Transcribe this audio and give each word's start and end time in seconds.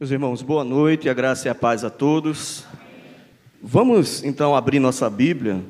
Meus 0.00 0.12
irmãos, 0.12 0.42
boa 0.42 0.62
noite, 0.62 1.08
a 1.08 1.12
graça 1.12 1.48
e 1.48 1.50
a 1.50 1.54
paz 1.56 1.82
a 1.82 1.90
todos. 1.90 2.64
Vamos 3.60 4.22
então 4.22 4.54
abrir 4.54 4.78
nossa 4.78 5.10
Bíblia 5.10 5.60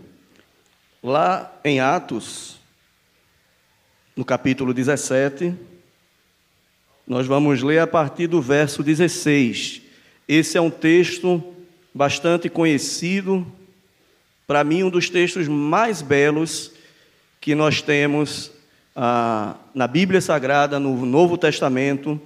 lá 1.03 1.51
em 1.65 1.81
Atos, 1.81 2.59
no 4.15 4.27
capítulo 4.27 4.75
17. 4.75 5.55
Nós 7.07 7.27
vamos 7.27 7.63
ler 7.63 7.79
a 7.79 7.87
partir 7.87 8.27
do 8.27 8.43
verso 8.43 8.83
16. 8.83 9.81
Esse 10.29 10.59
é 10.59 10.61
um 10.61 10.69
texto 10.69 11.43
bastante 11.95 12.51
conhecido, 12.51 13.47
para 14.47 14.63
mim, 14.63 14.83
um 14.83 14.91
dos 14.91 15.09
textos 15.09 15.49
mais 15.49 16.03
belos 16.03 16.71
que 17.41 17.55
nós 17.55 17.81
temos 17.81 18.53
ah, 18.95 19.57
na 19.75 19.87
Bíblia 19.87 20.21
Sagrada, 20.21 20.79
no 20.79 21.07
Novo 21.07 21.39
Testamento 21.39 22.21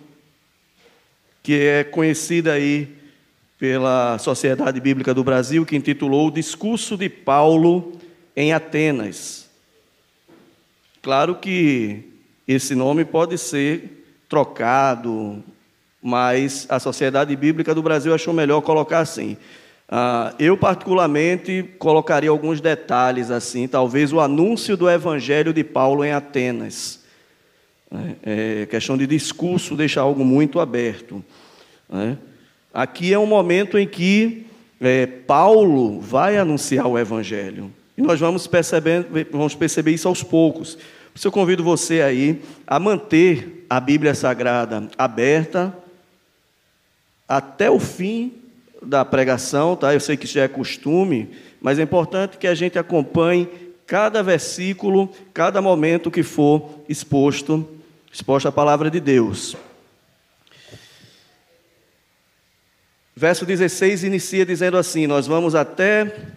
que 1.42 1.54
é 1.60 1.84
conhecida 1.84 2.52
aí 2.52 2.88
pela 3.58 4.18
Sociedade 4.18 4.80
Bíblica 4.80 5.12
do 5.12 5.24
Brasil, 5.24 5.64
que 5.66 5.76
intitulou 5.76 6.28
O 6.28 6.32
Discurso 6.32 6.96
de 6.96 7.08
Paulo 7.08 7.92
em 8.36 8.52
Atenas. 8.52 9.48
Claro 11.00 11.34
que 11.36 12.04
esse 12.46 12.74
nome 12.74 13.04
pode 13.04 13.36
ser 13.38 14.04
trocado, 14.28 15.42
mas 16.02 16.66
a 16.68 16.78
Sociedade 16.80 17.34
Bíblica 17.36 17.74
do 17.74 17.82
Brasil 17.82 18.14
achou 18.14 18.32
melhor 18.32 18.60
colocar 18.62 19.00
assim. 19.00 19.36
Uh, 19.88 20.34
eu, 20.38 20.56
particularmente, 20.56 21.64
colocaria 21.78 22.30
alguns 22.30 22.60
detalhes 22.60 23.30
assim, 23.30 23.68
talvez 23.68 24.12
o 24.12 24.20
anúncio 24.20 24.76
do 24.76 24.88
Evangelho 24.88 25.52
de 25.52 25.62
Paulo 25.62 26.04
em 26.04 26.12
Atenas. 26.12 27.01
Né? 27.92 28.16
É, 28.22 28.66
questão 28.66 28.96
de 28.96 29.06
discurso 29.06 29.76
deixa 29.76 30.00
algo 30.00 30.24
muito 30.24 30.58
aberto. 30.58 31.22
Né? 31.88 32.16
Aqui 32.72 33.12
é 33.12 33.18
um 33.18 33.26
momento 33.26 33.76
em 33.76 33.86
que 33.86 34.46
é, 34.80 35.06
Paulo 35.06 36.00
vai 36.00 36.38
anunciar 36.38 36.86
o 36.86 36.98
Evangelho. 36.98 37.70
E 37.96 38.00
nós 38.00 38.18
vamos 38.18 38.48
vamos 39.30 39.54
perceber 39.54 39.90
isso 39.92 40.08
aos 40.08 40.22
poucos. 40.22 40.76
Por 40.76 41.18
isso 41.18 41.28
eu 41.28 41.32
convido 41.32 41.62
você 41.62 42.00
aí 42.00 42.40
a 42.66 42.80
manter 42.80 43.66
a 43.68 43.78
Bíblia 43.78 44.14
Sagrada 44.14 44.88
aberta 44.96 45.76
até 47.28 47.70
o 47.70 47.78
fim 47.78 48.32
da 48.82 49.04
pregação, 49.04 49.76
tá? 49.76 49.92
Eu 49.92 50.00
sei 50.00 50.16
que 50.16 50.26
já 50.26 50.44
é 50.44 50.48
costume, 50.48 51.28
mas 51.60 51.78
é 51.78 51.82
importante 51.82 52.38
que 52.38 52.46
a 52.46 52.54
gente 52.54 52.78
acompanhe 52.78 53.46
cada 53.86 54.22
versículo, 54.22 55.10
cada 55.34 55.60
momento 55.60 56.10
que 56.10 56.22
for 56.22 56.82
exposto 56.88 57.68
exposta 58.12 58.50
a 58.50 58.52
palavra 58.52 58.90
de 58.90 59.00
Deus. 59.00 59.56
Verso 63.16 63.46
16 63.46 64.04
inicia 64.04 64.44
dizendo 64.44 64.76
assim: 64.76 65.06
Nós 65.06 65.26
vamos 65.26 65.54
até 65.54 66.34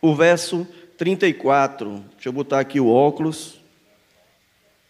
o 0.00 0.14
verso 0.14 0.66
34. 0.98 2.04
Deixa 2.14 2.28
eu 2.28 2.32
botar 2.32 2.60
aqui 2.60 2.80
o 2.80 2.88
óculos. 2.88 3.60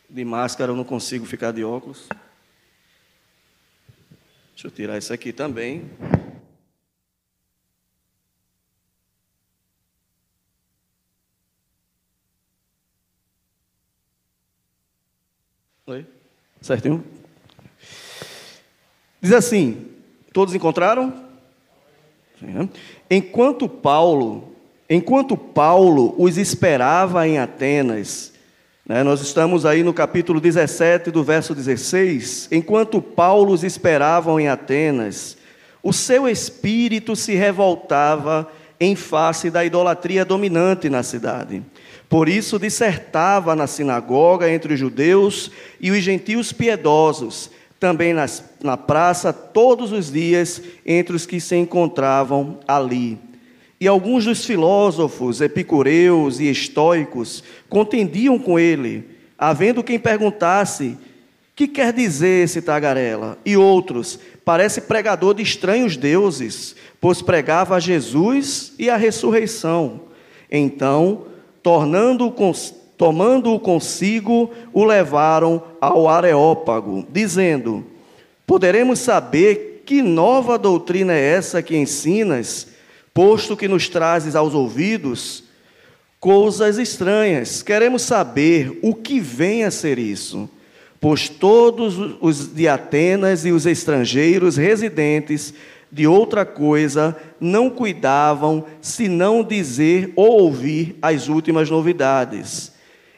De 0.08 0.24
máscara 0.24 0.72
eu 0.72 0.76
não 0.76 0.84
consigo 0.84 1.26
ficar 1.26 1.52
de 1.52 1.64
óculos. 1.64 2.08
Deixa 4.52 4.68
eu 4.68 4.70
tirar 4.70 4.96
isso 4.96 5.12
aqui 5.12 5.32
também. 5.32 5.90
Certinho? 16.64 17.04
Diz 19.20 19.32
assim: 19.32 19.86
Todos 20.32 20.54
encontraram? 20.54 21.12
Né? 22.40 22.66
Enquanto 23.10 23.68
Paulo, 23.68 24.54
enquanto 24.88 25.36
Paulo 25.36 26.14
os 26.16 26.38
esperava 26.38 27.28
em 27.28 27.38
Atenas, 27.38 28.32
né, 28.86 29.02
nós 29.02 29.20
estamos 29.20 29.66
aí 29.66 29.82
no 29.82 29.92
capítulo 29.92 30.40
17, 30.40 31.10
do 31.10 31.22
verso 31.22 31.54
16. 31.54 32.48
Enquanto 32.50 33.02
Paulo 33.02 33.52
os 33.52 33.62
esperavam 33.62 34.40
em 34.40 34.48
Atenas, 34.48 35.36
o 35.82 35.92
seu 35.92 36.26
espírito 36.26 37.14
se 37.14 37.34
revoltava 37.34 38.50
em 38.80 38.96
face 38.96 39.50
da 39.50 39.62
idolatria 39.66 40.24
dominante 40.24 40.88
na 40.88 41.02
cidade. 41.02 41.62
Por 42.14 42.28
isso 42.28 42.60
dissertava 42.60 43.56
na 43.56 43.66
sinagoga 43.66 44.48
entre 44.48 44.74
os 44.74 44.78
judeus 44.78 45.50
e 45.80 45.90
os 45.90 45.98
gentios 45.98 46.52
piedosos, 46.52 47.50
também 47.80 48.14
nas, 48.14 48.52
na 48.62 48.76
praça 48.76 49.32
todos 49.32 49.90
os 49.90 50.12
dias 50.12 50.62
entre 50.86 51.16
os 51.16 51.26
que 51.26 51.40
se 51.40 51.56
encontravam 51.56 52.60
ali. 52.68 53.18
E 53.80 53.88
alguns 53.88 54.26
dos 54.26 54.44
filósofos, 54.44 55.40
epicureus 55.40 56.38
e 56.38 56.48
estoicos 56.48 57.42
contendiam 57.68 58.38
com 58.38 58.60
ele, 58.60 59.08
havendo 59.36 59.82
quem 59.82 59.98
perguntasse: 59.98 60.96
que 61.56 61.66
quer 61.66 61.92
dizer 61.92 62.44
esse 62.44 62.62
tagarela? 62.62 63.36
E 63.44 63.56
outros, 63.56 64.20
parece 64.44 64.82
pregador 64.82 65.34
de 65.34 65.42
estranhos 65.42 65.96
deuses, 65.96 66.76
pois 67.00 67.20
pregava 67.20 67.74
a 67.74 67.80
Jesus 67.80 68.72
e 68.78 68.88
a 68.88 68.96
ressurreição. 68.96 70.02
Então, 70.48 71.33
tornando 71.64 72.30
tomando-o 72.98 73.58
consigo, 73.58 74.50
o 74.70 74.84
levaram 74.84 75.62
ao 75.80 76.06
Areópago, 76.08 77.04
dizendo: 77.10 77.82
Poderemos 78.46 78.98
saber 78.98 79.82
que 79.86 80.02
nova 80.02 80.58
doutrina 80.58 81.14
é 81.14 81.20
essa 81.20 81.62
que 81.62 81.74
ensinas, 81.74 82.68
posto 83.14 83.56
que 83.56 83.66
nos 83.66 83.88
trazes 83.88 84.36
aos 84.36 84.54
ouvidos 84.54 85.44
coisas 86.20 86.76
estranhas. 86.76 87.62
Queremos 87.62 88.02
saber 88.02 88.78
o 88.82 88.94
que 88.94 89.18
vem 89.18 89.64
a 89.64 89.70
ser 89.70 89.98
isso. 89.98 90.48
Pois 91.00 91.28
todos 91.28 91.96
os 92.20 92.54
de 92.54 92.68
Atenas 92.68 93.44
e 93.44 93.52
os 93.52 93.66
estrangeiros 93.66 94.56
residentes 94.56 95.52
de 95.94 96.08
outra 96.08 96.44
coisa 96.44 97.16
não 97.38 97.70
cuidavam 97.70 98.64
senão 98.80 99.44
dizer 99.44 100.12
ou 100.16 100.40
ouvir 100.40 100.98
as 101.00 101.28
últimas 101.28 101.70
novidades. 101.70 102.72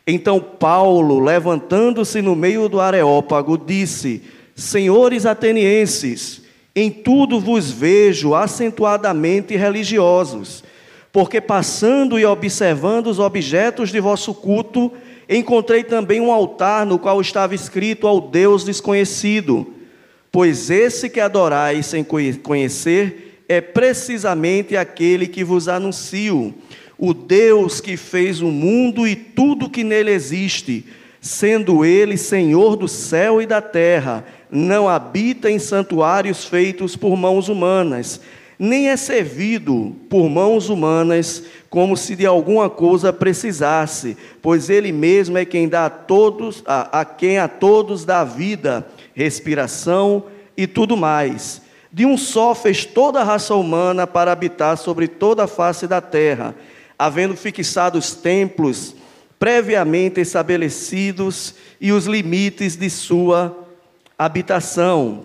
Então 0.07 0.39
Paulo, 0.39 1.19
levantando-se 1.19 2.21
no 2.21 2.37
meio 2.37 2.69
do 2.69 2.79
Areópago, 2.79 3.57
disse: 3.57 4.23
Senhores 4.55 5.25
atenienses, 5.25 6.43
em 6.75 6.91
tudo 6.91 7.41
vos 7.41 7.71
vejo 7.71 8.35
acentuadamente 8.35 9.57
religiosos, 9.57 10.63
porque 11.11 11.41
passando 11.41 12.19
e 12.19 12.27
observando 12.27 13.07
os 13.07 13.19
objetos 13.19 13.91
de 13.91 14.01
vosso 14.01 14.35
culto, 14.35 14.93
encontrei 15.27 15.83
também 15.83 16.21
um 16.21 16.31
altar 16.31 16.85
no 16.85 16.99
qual 16.99 17.23
estava 17.23 17.55
escrito 17.55 18.07
ao 18.07 18.21
Deus 18.21 18.65
desconhecido 18.65 19.76
pois 20.37 20.69
esse 20.69 21.09
que 21.09 21.19
adorais 21.19 21.87
sem 21.87 22.05
conhecer 22.05 23.43
é 23.49 23.59
precisamente 23.59 24.77
aquele 24.77 25.27
que 25.27 25.43
vos 25.43 25.67
anuncio, 25.67 26.53
o 26.99 27.15
Deus 27.15 27.81
que 27.81 27.97
fez 27.97 28.43
o 28.43 28.49
mundo 28.49 29.09
e 29.09 29.17
tudo 29.17 29.71
que 29.71 29.83
nele 29.83 30.11
existe, 30.11 30.85
sendo 31.23 31.87
ele 31.87 32.19
Senhor 32.19 32.77
do 32.77 32.87
céu 32.87 33.41
e 33.41 33.47
da 33.47 33.63
terra, 33.63 34.27
não 34.51 34.87
habita 34.87 35.51
em 35.51 35.59
santuários 35.59 36.45
feitos 36.45 36.97
por 36.97 37.17
mãos 37.17 37.49
humanas, 37.49 38.21
nem 38.59 38.91
é 38.91 38.97
servido 38.99 39.97
por 40.11 40.29
mãos 40.29 40.69
humanas 40.69 41.45
como 41.71 41.97
se 41.97 42.15
de 42.15 42.27
alguma 42.27 42.69
coisa 42.69 43.11
precisasse, 43.11 44.19
pois 44.43 44.69
ele 44.69 44.93
mesmo 44.93 45.39
é 45.39 45.47
quem 45.47 45.67
dá 45.67 45.87
a 45.87 45.91
todos, 45.91 46.63
a, 46.67 47.01
a 47.01 47.05
quem 47.07 47.39
a 47.39 47.49
todos 47.49 48.05
dá 48.05 48.23
vida 48.23 48.87
respiração 49.17 50.27
e 50.55 50.67
tudo 50.67 50.97
mais. 50.97 51.63
De 51.91 52.05
um 52.05 52.19
só 52.19 52.55
fez 52.55 52.85
toda 52.85 53.21
a 53.21 53.25
raça 53.25 53.55
humana 53.55 54.07
para 54.07 54.31
habitar 54.31 54.77
sobre 54.77 55.09
toda 55.09 55.45
a 55.45 55.49
face 55.49 55.87
da 55.87 56.03
terra, 56.03 56.55
havendo 56.99 57.35
fixado 57.35 57.99
os 57.99 58.13
templos 58.13 58.95
previamente 59.39 60.21
estabelecidos 60.21 61.55
e 61.81 61.93
os 61.93 62.07
limites 62.07 62.77
de 62.77 62.91
sua 62.91 63.57
habitação. 64.19 65.25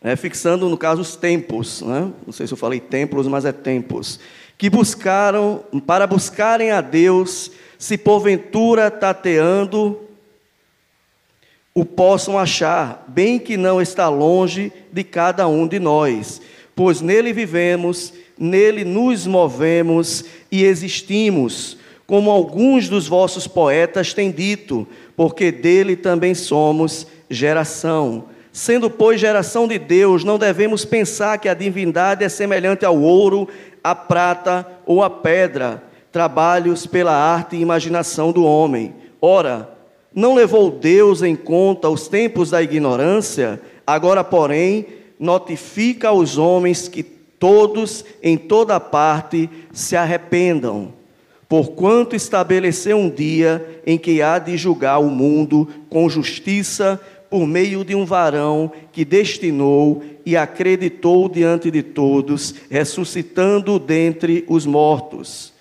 É, 0.00 0.14
fixando, 0.14 0.68
no 0.68 0.76
caso, 0.76 1.00
os 1.00 1.16
tempos, 1.16 1.82
né? 1.82 2.12
não 2.24 2.32
sei 2.32 2.46
se 2.46 2.52
eu 2.52 2.56
falei 2.56 2.78
templos, 2.78 3.26
mas 3.26 3.44
é 3.44 3.50
tempos, 3.50 4.20
que 4.56 4.70
buscaram, 4.70 5.64
para 5.84 6.06
buscarem 6.06 6.70
a 6.70 6.80
Deus, 6.80 7.50
se 7.78 7.98
porventura 7.98 8.90
tateando 8.90 10.05
o 11.76 11.84
possam 11.84 12.38
achar, 12.38 13.04
bem 13.06 13.38
que 13.38 13.54
não 13.54 13.82
está 13.82 14.08
longe 14.08 14.72
de 14.90 15.04
cada 15.04 15.46
um 15.46 15.68
de 15.68 15.78
nós, 15.78 16.40
pois 16.74 17.02
nele 17.02 17.34
vivemos, 17.34 18.14
nele 18.38 18.82
nos 18.82 19.26
movemos 19.26 20.24
e 20.50 20.64
existimos, 20.64 21.76
como 22.06 22.30
alguns 22.30 22.88
dos 22.88 23.06
vossos 23.06 23.46
poetas 23.46 24.14
têm 24.14 24.30
dito, 24.30 24.88
porque 25.14 25.52
dele 25.52 25.96
também 25.96 26.34
somos 26.34 27.06
geração. 27.28 28.24
Sendo, 28.50 28.88
pois, 28.88 29.20
geração 29.20 29.68
de 29.68 29.78
Deus, 29.78 30.24
não 30.24 30.38
devemos 30.38 30.82
pensar 30.82 31.36
que 31.36 31.46
a 31.46 31.52
divindade 31.52 32.24
é 32.24 32.28
semelhante 32.30 32.86
ao 32.86 32.98
ouro, 32.98 33.46
à 33.84 33.94
prata 33.94 34.66
ou 34.86 35.02
à 35.02 35.10
pedra, 35.10 35.82
trabalhos 36.10 36.86
pela 36.86 37.12
arte 37.12 37.54
e 37.54 37.60
imaginação 37.60 38.32
do 38.32 38.44
homem. 38.44 38.94
Ora, 39.20 39.75
não 40.16 40.34
levou 40.34 40.70
Deus 40.70 41.22
em 41.22 41.36
conta 41.36 41.90
os 41.90 42.08
tempos 42.08 42.48
da 42.48 42.62
ignorância, 42.62 43.60
agora, 43.86 44.24
porém, 44.24 44.86
notifica 45.20 46.08
aos 46.08 46.38
homens 46.38 46.88
que 46.88 47.02
todos, 47.02 48.02
em 48.22 48.38
toda 48.38 48.80
parte, 48.80 49.50
se 49.74 49.94
arrependam, 49.94 50.94
porquanto 51.46 52.16
estabeleceu 52.16 52.96
um 52.96 53.10
dia 53.10 53.82
em 53.86 53.98
que 53.98 54.22
há 54.22 54.38
de 54.38 54.56
julgar 54.56 54.98
o 55.00 55.10
mundo 55.10 55.68
com 55.90 56.08
justiça 56.08 56.98
por 57.28 57.46
meio 57.46 57.84
de 57.84 57.94
um 57.94 58.06
varão 58.06 58.72
que 58.92 59.04
destinou 59.04 60.02
e 60.24 60.34
acreditou 60.34 61.28
diante 61.28 61.70
de 61.70 61.82
todos, 61.82 62.54
ressuscitando 62.70 63.78
dentre 63.78 64.46
os 64.48 64.64
mortos. 64.64 65.52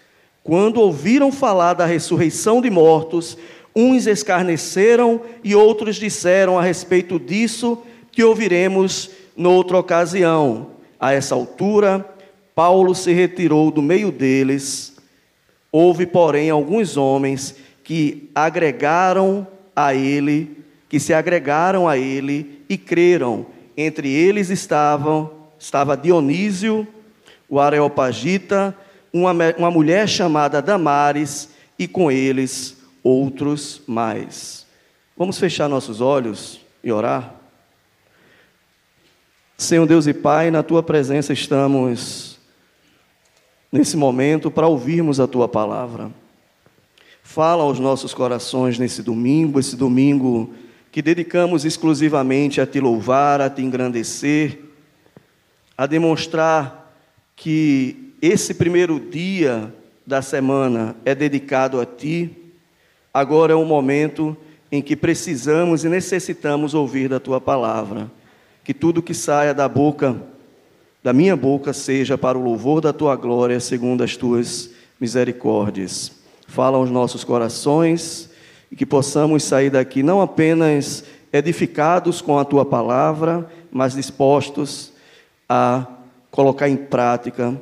Quando 0.41 0.79
ouviram 0.79 1.29
falar 1.29 1.73
da 1.73 1.85
ressurreição 1.85 2.61
de 2.61 2.69
mortos, 2.69 3.37
Uns 3.75 4.07
escarneceram 4.07 5.21
e 5.43 5.53
outros 5.53 5.97
disseram 5.97 6.57
a 6.57 6.63
respeito 6.63 7.19
disso 7.19 7.83
que 8.11 8.23
ouviremos 8.23 9.09
noutra 9.35 9.77
ocasião. 9.77 10.71
A 10.97 11.11
essa 11.11 11.35
altura, 11.35 12.05
Paulo 12.55 12.95
se 12.95 13.11
retirou 13.11 13.69
do 13.69 13.81
meio 13.81 14.11
deles. 14.11 14.95
Houve, 15.71 16.05
porém, 16.05 16.49
alguns 16.49 16.95
homens 16.95 17.55
que 17.83 18.29
agregaram 18.33 19.45
a 19.75 19.93
ele, 19.93 20.63
que 20.87 20.99
se 20.99 21.13
agregaram 21.13 21.87
a 21.87 21.97
ele 21.97 22.61
e 22.69 22.77
creram. 22.77 23.45
Entre 23.75 24.09
eles 24.09 24.49
estavam 24.49 25.35
estava 25.59 25.97
Dionísio, 25.97 26.87
o 27.49 27.59
Areopagita, 27.59 28.75
uma, 29.11 29.33
uma 29.57 29.71
mulher 29.71 30.07
chamada 30.07 30.61
Damares, 30.61 31.49
e 31.77 31.87
com 31.87 32.11
eles 32.11 32.74
outros 33.05 33.83
mais. 33.85 34.65
Vamos 35.15 35.37
fechar 35.37 35.69
nossos 35.69 36.01
olhos 36.01 36.59
e 36.83 36.91
orar? 36.91 37.35
Senhor 39.55 39.85
Deus 39.85 40.07
e 40.07 40.13
Pai, 40.13 40.49
na 40.49 40.63
tua 40.63 40.81
presença 40.81 41.31
estamos 41.31 42.39
nesse 43.71 43.95
momento 43.95 44.49
para 44.49 44.65
ouvirmos 44.65 45.19
a 45.19 45.27
tua 45.27 45.47
palavra. 45.47 46.11
Fala 47.21 47.61
aos 47.61 47.79
nossos 47.79 48.11
corações 48.11 48.79
nesse 48.79 49.03
domingo, 49.03 49.59
esse 49.59 49.75
domingo 49.75 50.51
que 50.91 50.99
dedicamos 50.99 51.63
exclusivamente 51.63 52.59
a 52.59 52.65
te 52.65 52.79
louvar, 52.79 53.39
a 53.39 53.51
te 53.51 53.61
engrandecer, 53.61 54.61
a 55.77 55.85
demonstrar 55.85 56.91
que 57.35 58.13
esse 58.19 58.55
primeiro 58.55 58.99
dia 58.99 59.71
da 60.07 60.23
semana 60.23 60.95
é 61.05 61.13
dedicado 61.13 61.79
a 61.79 61.85
ti 61.85 62.44
Agora 63.15 63.53
é 63.53 63.55
um 63.55 63.63
momento 63.63 64.35
em 64.69 64.81
que 64.81 64.93
precisamos 64.93 65.85
e 65.85 65.87
necessitamos 65.87 66.73
ouvir 66.73 67.07
da 67.07 67.17
tua 67.17 67.39
palavra. 67.39 68.11
Que 68.61 68.73
tudo 68.73 69.01
que 69.01 69.13
saia 69.13 69.53
da 69.53 69.69
boca, 69.69 70.21
da 71.01 71.13
minha 71.13 71.33
boca, 71.33 71.71
seja 71.71 72.17
para 72.17 72.37
o 72.37 72.43
louvor 72.43 72.81
da 72.81 72.91
tua 72.91 73.15
glória, 73.15 73.57
segundo 73.61 74.03
as 74.03 74.17
tuas 74.17 74.69
misericórdias. 74.99 76.11
Fala 76.45 76.75
aos 76.75 76.91
nossos 76.91 77.23
corações 77.23 78.29
e 78.69 78.75
que 78.75 78.85
possamos 78.85 79.45
sair 79.45 79.69
daqui 79.69 80.03
não 80.03 80.19
apenas 80.19 81.05
edificados 81.31 82.19
com 82.19 82.37
a 82.37 82.43
tua 82.43 82.65
palavra, 82.65 83.49
mas 83.71 83.95
dispostos 83.95 84.91
a 85.47 85.85
colocar 86.29 86.67
em 86.67 86.75
prática 86.75 87.55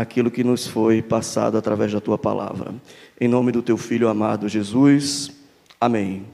aquilo 0.00 0.30
que 0.30 0.44
nos 0.44 0.64
foi 0.64 1.02
passado 1.02 1.58
através 1.58 1.92
da 1.92 2.00
tua 2.00 2.16
palavra. 2.16 2.72
Em 3.20 3.26
nome 3.26 3.50
do 3.50 3.60
teu 3.60 3.76
filho 3.76 4.08
amado 4.08 4.48
Jesus. 4.48 5.32
Amém. 5.80 6.24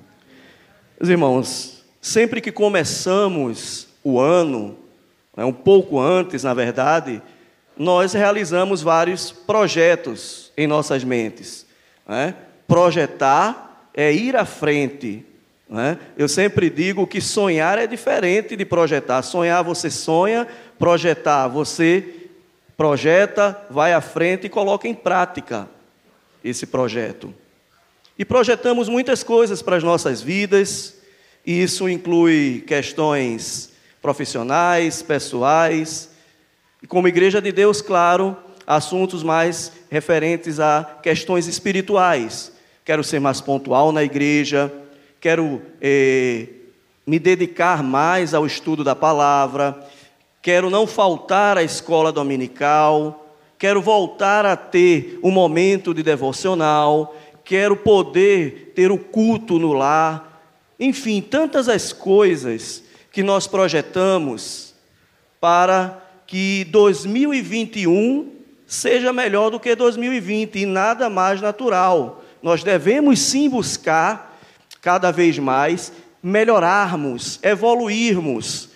Meus 1.00 1.08
irmãos, 1.08 1.82
sempre 1.98 2.42
que 2.42 2.52
começamos 2.52 3.88
o 4.02 4.20
ano, 4.20 4.76
né, 5.34 5.46
um 5.46 5.52
pouco 5.52 5.98
antes, 5.98 6.42
na 6.42 6.52
verdade, 6.52 7.22
nós 7.74 8.12
realizamos 8.12 8.82
vários 8.82 9.32
projetos 9.32 10.52
em 10.58 10.66
nossas 10.66 11.02
mentes. 11.02 11.64
Né? 12.06 12.34
Projetar 12.68 13.88
é 13.94 14.12
ir 14.12 14.36
à 14.36 14.44
frente. 14.44 15.24
Né? 15.66 15.98
Eu 16.18 16.28
sempre 16.28 16.68
digo 16.68 17.06
que 17.06 17.18
sonhar 17.18 17.78
é 17.78 17.86
diferente 17.86 18.56
de 18.56 18.64
projetar. 18.66 19.22
Sonhar 19.22 19.64
você 19.64 19.88
sonha, 19.88 20.46
projetar 20.78 21.48
você 21.48 22.13
projeta, 22.76 23.60
vai 23.70 23.92
à 23.92 24.00
frente 24.00 24.46
e 24.46 24.50
coloca 24.50 24.88
em 24.88 24.94
prática 24.94 25.68
esse 26.42 26.66
projeto. 26.66 27.32
E 28.18 28.24
projetamos 28.24 28.88
muitas 28.88 29.22
coisas 29.22 29.62
para 29.62 29.76
as 29.76 29.82
nossas 29.82 30.22
vidas, 30.22 30.96
e 31.44 31.62
isso 31.62 31.88
inclui 31.88 32.64
questões 32.66 33.72
profissionais, 34.00 35.02
pessoais, 35.02 36.10
e 36.82 36.86
como 36.86 37.08
Igreja 37.08 37.40
de 37.40 37.50
Deus, 37.50 37.80
claro, 37.80 38.36
assuntos 38.66 39.22
mais 39.22 39.72
referentes 39.90 40.60
a 40.60 40.98
questões 41.02 41.46
espirituais. 41.46 42.52
Quero 42.84 43.02
ser 43.02 43.20
mais 43.20 43.40
pontual 43.40 43.92
na 43.92 44.04
igreja, 44.04 44.72
quero 45.20 45.62
eh, 45.80 46.48
me 47.06 47.18
dedicar 47.18 47.82
mais 47.82 48.34
ao 48.34 48.44
estudo 48.44 48.84
da 48.84 48.94
palavra, 48.94 49.86
quero 50.44 50.68
não 50.68 50.86
faltar 50.86 51.56
à 51.56 51.62
escola 51.62 52.12
dominical, 52.12 53.34
quero 53.58 53.80
voltar 53.80 54.44
a 54.44 54.54
ter 54.54 55.18
um 55.22 55.30
momento 55.30 55.94
de 55.94 56.02
devocional, 56.02 57.16
quero 57.42 57.74
poder 57.74 58.72
ter 58.74 58.92
o 58.92 58.98
culto 58.98 59.58
no 59.58 59.72
lar, 59.72 60.44
enfim, 60.78 61.22
tantas 61.22 61.66
as 61.66 61.94
coisas 61.94 62.84
que 63.10 63.22
nós 63.22 63.46
projetamos 63.46 64.74
para 65.40 65.98
que 66.26 66.64
2021 66.64 68.30
seja 68.66 69.14
melhor 69.14 69.48
do 69.48 69.58
que 69.58 69.74
2020 69.74 70.58
e 70.58 70.66
nada 70.66 71.08
mais 71.08 71.40
natural. 71.40 72.22
Nós 72.42 72.62
devemos 72.62 73.18
sim 73.18 73.48
buscar 73.48 74.38
cada 74.82 75.10
vez 75.10 75.38
mais 75.38 75.90
melhorarmos, 76.22 77.40
evoluirmos, 77.42 78.73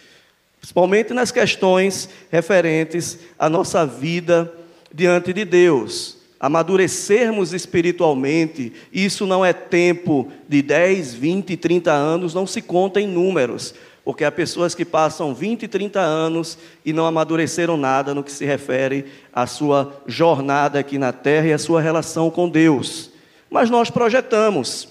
principalmente 0.69 1.15
nas 1.15 1.32
questões 1.32 2.11
referentes 2.31 3.20
à 3.38 3.49
nossa 3.49 3.87
vida 3.87 4.53
diante 4.93 5.32
de 5.32 5.43
Deus, 5.43 6.19
amadurecermos 6.39 7.55
espiritualmente, 7.55 8.75
isso 8.93 9.25
não 9.25 9.43
é 9.43 9.55
tempo 9.55 10.31
de 10.46 10.60
10, 10.60 11.15
20, 11.15 11.56
30 11.56 11.91
anos, 11.91 12.34
não 12.34 12.46
se 12.46 12.60
conta 12.60 13.01
em 13.01 13.06
números, 13.06 13.75
porque 14.05 14.25
há 14.25 14.31
pessoas 14.31 14.75
que 14.75 14.84
passam 14.84 15.34
20, 15.34 15.67
30 15.67 16.01
anos 16.01 16.58
e 16.84 16.93
não 16.93 17.06
amadureceram 17.06 17.79
nada 17.79 18.13
no 18.13 18.22
que 18.22 18.31
se 18.31 18.44
refere 18.44 19.06
à 19.32 19.46
sua 19.46 20.03
jornada 20.06 20.79
aqui 20.79 20.98
na 20.98 21.15
terra 21.15 21.46
e 21.46 21.53
à 21.55 21.58
sua 21.58 21.81
relação 21.81 22.31
com 22.31 22.46
Deus. 22.46 23.10
Mas 23.48 23.70
nós 23.70 23.89
projetamos. 23.89 24.87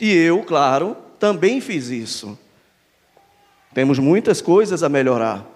E 0.00 0.12
eu, 0.12 0.42
claro, 0.42 0.96
também 1.20 1.60
fiz 1.60 1.90
isso. 1.90 2.36
Temos 3.74 3.98
muitas 3.98 4.40
coisas 4.40 4.82
a 4.82 4.88
melhorar. 4.88 5.46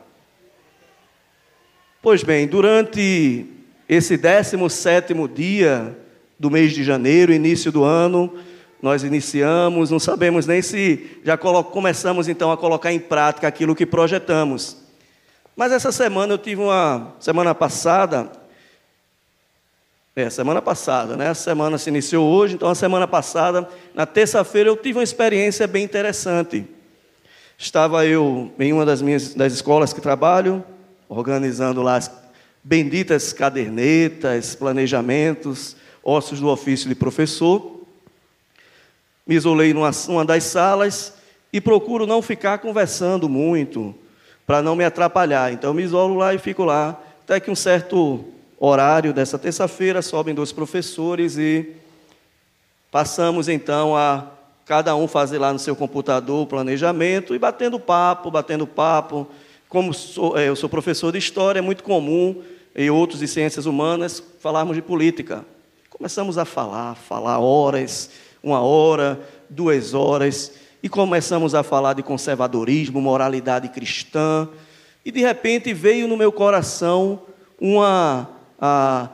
Pois 2.01 2.23
bem, 2.23 2.47
durante 2.47 3.47
esse 3.89 4.17
17 4.17 5.15
dia 5.35 5.97
do 6.39 6.51
mês 6.51 6.73
de 6.73 6.83
janeiro, 6.83 7.33
início 7.33 7.71
do 7.71 7.85
ano, 7.85 8.33
nós 8.83 9.05
iniciamos, 9.05 9.91
não 9.91 10.01
sabemos 10.01 10.45
nem 10.45 10.61
se 10.61 11.21
já 11.25 11.39
começamos 11.39 12.27
então 12.27 12.51
a 12.51 12.57
colocar 12.57 12.93
em 12.93 12.99
prática 12.99 13.47
aquilo 13.47 13.77
que 13.77 13.87
projetamos. 13.87 14.77
Mas 15.55 15.71
essa 15.71 15.93
semana 15.93 16.33
eu 16.33 16.39
tive 16.39 16.61
uma 16.61 17.15
semana 17.21 17.55
passada, 17.55 18.33
é, 20.17 20.29
semana 20.29 20.61
passada, 20.61 21.17
né? 21.17 21.29
A 21.29 21.35
semana 21.35 21.79
se 21.79 21.89
iniciou 21.89 22.29
hoje, 22.29 22.55
então 22.55 22.69
a 22.69 22.75
semana 22.75 23.07
passada, 23.07 23.69
na 23.95 24.05
terça-feira, 24.05 24.69
eu 24.69 24.77
tive 24.77 24.99
uma 24.99 25.05
experiência 25.05 25.67
bem 25.67 25.85
interessante. 25.85 26.67
Estava 27.63 28.05
eu 28.05 28.51
em 28.59 28.73
uma 28.73 28.85
das 28.85 29.01
minhas 29.01 29.35
das 29.35 29.53
escolas 29.53 29.93
que 29.93 30.01
trabalho, 30.01 30.65
organizando 31.09 31.81
lá 31.81 31.95
as 31.95 32.11
benditas 32.61 33.33
cadernetas, 33.33 34.57
planejamentos, 34.57 35.77
ossos 36.03 36.41
do 36.41 36.49
ofício 36.49 36.89
de 36.89 36.97
professor. 36.97 37.83
Me 39.25 39.37
isolei 39.37 39.73
numa, 39.73 39.93
numa 40.09 40.25
das 40.25 40.43
salas 40.43 41.15
e 41.53 41.61
procuro 41.61 42.05
não 42.05 42.21
ficar 42.21 42.59
conversando 42.59 43.29
muito, 43.29 43.95
para 44.45 44.61
não 44.61 44.75
me 44.75 44.85
atrapalhar. 44.85 45.53
Então, 45.53 45.73
me 45.73 45.85
isolo 45.85 46.17
lá 46.17 46.35
e 46.35 46.39
fico 46.39 46.65
lá, 46.65 47.01
até 47.23 47.39
que 47.39 47.49
um 47.49 47.55
certo 47.55 48.25
horário 48.59 49.15
dessa 49.15 49.39
terça-feira 49.39 50.03
sobem 50.03 50.35
dois 50.35 50.51
professores 50.51 51.39
e 51.39 51.71
passamos 52.91 53.49
então 53.49 53.97
a 53.97 54.42
cada 54.73 54.97
um 54.97 55.07
fazer 55.07 55.37
lá 55.37 55.53
no 55.53 55.59
seu 55.59 55.77
computador 55.77 56.45
o 56.45 56.47
planejamento 56.47 57.35
e 57.35 57.39
batendo 57.39 57.79
papo, 57.79 58.31
batendo 58.31 58.67
papo. 58.67 59.29
Como 59.69 59.93
sou, 59.93 60.35
é, 60.39 60.49
eu 60.49 60.57
sou 60.57 60.67
professor 60.67 61.13
de 61.13 61.19
história, 61.19 61.59
é 61.59 61.63
muito 61.63 61.85
comum, 61.85 62.43
e 62.75 62.89
outros 62.89 63.21
de 63.21 63.29
ciências 63.29 63.67
humanas, 63.67 64.23
falarmos 64.41 64.75
de 64.75 64.81
política. 64.81 65.45
Começamos 65.91 66.39
a 66.39 66.47
falar, 66.47 66.95
falar 66.95 67.39
horas, 67.39 68.09
uma 68.43 68.63
hora, 68.63 69.21
duas 69.51 69.93
horas, 69.93 70.55
e 70.83 70.89
começamos 70.89 71.55
a 71.55 71.63
falar 71.63 71.93
de 71.93 72.03
conservadorismo, 72.03 72.99
moralidade 72.99 73.69
cristã, 73.69 74.49
e 75.05 75.13
de 75.13 75.21
repente 75.21 75.75
veio 75.75 76.09
no 76.09 76.17
meu 76.17 76.33
coração 76.33 77.21
uma, 77.61 78.27
a, 78.59 79.07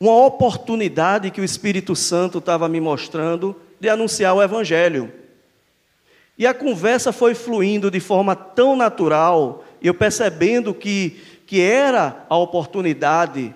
uma 0.00 0.26
oportunidade 0.26 1.30
que 1.30 1.40
o 1.40 1.44
Espírito 1.44 1.94
Santo 1.94 2.38
estava 2.38 2.68
me 2.68 2.80
mostrando 2.80 3.54
de 3.82 3.88
anunciar 3.88 4.32
o 4.32 4.40
Evangelho. 4.40 5.12
E 6.38 6.46
a 6.46 6.54
conversa 6.54 7.10
foi 7.10 7.34
fluindo 7.34 7.90
de 7.90 7.98
forma 7.98 8.36
tão 8.36 8.76
natural, 8.76 9.64
eu 9.82 9.92
percebendo 9.92 10.72
que, 10.72 11.20
que 11.44 11.60
era 11.60 12.24
a 12.28 12.36
oportunidade 12.36 13.52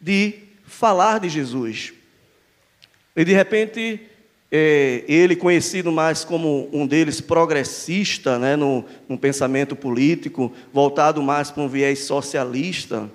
de 0.00 0.34
falar 0.64 1.20
de 1.20 1.28
Jesus. 1.28 1.92
E 3.14 3.24
de 3.24 3.32
repente, 3.32 4.00
é, 4.50 5.04
ele, 5.06 5.36
conhecido 5.36 5.92
mais 5.92 6.24
como 6.24 6.68
um 6.72 6.84
deles 6.84 7.20
progressista, 7.20 8.36
né, 8.36 8.56
no, 8.56 8.84
no 9.08 9.16
pensamento 9.16 9.76
político, 9.76 10.52
voltado 10.72 11.22
mais 11.22 11.52
para 11.52 11.62
um 11.62 11.68
viés 11.68 12.00
socialista, 12.00 13.08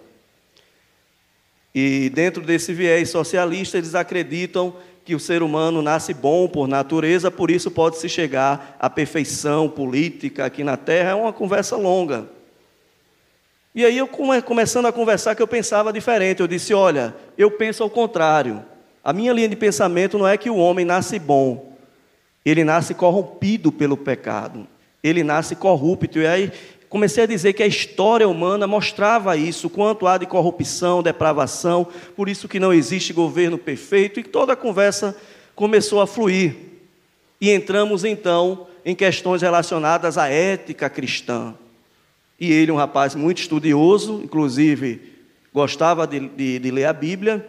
e 1.75 2.09
dentro 2.09 2.41
desse 2.43 2.71
viés 2.71 3.09
socialista, 3.09 3.77
eles 3.77 3.95
acreditam 3.95 4.75
que 5.05 5.15
o 5.15 5.19
ser 5.19 5.43
humano 5.43 5.81
nasce 5.81 6.13
bom 6.13 6.47
por 6.47 6.67
natureza, 6.67 7.29
por 7.29 7.51
isso 7.51 7.69
pode-se 7.69 8.07
chegar 8.07 8.77
à 8.79 8.89
perfeição 8.89 9.69
política 9.69 10.45
aqui 10.45 10.63
na 10.63 10.77
Terra. 10.77 11.11
É 11.11 11.15
uma 11.15 11.33
conversa 11.33 11.75
longa. 11.75 12.27
E 13.75 13.83
aí 13.83 13.97
eu 13.97 14.07
começando 14.07 14.85
a 14.85 14.93
conversar 14.93 15.35
que 15.35 15.41
eu 15.41 15.47
pensava 15.47 15.91
diferente. 15.91 16.41
Eu 16.41 16.47
disse: 16.47 16.73
"Olha, 16.73 17.15
eu 17.37 17.51
penso 17.51 17.83
ao 17.83 17.89
contrário. 17.89 18.63
A 19.03 19.11
minha 19.11 19.33
linha 19.33 19.49
de 19.49 19.55
pensamento 19.55 20.17
não 20.17 20.27
é 20.27 20.37
que 20.37 20.49
o 20.49 20.55
homem 20.55 20.85
nasce 20.85 21.19
bom. 21.19 21.73
Ele 22.45 22.63
nasce 22.63 22.93
corrompido 22.93 23.71
pelo 23.71 23.97
pecado. 23.97 24.65
Ele 25.03 25.23
nasce 25.23 25.55
corrupto. 25.55 26.19
E 26.19 26.25
aí 26.25 26.51
comecei 26.93 27.23
a 27.23 27.25
dizer 27.25 27.53
que 27.53 27.63
a 27.63 27.67
história 27.67 28.29
humana 28.29 28.67
mostrava 28.67 29.35
isso, 29.35 29.67
quanto 29.67 30.05
há 30.05 30.15
de 30.15 30.27
corrupção, 30.27 31.01
depravação, 31.01 31.87
por 32.15 32.29
isso 32.29 32.47
que 32.47 32.59
não 32.59 32.71
existe 32.71 33.11
governo 33.11 33.57
perfeito, 33.57 34.19
e 34.19 34.23
toda 34.23 34.53
a 34.53 34.55
conversa 34.55 35.17
começou 35.55 36.01
a 36.01 36.05
fluir. 36.05 36.55
E 37.41 37.49
entramos 37.49 38.03
então 38.05 38.67
em 38.85 38.93
questões 38.93 39.41
relacionadas 39.41 40.19
à 40.19 40.27
ética 40.27 40.87
cristã. 40.87 41.55
E 42.39 42.51
ele, 42.51 42.71
um 42.71 42.75
rapaz 42.75 43.15
muito 43.15 43.39
estudioso, 43.39 44.21
inclusive 44.23 45.01
gostava 45.51 46.05
de, 46.05 46.19
de, 46.19 46.59
de 46.59 46.69
ler 46.69 46.85
a 46.85 46.93
Bíblia, 46.93 47.43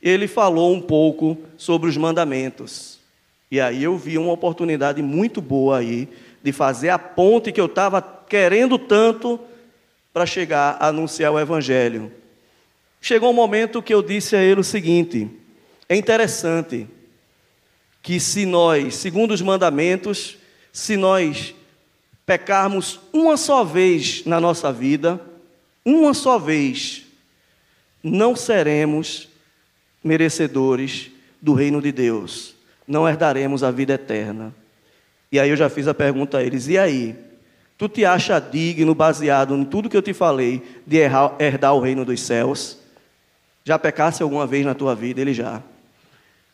ele 0.00 0.28
falou 0.28 0.72
um 0.72 0.80
pouco 0.80 1.36
sobre 1.56 1.90
os 1.90 1.96
mandamentos. 1.96 3.00
E 3.50 3.60
aí 3.60 3.82
eu 3.82 3.98
vi 3.98 4.18
uma 4.18 4.32
oportunidade 4.32 5.02
muito 5.02 5.40
boa 5.40 5.78
aí 5.78 6.08
de 6.44 6.52
fazer 6.52 6.90
a 6.90 6.98
ponte 6.98 7.50
que 7.50 7.60
eu 7.60 7.64
estava 7.64 8.02
querendo 8.02 8.78
tanto 8.78 9.40
para 10.12 10.26
chegar 10.26 10.76
a 10.78 10.88
anunciar 10.88 11.32
o 11.32 11.40
Evangelho. 11.40 12.12
Chegou 13.00 13.30
um 13.30 13.34
momento 13.34 13.82
que 13.82 13.94
eu 13.94 14.02
disse 14.02 14.36
a 14.36 14.42
ele 14.42 14.60
o 14.60 14.64
seguinte: 14.64 15.30
é 15.88 15.96
interessante 15.96 16.86
que, 18.02 18.20
se 18.20 18.44
nós, 18.44 18.94
segundo 18.96 19.32
os 19.32 19.40
mandamentos, 19.40 20.36
se 20.70 20.98
nós 20.98 21.54
pecarmos 22.26 23.00
uma 23.10 23.38
só 23.38 23.64
vez 23.64 24.26
na 24.26 24.38
nossa 24.38 24.70
vida, 24.70 25.18
uma 25.82 26.12
só 26.12 26.38
vez, 26.38 27.04
não 28.02 28.36
seremos 28.36 29.30
merecedores 30.02 31.10
do 31.40 31.54
reino 31.54 31.80
de 31.80 31.90
Deus, 31.90 32.54
não 32.86 33.08
herdaremos 33.08 33.62
a 33.62 33.70
vida 33.70 33.94
eterna. 33.94 34.54
E 35.34 35.40
aí 35.40 35.50
eu 35.50 35.56
já 35.56 35.68
fiz 35.68 35.88
a 35.88 35.92
pergunta 35.92 36.38
a 36.38 36.44
eles: 36.44 36.68
e 36.68 36.78
aí? 36.78 37.16
Tu 37.76 37.88
te 37.88 38.04
acha 38.04 38.38
digno, 38.38 38.94
baseado 38.94 39.56
em 39.56 39.64
tudo 39.64 39.90
que 39.90 39.96
eu 39.96 40.00
te 40.00 40.14
falei, 40.14 40.62
de 40.86 40.98
herdar 41.40 41.74
o 41.74 41.80
reino 41.80 42.04
dos 42.04 42.20
céus? 42.20 42.78
Já 43.64 43.76
pecasse 43.76 44.22
alguma 44.22 44.46
vez 44.46 44.64
na 44.64 44.76
tua 44.76 44.94
vida? 44.94 45.20
Ele 45.20 45.34
já. 45.34 45.60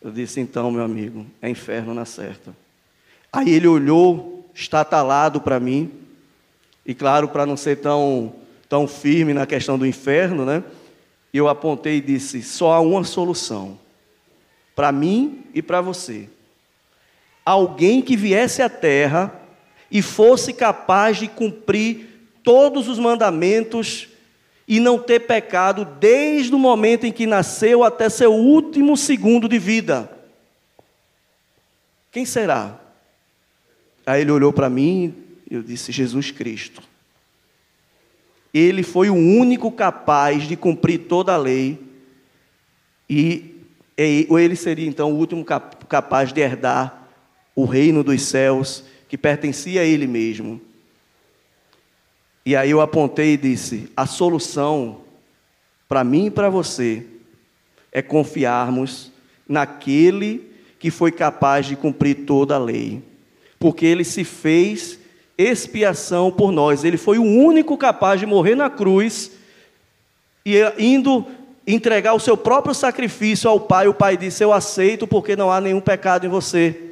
Eu 0.01 0.09
disse: 0.09 0.39
então, 0.39 0.71
meu 0.71 0.83
amigo, 0.83 1.27
é 1.43 1.47
inferno 1.47 1.93
na 1.93 2.05
certa. 2.05 2.55
Aí 3.31 3.51
ele 3.51 3.67
olhou, 3.67 4.49
estatalado 4.51 5.39
para 5.39 5.59
mim, 5.59 5.91
e 6.83 6.95
claro, 6.95 7.27
para 7.27 7.45
não 7.45 7.55
ser 7.55 7.75
tão, 7.81 8.33
tão 8.67 8.87
firme 8.87 9.31
na 9.31 9.45
questão 9.45 9.77
do 9.77 9.85
inferno, 9.85 10.43
né? 10.43 10.63
Eu 11.31 11.47
apontei 11.47 11.97
e 11.97 12.01
disse: 12.01 12.41
só 12.41 12.73
há 12.73 12.79
uma 12.79 13.03
solução, 13.03 13.77
para 14.75 14.91
mim 14.91 15.43
e 15.53 15.61
para 15.61 15.81
você 15.81 16.27
alguém 17.45 18.01
que 18.01 18.15
viesse 18.15 18.61
à 18.61 18.69
terra 18.69 19.33
e 19.89 20.01
fosse 20.01 20.53
capaz 20.53 21.17
de 21.17 21.27
cumprir 21.27 22.07
todos 22.43 22.87
os 22.87 22.97
mandamentos 22.97 24.07
e 24.67 24.79
não 24.79 24.97
ter 24.97 25.21
pecado 25.21 25.83
desde 25.83 26.53
o 26.55 26.59
momento 26.59 27.05
em 27.05 27.11
que 27.11 27.25
nasceu 27.25 27.83
até 27.83 28.09
seu 28.09 28.33
último 28.33 28.95
segundo 28.95 29.49
de 29.49 29.59
vida. 29.59 30.09
Quem 32.11 32.25
será? 32.25 32.79
Aí 34.05 34.21
ele 34.21 34.31
olhou 34.31 34.53
para 34.53 34.69
mim 34.69 35.13
e 35.49 35.55
eu 35.55 35.63
disse: 35.63 35.91
Jesus 35.91 36.31
Cristo. 36.31 36.81
Ele 38.53 38.83
foi 38.83 39.09
o 39.09 39.15
único 39.15 39.71
capaz 39.71 40.47
de 40.47 40.55
cumprir 40.55 40.99
toda 40.99 41.33
a 41.33 41.37
lei 41.37 41.79
e 43.09 43.55
ele 43.97 44.55
seria 44.55 44.87
então 44.87 45.11
o 45.11 45.15
último 45.15 45.45
capaz 45.45 46.33
de 46.33 46.41
herdar 46.41 47.00
o 47.61 47.65
reino 47.65 48.03
dos 48.03 48.23
céus 48.23 48.83
que 49.07 49.15
pertencia 49.15 49.81
a 49.81 49.85
Ele 49.85 50.07
mesmo. 50.07 50.59
E 52.43 52.55
aí 52.55 52.71
eu 52.71 52.81
apontei 52.81 53.33
e 53.33 53.37
disse: 53.37 53.91
a 53.95 54.07
solução 54.07 55.01
para 55.87 56.03
mim 56.03 56.25
e 56.25 56.31
para 56.31 56.49
você 56.49 57.05
é 57.91 58.01
confiarmos 58.01 59.11
naquele 59.47 60.49
que 60.79 60.89
foi 60.89 61.11
capaz 61.11 61.67
de 61.67 61.75
cumprir 61.75 62.25
toda 62.25 62.55
a 62.55 62.59
lei, 62.59 63.03
porque 63.59 63.85
ele 63.85 64.03
se 64.03 64.23
fez 64.23 64.97
expiação 65.37 66.31
por 66.31 66.51
nós. 66.51 66.83
Ele 66.83 66.97
foi 66.97 67.19
o 67.19 67.23
único 67.23 67.77
capaz 67.77 68.19
de 68.19 68.25
morrer 68.25 68.55
na 68.55 68.71
cruz 68.71 69.33
e 70.43 70.55
indo 70.79 71.27
entregar 71.67 72.15
o 72.15 72.19
seu 72.19 72.35
próprio 72.35 72.73
sacrifício 72.73 73.47
ao 73.47 73.59
Pai. 73.59 73.87
O 73.87 73.93
Pai 73.93 74.17
disse: 74.17 74.43
Eu 74.43 74.51
aceito, 74.51 75.05
porque 75.05 75.35
não 75.35 75.51
há 75.51 75.61
nenhum 75.61 75.79
pecado 75.79 76.25
em 76.25 76.29
você. 76.29 76.90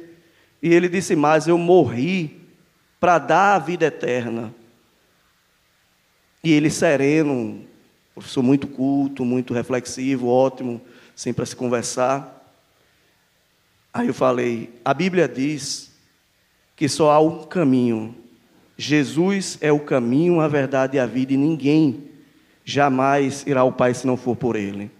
E 0.62 0.72
ele 0.72 0.88
disse 0.88 1.16
mais: 1.16 1.46
Eu 1.46 1.58
morri 1.58 2.40
para 2.98 3.18
dar 3.18 3.54
a 3.54 3.58
vida 3.58 3.86
eterna. 3.86 4.54
E 6.42 6.52
ele, 6.52 6.70
sereno, 6.70 7.64
professor 8.14 8.42
muito 8.42 8.66
culto, 8.66 9.24
muito 9.24 9.54
reflexivo, 9.54 10.28
ótimo, 10.28 10.80
sempre 11.16 11.36
para 11.36 11.46
se 11.46 11.56
conversar. 11.56 12.36
Aí 13.92 14.08
eu 14.08 14.14
falei: 14.14 14.70
A 14.84 14.92
Bíblia 14.92 15.26
diz 15.26 15.90
que 16.76 16.88
só 16.88 17.10
há 17.10 17.20
um 17.20 17.44
caminho. 17.44 18.14
Jesus 18.76 19.58
é 19.60 19.70
o 19.70 19.80
caminho, 19.80 20.40
a 20.40 20.48
verdade 20.48 20.96
e 20.96 21.00
a 21.00 21.04
vida, 21.04 21.34
e 21.34 21.36
ninguém 21.36 22.08
jamais 22.64 23.44
irá 23.46 23.60
ao 23.60 23.72
Pai 23.72 23.92
se 23.92 24.06
não 24.06 24.16
for 24.16 24.34
por 24.36 24.56
Ele. 24.56 24.90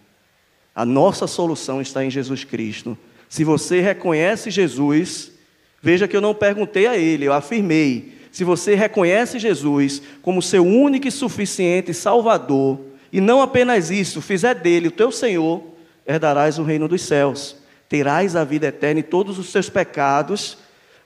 A 0.75 0.85
nossa 0.85 1.27
solução 1.27 1.81
está 1.81 2.05
em 2.05 2.11
Jesus 2.11 2.45
Cristo. 2.45 2.97
Se 3.29 3.45
você 3.45 3.81
reconhece 3.81 4.51
Jesus, 4.51 5.33
Veja 5.83 6.07
que 6.07 6.17
eu 6.17 6.21
não 6.21 6.35
perguntei 6.35 6.87
a 6.87 6.97
ele, 6.97 7.27
eu 7.27 7.33
afirmei: 7.33 8.15
se 8.31 8.45
você 8.45 8.75
reconhece 8.75 9.39
Jesus 9.39 10.03
como 10.23 10.43
seu 10.43 10.65
único 10.65 11.09
e 11.09 11.11
suficiente 11.11 11.95
Salvador, 11.95 12.81
e 13.13 13.21
não 13.21 13.43
apenas 13.43 13.91
isso, 13.91 14.21
fizer 14.21 14.55
dele 14.55 14.89
o 14.89 14.93
teu 14.93 15.11
Senhor, 15.11 15.63
herdarás 16.07 16.59
o 16.59 16.63
reino 16.63 16.87
dos 16.87 17.03
céus, 17.03 17.57
terás 17.89 18.37
a 18.37 18.45
vida 18.45 18.69
eterna 18.69 19.01
e 19.01 19.05
todos 19.05 19.39
os 19.39 19.49
seus 19.51 19.69
pecados 19.69 20.59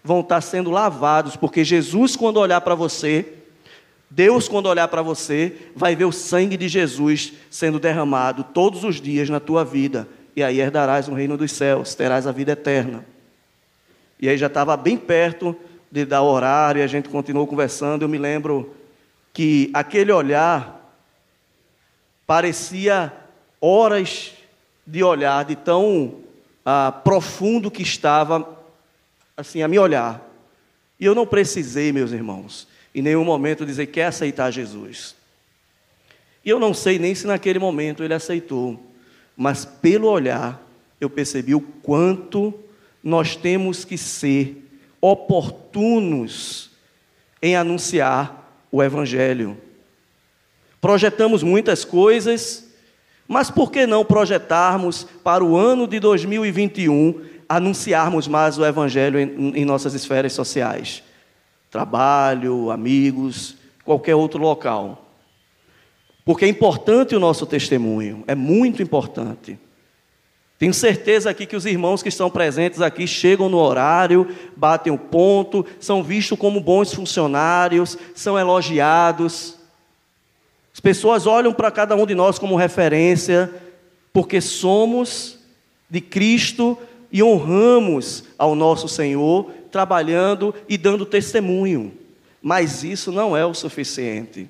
vão 0.02 0.20
estar 0.20 0.42
sendo 0.42 0.70
lavados, 0.70 1.34
porque 1.34 1.64
Jesus, 1.64 2.14
quando 2.14 2.36
olhar 2.36 2.60
para 2.60 2.74
você, 2.74 3.26
Deus, 4.10 4.48
quando 4.48 4.66
olhar 4.66 4.86
para 4.88 5.00
você, 5.00 5.56
vai 5.74 5.96
ver 5.96 6.04
o 6.04 6.12
sangue 6.12 6.58
de 6.58 6.68
Jesus 6.68 7.32
sendo 7.48 7.80
derramado 7.80 8.44
todos 8.44 8.84
os 8.84 9.00
dias 9.00 9.30
na 9.30 9.40
tua 9.40 9.64
vida, 9.64 10.06
e 10.36 10.42
aí 10.42 10.60
herdarás 10.60 11.08
o 11.08 11.14
reino 11.14 11.38
dos 11.38 11.52
céus, 11.52 11.94
terás 11.94 12.26
a 12.26 12.32
vida 12.32 12.52
eterna. 12.52 13.13
E 14.24 14.28
aí 14.30 14.38
já 14.38 14.46
estava 14.46 14.74
bem 14.74 14.96
perto 14.96 15.54
de 15.92 16.06
dar 16.06 16.22
o 16.22 16.32
horário, 16.32 16.80
e 16.80 16.82
a 16.82 16.86
gente 16.86 17.10
continuou 17.10 17.46
conversando. 17.46 18.00
Eu 18.00 18.08
me 18.08 18.16
lembro 18.16 18.74
que 19.34 19.70
aquele 19.74 20.10
olhar 20.10 20.96
parecia 22.26 23.12
horas 23.60 24.32
de 24.86 25.04
olhar, 25.04 25.44
de 25.44 25.54
tão 25.54 26.20
ah, 26.64 26.90
profundo 27.04 27.70
que 27.70 27.82
estava 27.82 28.48
assim 29.36 29.62
a 29.62 29.68
me 29.68 29.78
olhar. 29.78 30.26
E 30.98 31.04
eu 31.04 31.14
não 31.14 31.26
precisei, 31.26 31.92
meus 31.92 32.10
irmãos, 32.10 32.66
em 32.94 33.02
nenhum 33.02 33.26
momento 33.26 33.66
dizer 33.66 33.84
que 33.88 33.92
quer 33.92 34.06
aceitar 34.06 34.50
Jesus. 34.50 35.14
E 36.42 36.48
eu 36.48 36.58
não 36.58 36.72
sei 36.72 36.98
nem 36.98 37.14
se 37.14 37.26
naquele 37.26 37.58
momento 37.58 38.02
ele 38.02 38.14
aceitou, 38.14 38.82
mas 39.36 39.66
pelo 39.66 40.08
olhar 40.08 40.66
eu 40.98 41.10
percebi 41.10 41.54
o 41.54 41.60
quanto 41.60 42.63
nós 43.04 43.36
temos 43.36 43.84
que 43.84 43.98
ser 43.98 44.66
oportunos 44.98 46.70
em 47.42 47.54
anunciar 47.54 48.66
o 48.72 48.82
Evangelho. 48.82 49.58
Projetamos 50.80 51.42
muitas 51.42 51.84
coisas, 51.84 52.72
mas 53.28 53.50
por 53.50 53.70
que 53.70 53.86
não 53.86 54.04
projetarmos 54.04 55.06
para 55.22 55.44
o 55.44 55.54
ano 55.54 55.86
de 55.86 56.00
2021 56.00 57.20
anunciarmos 57.46 58.26
mais 58.26 58.56
o 58.56 58.64
Evangelho 58.64 59.20
em, 59.20 59.58
em 59.58 59.64
nossas 59.66 59.92
esferas 59.92 60.32
sociais? 60.32 61.02
Trabalho, 61.70 62.70
amigos, 62.70 63.56
qualquer 63.84 64.14
outro 64.14 64.40
local. 64.40 65.10
Porque 66.24 66.46
é 66.46 66.48
importante 66.48 67.14
o 67.14 67.20
nosso 67.20 67.44
testemunho, 67.44 68.24
é 68.26 68.34
muito 68.34 68.82
importante. 68.82 69.58
Tenho 70.58 70.72
certeza 70.72 71.30
aqui 71.30 71.46
que 71.46 71.56
os 71.56 71.66
irmãos 71.66 72.02
que 72.02 72.08
estão 72.08 72.30
presentes 72.30 72.80
aqui 72.80 73.06
chegam 73.06 73.48
no 73.48 73.58
horário, 73.58 74.28
batem 74.56 74.92
o 74.92 74.98
ponto, 74.98 75.66
são 75.80 76.02
vistos 76.02 76.38
como 76.38 76.60
bons 76.60 76.94
funcionários, 76.94 77.98
são 78.14 78.38
elogiados. 78.38 79.56
As 80.72 80.80
pessoas 80.80 81.26
olham 81.26 81.52
para 81.52 81.70
cada 81.70 81.96
um 81.96 82.06
de 82.06 82.14
nós 82.14 82.38
como 82.38 82.56
referência, 82.56 83.52
porque 84.12 84.40
somos 84.40 85.38
de 85.90 86.00
Cristo 86.00 86.78
e 87.12 87.22
honramos 87.22 88.24
ao 88.38 88.54
nosso 88.54 88.88
Senhor, 88.88 89.50
trabalhando 89.70 90.54
e 90.68 90.78
dando 90.78 91.04
testemunho. 91.04 91.92
Mas 92.40 92.84
isso 92.84 93.10
não 93.10 93.36
é 93.36 93.44
o 93.44 93.54
suficiente. 93.54 94.48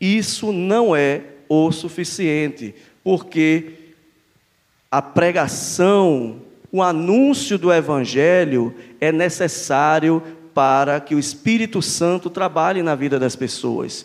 Isso 0.00 0.50
não 0.50 0.96
é 0.96 1.22
o 1.48 1.70
suficiente, 1.70 2.74
porque 3.04 3.81
a 4.92 5.00
pregação, 5.00 6.36
o 6.70 6.82
anúncio 6.82 7.56
do 7.56 7.72
Evangelho 7.72 8.74
é 9.00 9.10
necessário 9.10 10.22
para 10.52 11.00
que 11.00 11.14
o 11.14 11.18
Espírito 11.18 11.80
Santo 11.80 12.28
trabalhe 12.28 12.82
na 12.82 12.94
vida 12.94 13.18
das 13.18 13.34
pessoas, 13.34 14.04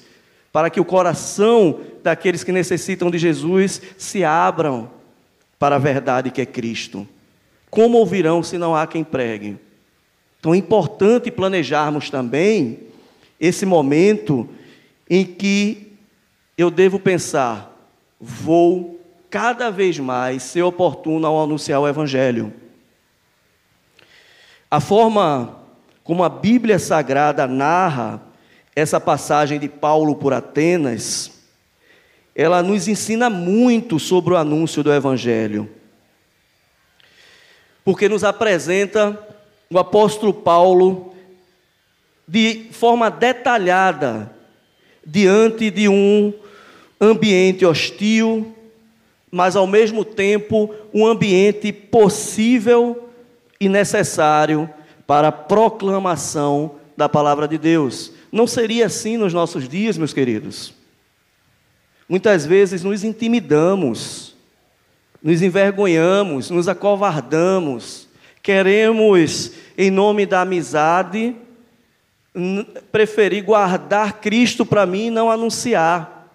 para 0.50 0.70
que 0.70 0.79
o 0.79 0.86
coração 0.86 1.82
daqueles 2.01 2.41
que 2.41 2.53
necessitam 2.53 3.12
de 3.12 3.17
Jesus 3.17 3.82
se 3.98 4.24
abram 4.24 4.89
para 5.60 5.75
a 5.75 5.79
verdade 5.79 6.32
que 6.32 6.39
é 6.39 6.46
Cristo. 6.46 7.06
Como 7.70 7.98
ouvirão 7.98 8.41
se 8.41 8.58
não 8.58 8.74
há 8.74 8.88
quem 8.88 9.03
pregue? 9.03 9.58
Então 10.39 10.53
é 10.53 10.58
importante 10.58 11.29
planejarmos 11.29 12.10
também 12.10 12.79
esse 13.38 13.65
momento 13.65 14.48
em 15.10 15.25
que 15.25 15.91
eu 16.58 16.72
devo 16.72 16.98
pensar: 16.98 17.77
vou 18.22 18.97
cada 19.30 19.70
vez 19.70 20.00
mais 20.00 20.44
ser 20.44 20.62
oportuno 20.62 21.28
ao 21.28 21.44
anunciar 21.44 21.80
o 21.80 21.88
Evangelho. 21.88 22.54
A 24.70 24.80
forma 24.80 25.60
como 26.04 26.24
a 26.24 26.30
Bíblia 26.30 26.80
Sagrada 26.80 27.46
narra 27.48 28.22
essa 28.76 29.00
passagem 29.00 29.60
de 29.60 29.68
Paulo 29.68 30.16
por 30.16 30.34
Atenas, 30.34 31.32
ela 32.36 32.62
nos 32.62 32.88
ensina 32.88 33.30
muito 33.30 34.00
sobre 34.00 34.34
o 34.34 34.38
anúncio 34.38 34.84
do 34.84 34.94
Evangelho. 34.94 35.70
Porque 37.84 38.08
nos 38.08 38.24
apresenta 38.24 39.18
o 39.70 39.80
apóstolo 39.80 40.34
Paulo 40.34 41.14
de 42.28 42.68
forma 42.72 43.10
detalhada 43.10 44.32
diante 45.06 45.72
de 45.72 45.88
um 45.88 46.34
ambiente 47.00 47.66
hostil, 47.66 48.56
mas 49.32 49.56
ao 49.56 49.68
mesmo 49.68 50.06
tempo 50.06 50.74
um 50.94 51.06
ambiente 51.06 51.72
possível 51.72 53.10
e 53.60 53.68
necessário 53.68 54.70
para 55.06 55.30
a 55.30 55.32
proclamação 55.32 56.76
da 56.96 57.08
palavra 57.08 57.48
de 57.48 57.58
Deus. 57.58 58.12
Não 58.32 58.48
seria 58.48 58.86
assim 58.86 59.18
nos 59.18 59.34
nossos 59.34 59.68
dias, 59.68 59.98
meus 59.98 60.13
queridos? 60.13 60.74
Muitas 62.10 62.46
vezes 62.46 62.84
nos 62.84 63.04
intimidamos, 63.04 64.36
nos 65.22 65.42
envergonhamos, 65.42 66.50
nos 66.50 66.68
acovardamos, 66.68 68.08
queremos, 68.42 69.52
em 69.78 69.92
nome 69.92 70.26
da 70.26 70.42
amizade, 70.42 71.36
preferir 72.92 73.44
guardar 73.44 74.22
Cristo 74.22 74.66
para 74.66 74.86
mim 74.86 75.08
e 75.08 75.12
não 75.12 75.30
anunciar, 75.30 76.30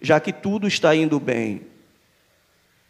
já 0.00 0.18
que 0.18 0.32
tudo 0.32 0.66
está 0.66 0.94
indo 0.94 1.20
bem. 1.20 1.62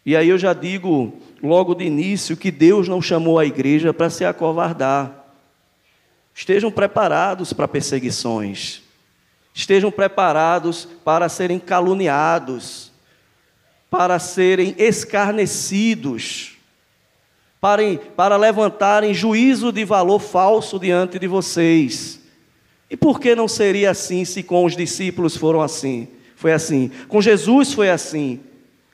E 0.05 0.15
aí 0.15 0.29
eu 0.29 0.37
já 0.37 0.53
digo 0.53 1.13
logo 1.41 1.75
de 1.75 1.85
início 1.85 2.35
que 2.35 2.51
Deus 2.51 2.87
não 2.87 3.01
chamou 3.01 3.37
a 3.37 3.45
igreja 3.45 3.93
para 3.93 4.09
se 4.09 4.25
acovardar. 4.25 5.21
Estejam 6.33 6.71
preparados 6.71 7.53
para 7.53 7.67
perseguições. 7.67 8.81
Estejam 9.53 9.91
preparados 9.91 10.87
para 11.03 11.27
serem 11.27 11.59
caluniados, 11.59 12.91
para 13.89 14.17
serem 14.17 14.73
escarnecidos, 14.77 16.57
para, 17.59 17.83
para 18.15 18.37
levantarem 18.37 19.13
juízo 19.13 19.71
de 19.71 19.83
valor 19.83 20.19
falso 20.19 20.79
diante 20.79 21.19
de 21.19 21.27
vocês. 21.27 22.21
E 22.89 22.97
por 22.97 23.19
que 23.19 23.35
não 23.35 23.47
seria 23.47 23.91
assim 23.91 24.25
se 24.25 24.41
com 24.41 24.65
os 24.65 24.75
discípulos 24.75 25.37
foram 25.37 25.61
assim? 25.61 26.07
Foi 26.35 26.53
assim. 26.53 26.89
Com 27.07 27.21
Jesus 27.21 27.73
foi 27.73 27.89
assim. 27.89 28.39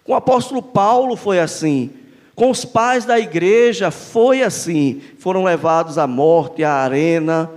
Com 0.08 0.13
o 0.13 0.15
apóstolo 0.15 0.63
Paulo 0.63 1.17
foi 1.17 1.38
assim. 1.38 1.91
Com 2.34 2.50
os 2.50 2.63
pais 2.63 3.04
da 3.04 3.20
igreja 3.20 3.91
foi 3.91 4.41
assim. 4.41 5.02
Foram 5.20 5.43
levados 5.43 5.98
à 5.98 6.08
morte, 6.08 6.63
à 6.63 6.76
arena, 6.76 7.52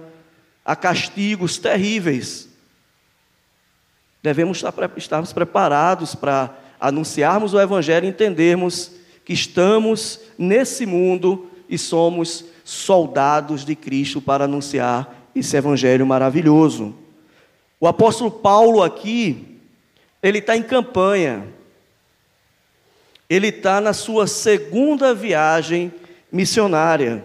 a 0.64 0.74
castigos 0.74 1.58
terríveis. 1.58 2.48
Devemos 4.20 4.58
estar, 4.58 4.74
estarmos 4.96 5.32
preparados 5.32 6.16
para 6.16 6.52
anunciarmos 6.80 7.54
o 7.54 7.60
Evangelho 7.60 8.06
e 8.06 8.08
entendermos 8.08 8.90
que 9.24 9.32
estamos 9.32 10.18
nesse 10.36 10.84
mundo 10.84 11.48
e 11.68 11.78
somos 11.78 12.44
soldados 12.64 13.64
de 13.64 13.76
Cristo 13.76 14.20
para 14.20 14.46
anunciar 14.46 15.28
esse 15.36 15.56
Evangelho 15.56 16.04
maravilhoso. 16.04 16.96
O 17.78 17.86
apóstolo 17.86 18.28
Paulo 18.28 18.82
aqui, 18.82 19.56
ele 20.20 20.38
está 20.38 20.56
em 20.56 20.64
campanha 20.64 21.59
ele 23.30 23.46
está 23.46 23.80
na 23.80 23.92
sua 23.92 24.26
segunda 24.26 25.14
viagem 25.14 25.92
missionária. 26.32 27.22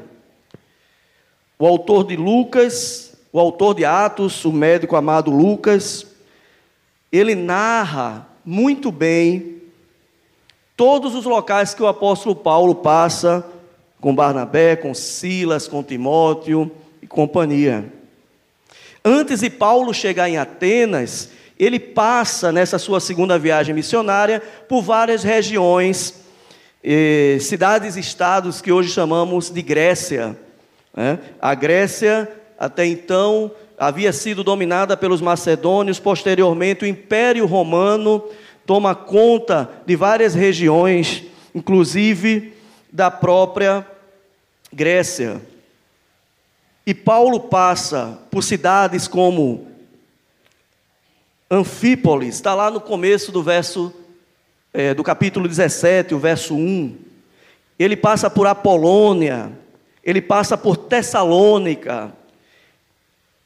O 1.58 1.66
autor 1.66 2.06
de 2.06 2.16
Lucas, 2.16 3.18
o 3.34 3.40
autor 3.40 3.74
de 3.74 3.84
Atos, 3.84 4.46
o 4.46 4.54
médico 4.54 4.96
amado 4.96 5.32
Lucas, 5.32 6.06
ele 7.12 7.34
narra 7.34 8.28
muito 8.46 8.92
bem 8.92 9.64
todos 10.78 11.16
os 11.16 11.26
locais 11.26 11.74
que 11.74 11.82
o 11.82 11.88
apóstolo 11.88 12.36
Paulo 12.36 12.76
passa 12.76 13.44
com 14.00 14.14
Barnabé, 14.14 14.76
com 14.76 14.94
Silas, 14.94 15.68
com 15.68 15.82
Timóteo 15.82 16.70
e 17.02 17.08
companhia. 17.08 17.92
Antes 19.04 19.40
de 19.40 19.50
Paulo 19.50 19.92
chegar 19.92 20.30
em 20.30 20.38
Atenas, 20.38 21.32
ele 21.58 21.80
passa 21.80 22.52
nessa 22.52 22.78
sua 22.78 23.00
segunda 23.00 23.40
viagem 23.40 23.74
missionária 23.74 24.42
por 24.68 24.82
várias 24.82 25.24
regiões, 25.24 26.26
eh, 26.84 27.38
cidades 27.40 27.96
e 27.96 28.00
estados 28.00 28.62
que 28.62 28.72
hoje 28.72 28.90
chamamos 28.90 29.50
de 29.50 29.62
Grécia. 29.62 30.38
Né? 30.96 31.20
A 31.42 31.56
Grécia, 31.56 32.30
até 32.60 32.86
então, 32.86 33.52
havia 33.78 34.12
sido 34.12 34.44
dominada 34.44 34.98
pelos 34.98 35.22
macedônios, 35.22 36.00
posteriormente, 36.00 36.84
o 36.84 36.88
Império 36.88 37.46
Romano 37.46 38.24
toma 38.66 38.96
conta 38.96 39.70
de 39.86 39.96
várias 39.96 40.34
regiões, 40.34 41.24
inclusive 41.54 42.54
da 42.92 43.10
própria 43.10 43.86
Grécia. 44.74 45.42
E 46.86 46.94
Paulo 46.94 47.40
passa 47.40 48.20
por 48.30 48.44
cidades 48.44 49.08
como 49.08 49.68
Anfípolis, 51.50 52.36
está 52.36 52.56
lá 52.56 52.72
no 52.72 52.82
começo 52.82 53.32
do 53.32 53.44
verso, 53.44 53.94
é, 54.74 54.94
do 54.94 55.04
capítulo 55.04 55.48
17, 55.48 56.16
o 56.16 56.20
verso 56.20 56.56
1. 56.56 56.98
Ele 57.78 57.96
passa 57.96 58.30
por 58.30 58.48
Apolônia, 58.48 59.52
ele 60.04 60.22
passa 60.22 60.58
por 60.58 60.76
Tessalônica. 60.76 62.12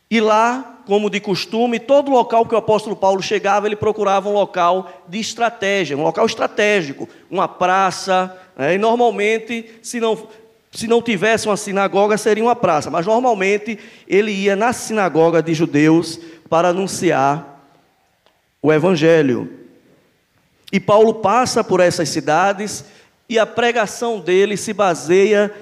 E 0.10 0.22
lá, 0.22 0.82
como 0.86 1.10
de 1.10 1.20
costume, 1.20 1.78
todo 1.78 2.10
local 2.10 2.46
que 2.46 2.56
o 2.56 2.58
apóstolo 2.58 2.96
Paulo 2.96 3.22
chegava, 3.22 3.68
ele 3.68 3.76
procurava 3.76 4.30
um 4.30 4.34
local 4.34 4.90
de 5.08 5.20
estratégia, 5.20 5.98
um 5.98 6.04
local 6.04 6.26
estratégico, 6.26 7.08
uma 7.30 7.48
praça. 7.48 8.36
Né? 8.58 8.76
E 8.76 8.78
normalmente, 8.78 9.70
se 9.82 10.00
não 10.00 10.28
se 10.72 10.88
não 10.88 11.02
tivesse 11.02 11.48
uma 11.48 11.58
sinagoga, 11.58 12.16
seria 12.16 12.44
uma 12.44 12.56
praça, 12.56 12.92
mas 12.92 13.04
normalmente 13.04 13.80
ele 14.08 14.32
ia 14.32 14.56
na 14.56 14.72
sinagoga 14.72 15.42
de 15.42 15.52
judeus 15.52 16.20
para 16.48 16.68
anunciar 16.68 17.49
o 18.62 18.72
evangelho. 18.72 19.60
E 20.72 20.80
Paulo 20.80 21.15
passa 21.15 21.63
por 21.63 21.80
essas 21.80 22.10
cidades 22.10 22.86
e 23.28 23.39
a 23.39 23.45
pregação 23.45 24.19
dele 24.19 24.58
se 24.58 24.74
baseia 24.74 25.54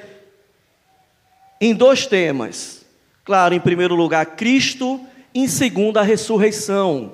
em 1.60 1.73
dois 1.73 2.05
temas. 2.05 2.86
Claro, 3.23 3.53
em 3.53 3.60
primeiro 3.60 3.95
lugar, 3.95 4.25
Cristo, 4.25 5.01
em 5.33 5.47
segundo, 5.47 5.97
a 5.97 6.01
ressurreição. 6.01 7.13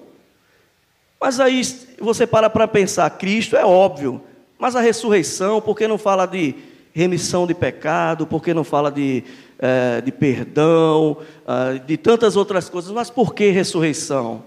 Mas 1.19 1.39
aí 1.39 1.61
você 1.99 2.27
para 2.27 2.49
para 2.49 2.67
pensar, 2.67 3.09
Cristo 3.11 3.55
é 3.55 3.65
óbvio, 3.65 4.21
mas 4.59 4.75
a 4.75 4.81
ressurreição, 4.81 5.61
por 5.61 5.75
que 5.75 5.87
não 5.87 5.97
fala 5.97 6.25
de 6.25 6.55
remissão 6.93 7.47
de 7.47 7.53
pecado, 7.53 8.27
por 8.27 8.43
que 8.43 8.53
não 8.53 8.63
fala 8.63 8.91
de, 8.91 9.23
é, 9.57 10.01
de 10.01 10.11
perdão, 10.11 11.17
é, 11.47 11.79
de 11.79 11.97
tantas 11.97 12.35
outras 12.35 12.69
coisas, 12.69 12.91
mas 12.91 13.09
por 13.09 13.33
que 13.33 13.49
ressurreição? 13.49 14.43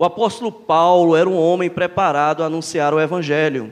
O 0.00 0.04
apóstolo 0.06 0.50
Paulo 0.50 1.14
era 1.14 1.28
um 1.28 1.36
homem 1.38 1.68
preparado 1.68 2.42
a 2.42 2.46
anunciar 2.46 2.94
o 2.94 2.98
Evangelho, 2.98 3.70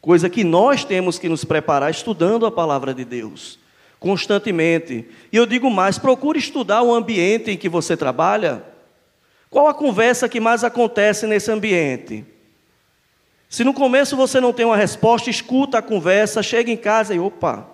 coisa 0.00 0.30
que 0.30 0.44
nós 0.44 0.84
temos 0.84 1.18
que 1.18 1.28
nos 1.28 1.44
preparar 1.44 1.90
estudando 1.90 2.46
a 2.46 2.50
palavra 2.52 2.94
de 2.94 3.04
Deus, 3.04 3.58
constantemente. 3.98 5.08
E 5.32 5.36
eu 5.36 5.44
digo 5.44 5.68
mais: 5.68 5.98
procure 5.98 6.38
estudar 6.38 6.82
o 6.82 6.94
ambiente 6.94 7.50
em 7.50 7.56
que 7.56 7.68
você 7.68 7.96
trabalha. 7.96 8.62
Qual 9.50 9.66
a 9.66 9.74
conversa 9.74 10.28
que 10.28 10.38
mais 10.38 10.62
acontece 10.62 11.26
nesse 11.26 11.50
ambiente? 11.50 12.24
Se 13.48 13.64
no 13.64 13.74
começo 13.74 14.16
você 14.16 14.40
não 14.40 14.52
tem 14.52 14.64
uma 14.64 14.76
resposta, 14.76 15.28
escuta 15.28 15.78
a 15.78 15.82
conversa, 15.82 16.40
chega 16.40 16.70
em 16.70 16.76
casa 16.76 17.16
e 17.16 17.18
opa, 17.18 17.66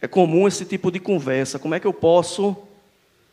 é 0.00 0.08
comum 0.08 0.48
esse 0.48 0.64
tipo 0.64 0.90
de 0.90 0.98
conversa. 0.98 1.58
Como 1.58 1.74
é 1.74 1.80
que 1.80 1.86
eu 1.86 1.92
posso 1.92 2.56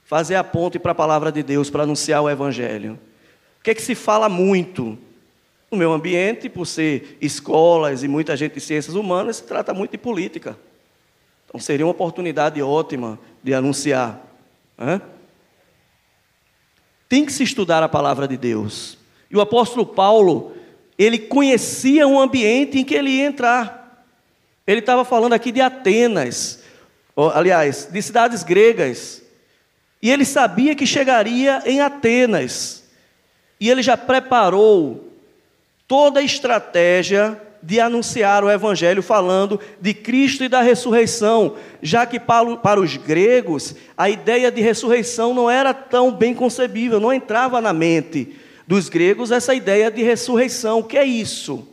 fazer 0.04 0.36
a 0.36 0.44
ponte 0.44 0.78
para 0.78 0.92
a 0.92 0.96
palavra 0.96 1.32
de 1.32 1.42
Deus, 1.42 1.70
para 1.70 1.84
anunciar 1.84 2.22
o 2.22 2.30
Evangelho? 2.30 3.00
Que 3.70 3.74
é 3.74 3.76
que 3.76 3.84
se 3.84 3.94
fala 3.94 4.28
muito? 4.28 4.98
No 5.70 5.78
meu 5.78 5.94
ambiente, 5.94 6.50
por 6.50 6.66
ser 6.66 7.20
escolas 7.22 8.02
e 8.02 8.08
muita 8.08 8.36
gente 8.36 8.54
de 8.54 8.62
ciências 8.62 8.96
humanas, 8.96 9.36
se 9.36 9.44
trata 9.44 9.76
muito 9.76 9.92
de 9.92 9.98
política. 10.00 10.58
Então 11.46 11.62
seria 11.62 11.86
uma 11.86 11.92
oportunidade 11.92 12.60
ótima 12.64 13.20
de 13.44 13.54
anunciar. 13.54 14.26
Tem 17.08 17.24
que 17.24 17.32
se 17.32 17.44
estudar 17.44 17.84
a 17.84 17.88
palavra 17.88 18.28
de 18.28 18.38
Deus. 18.38 18.98
E 19.30 19.38
o 19.38 19.42
apóstolo 19.42 19.86
Paulo, 19.86 20.58
ele 20.98 21.20
conhecia 21.20 22.08
o 22.08 22.20
ambiente 22.20 22.80
em 22.80 22.84
que 22.84 22.96
ele 22.96 23.12
ia 23.12 23.26
entrar. 23.26 24.04
Ele 24.66 24.80
estava 24.80 25.06
falando 25.06 25.34
aqui 25.34 25.52
de 25.52 25.62
Atenas, 25.62 26.64
aliás, 27.36 27.88
de 27.92 28.02
cidades 28.02 28.42
gregas. 28.42 29.22
E 30.02 30.10
ele 30.10 30.26
sabia 30.26 30.74
que 30.74 30.88
chegaria 30.88 31.62
em 31.68 31.82
Atenas. 31.82 32.79
E 33.60 33.70
ele 33.70 33.84
já 33.84 33.98
preparou 33.98 35.10
toda 35.88 36.20
a 36.20 36.24
estratégia 36.24 37.40
de 37.62 37.80
anunciar 37.80 38.44
o 38.44 38.50
Evangelho 38.50 39.04
falando 39.04 39.60
de 39.82 39.94
Cristo 39.94 40.44
e 40.44 40.50
da 40.50 40.62
ressurreição, 40.62 41.56
já 41.82 42.06
que 42.06 42.20
para, 42.20 42.80
os 42.80 42.96
gregos 42.96 43.76
a 43.98 44.10
ideia 44.10 44.50
de 44.52 44.62
ressurreição 44.62 45.34
não 45.34 45.50
era 45.50 45.74
tão 45.74 46.12
bem 46.12 46.34
concebível, 46.34 47.00
não 47.00 47.12
entrava 47.12 47.60
na 47.60 47.74
mente 47.74 48.36
dos 48.66 48.88
gregos 48.88 49.32
essa 49.32 49.54
ideia 49.54 49.92
de 49.92 50.04
ressurreição. 50.04 50.80
O 50.80 50.84
que 50.84 50.98
é 50.98 51.04
isso? 51.04 51.68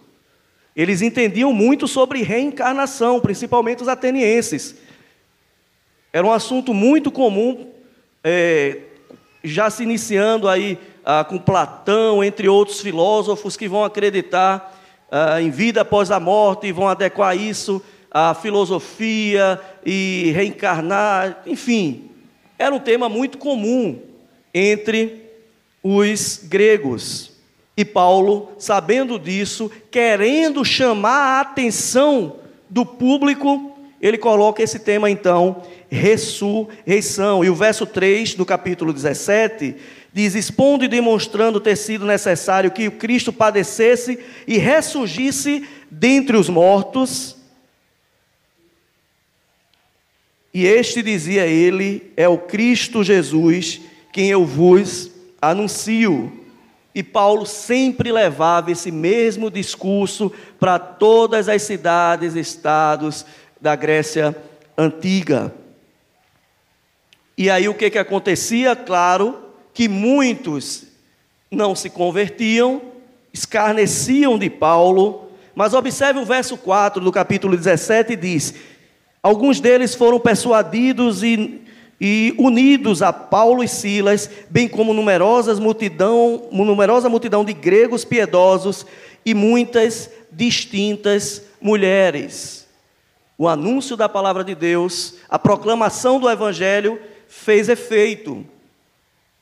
Eles 0.75 1.03
entendiam 1.03 1.53
muito 1.53 1.87
sobre 1.87 2.23
reencarnação, 2.23 3.21
principalmente 3.21 3.83
os 3.83 3.89
atenienses. 3.89 4.75
Era 6.13 6.27
um 6.27 6.33
assunto 6.33 6.75
muito 6.75 7.11
comum, 7.11 7.69
é, 8.25 8.79
já 9.45 9.71
se 9.71 9.83
iniciando 9.83 10.49
aí 10.49 10.79
ah, 11.07 11.23
com 11.23 11.39
Platão, 11.39 12.25
entre 12.25 12.49
outros 12.49 12.81
filósofos 12.81 13.57
que 13.57 13.69
vão 13.69 13.85
acreditar 13.85 14.77
ah, 15.09 15.41
em 15.41 15.51
vida 15.51 15.83
após 15.83 16.11
a 16.11 16.19
morte 16.19 16.67
e 16.67 16.73
vão 16.73 16.89
adequar 16.89 17.37
isso 17.37 17.81
à 18.11 18.35
filosofia 18.35 19.61
e 19.85 20.33
reencarnar, 20.35 21.43
enfim. 21.47 22.11
Era 22.59 22.75
um 22.75 22.81
tema 22.81 23.09
muito 23.09 23.39
comum 23.39 24.01
entre 24.53 25.23
os 25.81 26.41
gregos. 26.43 27.31
E 27.77 27.85
Paulo, 27.85 28.51
sabendo 28.59 29.17
disso, 29.17 29.71
querendo 29.91 30.65
chamar 30.65 31.39
a 31.39 31.41
atenção 31.43 32.37
do 32.69 32.85
público, 32.85 33.79
ele 34.01 34.19
coloca 34.19 34.63
esse 34.63 34.81
tema 34.81 35.09
então, 35.09 35.63
ressurreição. 35.89 37.45
E 37.45 37.51
o 37.51 37.55
verso 37.55 37.87
3 37.87 38.35
do 38.35 38.45
capítulo 38.45 38.93
17 38.93 39.77
diz: 40.17 40.35
Expondo 40.35 40.83
e 40.83 40.89
demonstrando 40.89 41.61
ter 41.61 41.77
sido 41.77 42.07
necessário 42.07 42.71
que 42.71 42.89
o 42.89 42.93
Cristo 42.93 43.31
padecesse 43.31 44.19
e 44.47 44.57
ressurgisse 44.57 45.69
dentre 45.91 46.39
os 46.39 46.49
mortos. 46.49 47.37
E 50.55 50.65
este, 50.65 51.03
dizia 51.03 51.47
ele, 51.47 52.11
é 52.17 52.27
o 52.27 52.39
Cristo 52.39 53.05
Jesus, 53.05 53.83
quem 54.11 54.31
eu 54.31 54.47
vos 54.47 55.11
anuncio. 55.41 56.33
E 56.95 57.03
Paulo 57.03 57.45
sempre 57.45 58.11
levava 58.11 58.73
esse 58.73 58.91
mesmo 58.91 59.51
discurso 59.51 60.33
para 60.59 60.79
todas 60.79 61.47
as 61.47 61.61
cidades 61.61 62.35
estados 62.35 63.27
da 63.61 63.77
Grécia 63.77 64.35
antiga. 64.79 65.55
E 67.37 67.51
aí 67.51 67.69
o 67.69 67.75
que, 67.75 67.91
que 67.91 67.99
acontecia? 67.99 68.75
Claro 68.75 69.46
que 69.77 69.89
muitos 69.89 70.85
não 71.51 71.75
se 71.75 71.91
convertiam, 71.91 72.81
escarneciam 73.31 74.39
de 74.39 74.49
Paulo, 74.49 75.29
mas 75.55 75.75
observe 75.75 76.19
o 76.19 76.25
verso 76.25 76.57
4 76.57 76.99
do 76.99 77.13
capítulo 77.13 77.55
17 77.55 78.17
diz: 78.17 78.55
Alguns 79.23 79.61
deles 79.61 79.95
foram 79.95 80.19
persuadidos 80.19 81.23
e 81.23 81.61
e 82.01 82.35
unidos 82.39 83.01
a 83.01 83.11
Paulo 83.11 83.65
e 83.65 83.69
Silas, 83.69 84.29
bem 84.51 84.69
como 84.69 84.93
numerosas 84.93 85.59
multidão, 85.59 86.47
numerosa 86.53 87.09
multidão 87.09 87.43
de 87.43 87.55
gregos 87.55 88.05
piedosos 88.05 88.85
e 89.25 89.33
muitas 89.33 90.11
distintas 90.31 91.43
mulheres. 91.59 92.67
O 93.39 93.49
anúncio 93.49 93.97
da 93.97 94.11
palavra 94.11 94.45
de 94.45 94.55
Deus, 94.55 95.15
a 95.27 95.39
proclamação 95.39 96.21
do 96.21 96.29
evangelho 96.31 96.99
fez 97.29 97.71
efeito. 97.71 98.45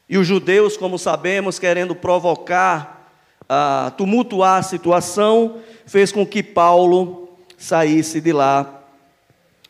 E 0.09 0.19
os 0.19 0.27
judeus, 0.27 0.77
como 0.77 0.99
sabemos, 0.99 1.59
querendo 1.59 1.95
provocar, 1.95 3.11
uh, 3.43 3.91
tumultuar 3.93 4.59
a 4.59 4.63
situação, 4.63 5.57
fez 5.87 6.13
com 6.13 6.27
que 6.27 6.43
Paulo 6.43 7.29
saísse 7.57 8.21
de 8.21 8.33
lá 8.33 8.83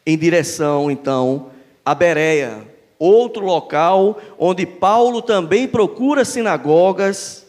em 0.07 0.19
direção, 0.19 0.91
então, 0.91 1.51
a 1.85 1.95
Bereia 1.95 2.75
outro 2.99 3.45
local 3.45 4.21
onde 4.39 4.65
Paulo 4.65 5.21
também 5.21 5.67
procura 5.69 6.25
sinagogas 6.25 7.47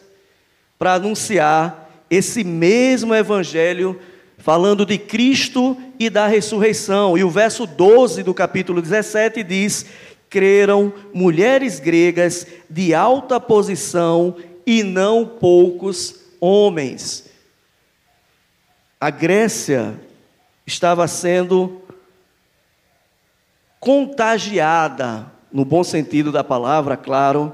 para 0.78 0.94
anunciar 0.94 1.90
esse 2.10 2.44
mesmo 2.44 3.14
evangelho, 3.14 3.98
falando 4.38 4.84
de 4.84 4.98
Cristo 4.98 5.76
e 5.98 6.10
da 6.10 6.26
ressurreição. 6.26 7.16
E 7.16 7.24
o 7.24 7.30
verso 7.30 7.66
12 7.66 8.22
do 8.22 8.34
capítulo 8.34 8.82
17 8.82 9.42
diz: 9.42 9.86
Creram 10.28 10.92
mulheres 11.14 11.78
gregas 11.78 12.46
de 12.68 12.94
alta 12.94 13.40
posição 13.40 14.36
e 14.66 14.82
não 14.82 15.26
poucos 15.26 16.20
homens. 16.40 17.30
A 19.00 19.10
Grécia 19.10 19.98
estava 20.66 21.06
sendo 21.06 21.80
contagiada 23.78 25.30
no 25.52 25.64
bom 25.64 25.84
sentido 25.84 26.32
da 26.32 26.42
palavra, 26.42 26.96
claro, 26.96 27.52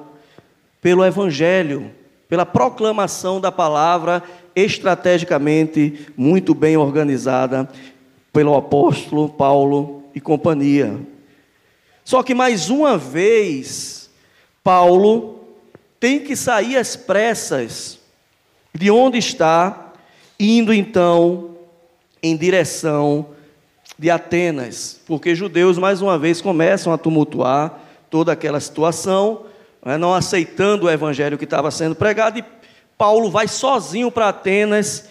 pelo 0.81 1.05
Evangelho, 1.05 1.91
pela 2.29 2.47
proclamação 2.47 3.41
da 3.41 3.53
palavra 3.53 4.23
estrategicamente 4.57 6.09
muito 6.17 6.55
bem 6.55 6.77
organizada 6.77 7.69
pelo 8.33 8.57
apóstolo 8.57 9.29
Paulo 9.29 10.05
e 10.15 10.21
companhia. 10.21 10.99
Só 12.05 12.23
que 12.23 12.35
mais 12.35 12.71
uma 12.71 12.99
vez, 12.99 14.11
Paulo 14.63 15.41
tem 15.99 16.21
que 16.21 16.35
sair 16.35 16.77
às 16.77 16.97
pressas 16.97 17.99
de 18.75 18.91
onde 18.91 19.19
está, 19.19 19.93
indo 20.39 20.73
então 20.73 21.57
em 22.23 22.37
direção 22.37 23.27
de 23.99 24.11
Atenas, 24.11 25.01
porque 25.07 25.35
judeus 25.35 25.79
mais 25.79 26.03
uma 26.03 26.19
vez 26.19 26.41
começam 26.41 26.93
a 26.93 26.99
tumultuar 26.99 27.79
toda 28.11 28.33
aquela 28.33 28.59
situação, 28.59 29.47
né, 29.85 29.97
não 29.97 30.15
aceitando 30.15 30.87
o 30.87 30.91
evangelho 30.91 31.39
que 31.39 31.45
estava 31.45 31.71
sendo 31.71 31.95
pregado, 31.95 32.39
e 32.39 32.45
Paulo 32.99 33.31
vai 33.31 33.47
sozinho 33.47 34.11
para 34.11 34.29
Atenas, 34.29 35.09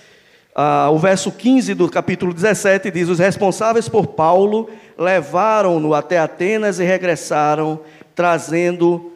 Ah, 0.53 0.89
o 0.91 0.97
verso 0.97 1.31
15 1.31 1.73
do 1.73 1.89
capítulo 1.89 2.33
17 2.33 2.91
diz: 2.91 3.07
Os 3.07 3.19
responsáveis 3.19 3.87
por 3.87 4.07
Paulo 4.07 4.69
levaram-no 4.97 5.93
até 5.93 6.19
Atenas 6.19 6.79
e 6.79 6.83
regressaram, 6.83 7.79
trazendo 8.13 9.11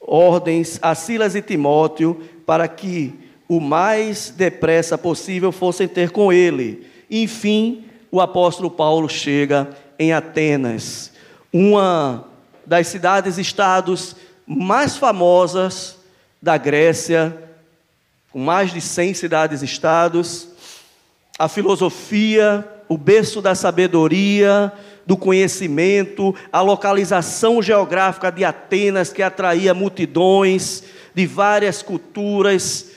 ordens 0.00 0.78
a 0.82 0.94
Silas 0.94 1.34
e 1.34 1.40
Timóteo 1.40 2.20
para 2.44 2.68
que 2.68 3.14
o 3.48 3.60
mais 3.60 4.30
depressa 4.30 4.98
possível 4.98 5.50
fossem 5.50 5.88
ter 5.88 6.10
com 6.10 6.32
ele. 6.32 6.86
Enfim, 7.10 7.84
o 8.10 8.20
apóstolo 8.20 8.70
Paulo 8.70 9.08
chega 9.08 9.68
em 9.98 10.12
Atenas, 10.12 11.12
uma 11.52 12.26
das 12.66 12.88
cidades-estados 12.88 14.16
mais 14.46 14.96
famosas 14.96 15.96
da 16.40 16.58
Grécia, 16.58 17.36
com 18.30 18.38
mais 18.38 18.72
de 18.72 18.80
100 18.80 19.14
cidades-estados. 19.14 20.48
A 21.38 21.48
filosofia, 21.48 22.66
o 22.88 22.96
berço 22.96 23.42
da 23.42 23.54
sabedoria, 23.54 24.72
do 25.04 25.16
conhecimento, 25.16 26.34
a 26.52 26.60
localização 26.60 27.60
geográfica 27.60 28.30
de 28.30 28.44
Atenas 28.44 29.12
que 29.12 29.22
atraía 29.22 29.74
multidões 29.74 30.84
de 31.14 31.26
várias 31.26 31.82
culturas. 31.82 32.90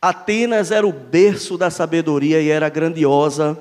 Atenas 0.00 0.70
era 0.70 0.86
o 0.86 0.92
berço 0.92 1.56
da 1.56 1.70
sabedoria 1.70 2.40
e 2.40 2.50
era 2.50 2.68
grandiosa. 2.68 3.58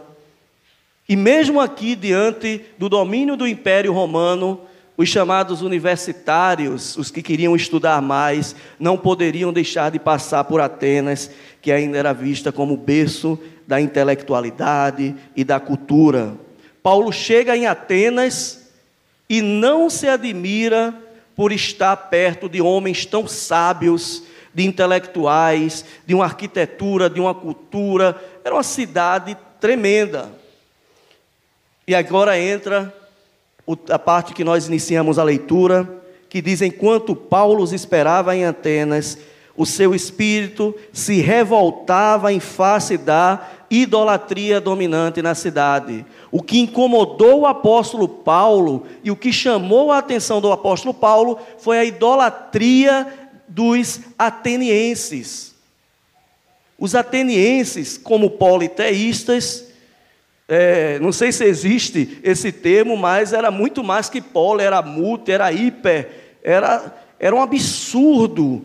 E 1.09 1.15
mesmo 1.15 1.61
aqui, 1.61 1.95
diante 1.95 2.65
do 2.77 2.89
domínio 2.89 3.37
do 3.37 3.47
Império 3.47 3.93
Romano, 3.93 4.61
os 4.97 5.07
chamados 5.07 5.61
universitários, 5.61 6.97
os 6.97 7.11
que 7.11 7.21
queriam 7.21 7.55
estudar 7.55 8.01
mais, 8.01 8.55
não 8.79 8.97
poderiam 8.97 9.53
deixar 9.53 9.91
de 9.91 9.99
passar 9.99 10.43
por 10.45 10.59
Atenas, 10.59 11.29
que 11.61 11.71
ainda 11.71 11.99
era 11.99 12.13
vista 12.13 12.51
como 12.51 12.75
berço 12.75 13.37
da 13.67 13.79
intelectualidade 13.79 15.15
e 15.35 15.43
da 15.43 15.59
cultura. 15.59 16.35
Paulo 16.81 17.11
chega 17.11 17.55
em 17.55 17.67
Atenas 17.67 18.71
e 19.29 19.39
não 19.39 19.87
se 19.87 20.07
admira 20.07 20.95
por 21.35 21.51
estar 21.51 21.95
perto 21.95 22.49
de 22.49 22.59
homens 22.59 23.05
tão 23.05 23.27
sábios, 23.27 24.23
de 24.51 24.65
intelectuais, 24.65 25.85
de 26.07 26.15
uma 26.15 26.23
arquitetura, 26.23 27.07
de 27.07 27.19
uma 27.19 27.35
cultura. 27.35 28.19
Era 28.43 28.55
uma 28.55 28.63
cidade 28.63 29.37
tremenda. 29.59 30.31
E 31.87 31.93
agora 31.93 32.39
entra 32.39 32.91
a 33.89 33.99
parte 33.99 34.33
que 34.33 34.43
nós 34.43 34.67
iniciamos 34.67 35.19
a 35.19 35.23
leitura, 35.23 36.01
que 36.29 36.41
diz: 36.41 36.61
Enquanto 36.61 37.15
Paulo 37.15 37.63
os 37.63 37.73
esperava 37.73 38.35
em 38.35 38.45
Atenas, 38.45 39.17
o 39.55 39.65
seu 39.65 39.95
espírito 39.95 40.75
se 40.93 41.19
revoltava 41.19 42.31
em 42.31 42.39
face 42.39 42.97
da 42.97 43.49
idolatria 43.69 44.61
dominante 44.61 45.21
na 45.21 45.33
cidade. 45.33 46.05
O 46.31 46.41
que 46.41 46.59
incomodou 46.59 47.41
o 47.41 47.47
apóstolo 47.47 48.07
Paulo 48.07 48.85
e 49.03 49.09
o 49.09 49.15
que 49.15 49.33
chamou 49.33 49.91
a 49.91 49.97
atenção 49.97 50.39
do 50.39 50.51
apóstolo 50.51 50.93
Paulo 50.93 51.39
foi 51.57 51.79
a 51.79 51.85
idolatria 51.85 53.07
dos 53.47 54.01
atenienses. 54.17 55.55
Os 56.79 56.93
atenienses, 56.93 57.97
como 57.97 58.29
politeístas, 58.29 59.66
é, 60.47 60.97
não 60.99 61.11
sei 61.11 61.31
se 61.31 61.43
existe 61.43 62.19
esse 62.23 62.51
termo, 62.51 62.95
mas 62.95 63.33
era 63.33 63.51
muito 63.51 63.83
mais 63.83 64.09
que 64.09 64.21
polo, 64.21 64.61
era 64.61 64.81
multi, 64.81 65.31
era 65.31 65.51
hiper, 65.51 66.09
era, 66.41 66.95
era 67.19 67.35
um 67.35 67.41
absurdo 67.41 68.63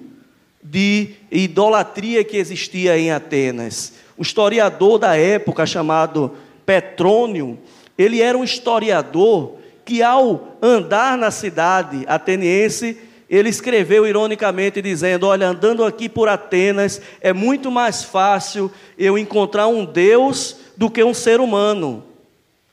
de 0.62 1.11
idolatria 1.31 2.23
que 2.23 2.37
existia 2.37 2.97
em 2.97 3.11
Atenas. 3.11 3.95
O 4.16 4.23
historiador 4.23 4.99
da 4.99 5.16
época, 5.16 5.66
chamado 5.66 6.37
Petrônio, 6.64 7.59
ele 7.99 8.23
era 8.23 8.38
um 8.38 8.45
historiador 8.45 9.57
que, 9.85 10.03
ao 10.03 10.57
andar 10.62 11.18
na 11.18 11.33
cidade 11.33 12.05
ateniense, 12.07 12.97
ele 13.29 13.49
escreveu 13.49 14.07
ironicamente 14.07 14.81
dizendo: 14.81 15.27
Olha, 15.27 15.49
andando 15.49 15.85
aqui 15.85 16.09
por 16.09 16.29
Atenas, 16.29 17.01
é 17.21 17.33
muito 17.33 17.71
mais 17.71 18.05
fácil 18.05 18.71
eu 18.97 19.18
encontrar 19.18 19.66
um 19.66 19.85
Deus 19.85 20.62
do 20.83 20.90
que 20.90 21.05
um 21.05 21.14
ser 21.14 21.40
humano. 21.40 22.03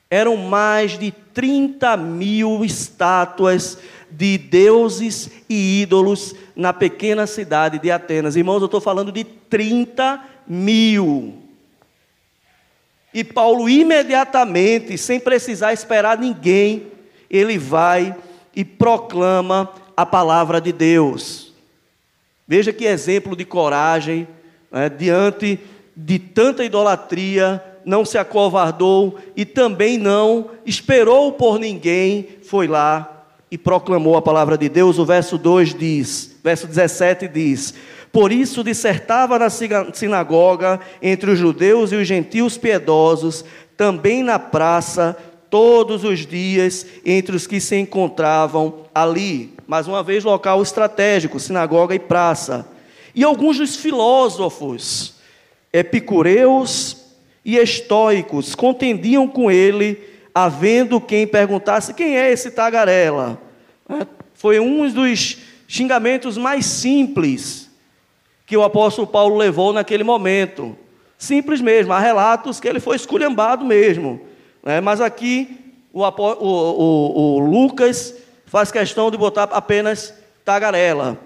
Eram 0.10 0.36
mais 0.36 0.98
de 0.98 1.12
30 1.12 1.96
mil 1.96 2.66
estátuas 2.66 3.78
de 4.10 4.36
deuses 4.36 5.30
e 5.48 5.84
ídolos 5.84 6.34
na 6.56 6.74
pequena 6.74 7.28
cidade 7.28 7.78
de 7.78 7.92
Atenas. 7.92 8.36
Irmãos, 8.36 8.62
eu 8.62 8.66
estou 8.66 8.82
falando 8.82 9.12
de 9.12 9.24
30 9.24 10.24
mil. 10.48 11.36
E 13.14 13.24
Paulo, 13.24 13.70
imediatamente, 13.70 14.98
sem 14.98 15.20
precisar 15.20 15.72
esperar 15.72 16.18
ninguém, 16.18 16.88
ele 17.30 17.60
vai 17.60 18.16
e 18.56 18.66
proclama 18.66 19.72
a 19.96 20.04
palavra 20.04 20.60
de 20.60 20.72
Deus. 20.72 21.54
Veja 22.48 22.74
que 22.74 22.86
exemplo 22.86 23.36
de 23.36 23.46
coragem 23.46 24.28
né, 24.72 24.90
diante 24.90 25.60
de 25.96 26.18
tanta 26.18 26.64
idolatria, 26.64 27.64
não 27.90 28.06
se 28.06 28.20
acovardou 28.20 29.18
e 29.36 29.44
também 29.44 29.98
não 29.98 30.52
esperou 30.64 31.32
por 31.32 31.58
ninguém, 31.58 32.28
foi 32.44 32.68
lá 32.68 33.26
e 33.50 33.58
proclamou 33.58 34.16
a 34.16 34.22
palavra 34.22 34.56
de 34.56 34.70
Deus. 34.70 35.00
O 35.00 35.06
verso 35.06 35.40
2 35.40 35.74
diz, 35.74 36.38
verso 36.44 36.68
17 36.68 37.28
diz: 37.28 37.74
Por 38.12 38.32
isso 38.32 38.64
dissertava 38.64 39.40
na 39.40 39.50
sinagoga 39.50 40.80
entre 41.02 41.32
os 41.32 41.40
judeus 41.40 41.92
e 41.92 41.96
os 41.96 42.08
gentios 42.08 42.60
piedosos, 42.60 43.44
também 43.76 44.22
na 44.22 44.38
praça, 44.38 45.18
todos 45.50 46.04
os 46.04 46.28
dias, 46.28 46.86
entre 47.04 47.36
os 47.36 47.48
que 47.48 47.60
se 47.60 47.76
encontravam 47.76 48.86
ali. 48.94 49.52
Mais 49.66 49.88
uma 49.88 50.04
vez, 50.04 50.24
local 50.24 50.62
estratégico, 50.62 51.40
sinagoga 51.40 51.96
e 51.96 52.00
praça. 52.00 52.68
E 53.16 53.24
alguns 53.24 53.58
dos 53.58 53.76
filósofos, 53.76 55.16
epicureus, 55.74 56.99
e 57.50 57.58
estoicos 57.58 58.54
contendiam 58.54 59.28
com 59.28 59.50
ele, 59.50 60.00
havendo 60.36 61.02
quem 61.02 61.26
perguntasse: 61.26 61.96
quem 61.96 62.16
é 62.16 62.32
esse 62.32 62.52
tagarela? 62.52 63.42
É, 63.90 64.06
foi 64.36 64.60
um 64.60 64.88
dos 64.88 65.38
xingamentos 65.68 66.38
mais 66.38 66.66
simples 66.68 67.68
que 68.46 68.56
o 68.56 68.64
apóstolo 68.64 69.08
Paulo 69.08 69.36
levou 69.36 69.74
naquele 69.74 70.04
momento. 70.04 70.78
Simples 71.18 71.60
mesmo, 71.60 71.92
há 71.92 72.00
relatos 72.00 72.60
que 72.60 72.68
ele 72.68 72.80
foi 72.80 72.96
esculhambado 72.96 73.66
mesmo. 73.66 74.22
Né? 74.64 74.80
Mas 74.80 75.02
aqui 75.02 75.74
o, 75.92 76.04
o, 76.04 76.08
o, 76.08 77.36
o 77.36 77.40
Lucas 77.40 78.14
faz 78.46 78.72
questão 78.72 79.10
de 79.10 79.18
botar 79.18 79.50
apenas 79.52 80.14
tagarela. 80.46 81.18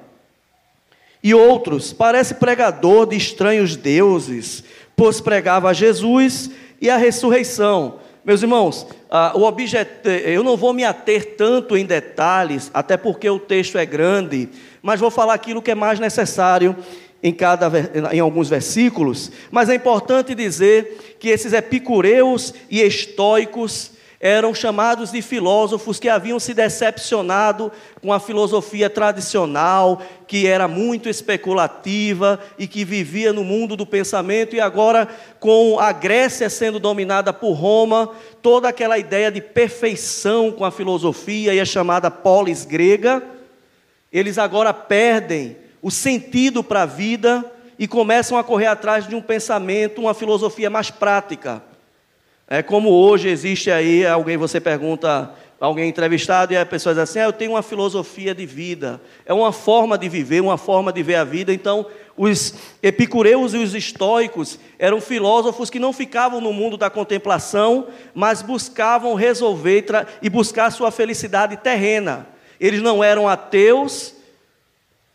E 1.21 1.33
outros, 1.33 1.93
parece 1.93 2.35
pregador 2.35 3.07
de 3.07 3.15
estranhos 3.15 3.77
deuses, 3.77 4.63
pois 5.03 5.19
pregava 5.19 5.73
Jesus 5.73 6.49
e 6.79 6.89
a 6.89 6.95
ressurreição. 6.95 7.99
Meus 8.23 8.41
irmãos, 8.41 8.87
ah, 9.11 9.33
o 9.35 9.43
objeto, 9.43 10.07
eu 10.07 10.41
não 10.45 10.55
vou 10.55 10.71
me 10.71 10.85
ater 10.85 11.35
tanto 11.35 11.75
em 11.75 11.85
detalhes, 11.85 12.71
até 12.73 12.95
porque 12.95 13.29
o 13.29 13.37
texto 13.37 13.77
é 13.77 13.85
grande, 13.85 14.47
mas 14.81 15.01
vou 15.01 15.11
falar 15.11 15.33
aquilo 15.33 15.61
que 15.61 15.71
é 15.71 15.75
mais 15.75 15.99
necessário 15.99 16.73
em, 17.21 17.33
cada, 17.33 17.69
em 18.13 18.19
alguns 18.21 18.47
versículos. 18.47 19.29
Mas 19.51 19.67
é 19.67 19.75
importante 19.75 20.33
dizer 20.33 21.17
que 21.19 21.27
esses 21.27 21.51
epicureus 21.51 22.53
e 22.71 22.79
estoicos 22.79 23.91
eram 24.25 24.55
chamados 24.55 25.11
de 25.11 25.21
filósofos 25.21 25.99
que 25.99 26.07
haviam 26.07 26.39
se 26.39 26.53
decepcionado 26.53 27.69
com 28.01 28.13
a 28.13 28.21
filosofia 28.21 28.89
tradicional, 28.89 30.01
que 30.25 30.47
era 30.47 30.65
muito 30.65 31.09
especulativa 31.09 32.39
e 32.57 32.65
que 32.65 32.85
vivia 32.85 33.33
no 33.33 33.43
mundo 33.43 33.75
do 33.75 33.85
pensamento, 33.85 34.55
e 34.55 34.61
agora, 34.61 35.09
com 35.41 35.77
a 35.77 35.91
Grécia 35.91 36.49
sendo 36.49 36.79
dominada 36.79 37.33
por 37.33 37.51
Roma, 37.51 38.11
toda 38.41 38.69
aquela 38.69 38.97
ideia 38.97 39.29
de 39.29 39.41
perfeição 39.41 40.53
com 40.53 40.63
a 40.63 40.71
filosofia 40.71 41.53
e 41.53 41.59
a 41.59 41.65
chamada 41.65 42.09
polis 42.09 42.63
grega, 42.63 43.21
eles 44.09 44.37
agora 44.37 44.73
perdem 44.73 45.57
o 45.81 45.91
sentido 45.91 46.63
para 46.63 46.83
a 46.83 46.85
vida 46.85 47.43
e 47.77 47.89
começam 47.89 48.37
a 48.37 48.43
correr 48.43 48.67
atrás 48.67 49.05
de 49.05 49.15
um 49.15 49.21
pensamento, 49.21 49.99
uma 49.99 50.13
filosofia 50.13 50.69
mais 50.69 50.89
prática 50.89 51.61
é 52.47 52.61
como 52.61 52.89
hoje 52.89 53.29
existe 53.29 53.71
aí, 53.71 54.05
alguém 54.05 54.37
você 54.37 54.59
pergunta, 54.59 55.31
alguém 55.59 55.89
entrevistado, 55.89 56.53
e 56.53 56.57
a 56.57 56.65
pessoa 56.65 56.93
diz 56.93 57.03
assim: 57.03 57.19
ah, 57.19 57.23
eu 57.23 57.33
tenho 57.33 57.51
uma 57.51 57.63
filosofia 57.63 58.35
de 58.35 58.45
vida, 58.45 59.01
é 59.25 59.33
uma 59.33 59.51
forma 59.51 59.97
de 59.97 60.09
viver, 60.09 60.41
uma 60.41 60.57
forma 60.57 60.91
de 60.91 61.01
ver 61.01 61.15
a 61.15 61.23
vida. 61.23 61.53
Então, 61.53 61.85
os 62.15 62.53
epicureus 62.81 63.53
e 63.53 63.57
os 63.57 63.73
estoicos 63.73 64.59
eram 64.77 65.01
filósofos 65.01 65.69
que 65.69 65.79
não 65.79 65.93
ficavam 65.93 66.39
no 66.39 66.53
mundo 66.53 66.77
da 66.77 66.89
contemplação, 66.89 67.87
mas 68.13 68.41
buscavam 68.41 69.15
resolver 69.15 69.85
e 70.21 70.29
buscar 70.29 70.69
sua 70.69 70.91
felicidade 70.91 71.57
terrena. 71.57 72.27
Eles 72.59 72.81
não 72.81 73.03
eram 73.03 73.27
ateus, 73.27 74.13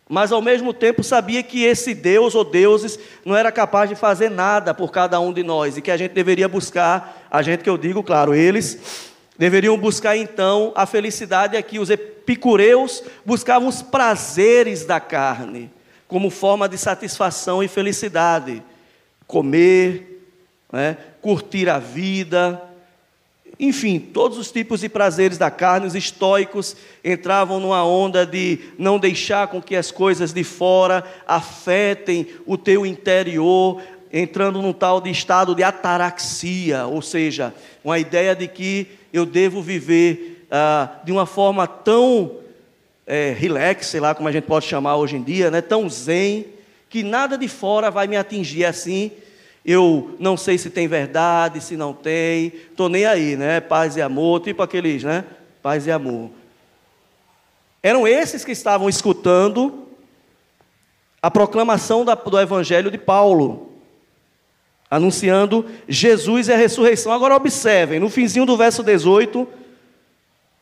mas 0.09 0.31
ao 0.31 0.41
mesmo 0.41 0.73
tempo 0.73 1.03
sabia 1.03 1.43
que 1.43 1.63
esse 1.63 1.93
Deus 1.93 2.33
ou 2.33 2.43
deuses 2.43 2.99
não 3.23 3.35
era 3.35 3.51
capaz 3.51 3.87
de 3.87 3.95
fazer 3.95 4.29
nada 4.29 4.73
por 4.73 4.91
cada 4.91 5.19
um 5.19 5.31
de 5.31 5.43
nós 5.43 5.77
e 5.77 5.81
que 5.81 5.91
a 5.91 5.97
gente 5.97 6.11
deveria 6.11 6.49
buscar, 6.49 7.18
a 7.29 7.41
gente 7.41 7.63
que 7.63 7.69
eu 7.69 7.77
digo, 7.77 8.03
claro, 8.03 8.33
eles 8.33 9.07
deveriam 9.37 9.77
buscar 9.77 10.17
então 10.17 10.71
a 10.75 10.85
felicidade 10.85 11.55
aqui. 11.55 11.79
Os 11.79 11.89
epicureus 11.89 13.03
buscavam 13.25 13.67
os 13.67 13.81
prazeres 13.81 14.85
da 14.85 14.99
carne 14.99 15.71
como 16.07 16.31
forma 16.31 16.67
de 16.67 16.75
satisfação 16.75 17.61
e 17.61 17.67
felicidade, 17.67 18.63
comer, 19.27 20.25
né, 20.71 20.97
curtir 21.21 21.69
a 21.69 21.77
vida, 21.77 22.59
enfim, 23.59 23.99
todos 23.99 24.37
os 24.37 24.51
tipos 24.51 24.79
de 24.79 24.87
prazeres 24.87 25.37
da 25.37 25.51
carne, 25.51 25.85
os 25.85 25.93
estoicos 25.93 26.77
entravam 27.03 27.59
numa 27.59 27.85
onda 27.85 28.25
de 28.25 28.57
não 28.77 28.97
deixar 28.97 29.49
com 29.49 29.61
que 29.61 29.75
as 29.75 29.91
coisas 29.91 30.31
de 30.31 30.45
fora 30.45 31.03
afetem 31.27 32.25
o 32.45 32.57
teu 32.57 32.85
interior, 32.85 33.81
entrando 34.11 34.61
num 34.61 34.73
tal 34.73 34.99
de 34.99 35.09
estado 35.09 35.53
de 35.53 35.63
ataraxia, 35.63 36.85
ou 36.85 37.01
seja, 37.01 37.53
uma 37.83 37.99
ideia 37.99 38.35
de 38.35 38.47
que 38.47 38.87
eu 39.13 39.25
devo 39.25 39.61
viver 39.61 40.45
ah, 40.51 40.89
de 41.03 41.11
uma 41.11 41.25
forma 41.25 41.67
tão 41.67 42.37
é, 43.05 43.35
relax, 43.37 43.87
sei 43.87 43.99
lá 43.99 44.15
como 44.15 44.29
a 44.29 44.31
gente 44.31 44.45
pode 44.45 44.65
chamar 44.65 44.95
hoje 44.95 45.15
em 45.15 45.23
dia, 45.23 45.51
né, 45.51 45.61
tão 45.61 45.89
zen, 45.89 46.45
que 46.89 47.03
nada 47.03 47.37
de 47.37 47.47
fora 47.47 47.91
vai 47.91 48.07
me 48.07 48.17
atingir 48.17 48.65
assim 48.65 49.11
eu 49.65 50.15
não 50.19 50.37
sei 50.37 50.57
se 50.57 50.69
tem 50.69 50.87
verdade, 50.87 51.61
se 51.61 51.75
não 51.75 51.93
tem, 51.93 52.47
estou 52.71 52.89
nem 52.89 53.05
aí, 53.05 53.35
né? 53.35 53.59
Paz 53.59 53.95
e 53.95 54.01
amor, 54.01 54.41
tipo 54.41 54.63
aqueles, 54.63 55.03
né? 55.03 55.25
Paz 55.61 55.85
e 55.85 55.91
amor. 55.91 56.31
Eram 57.83 58.07
esses 58.07 58.43
que 58.43 58.51
estavam 58.51 58.89
escutando 58.89 59.87
a 61.21 61.29
proclamação 61.29 62.05
do 62.05 62.39
Evangelho 62.39 62.89
de 62.89 62.97
Paulo, 62.97 63.68
anunciando 64.89 65.65
Jesus 65.87 66.47
e 66.47 66.53
a 66.53 66.57
ressurreição. 66.57 67.11
Agora 67.11 67.35
observem, 67.35 67.99
no 67.99 68.09
finzinho 68.09 68.45
do 68.45 68.57
verso 68.57 68.83
18, 68.83 69.47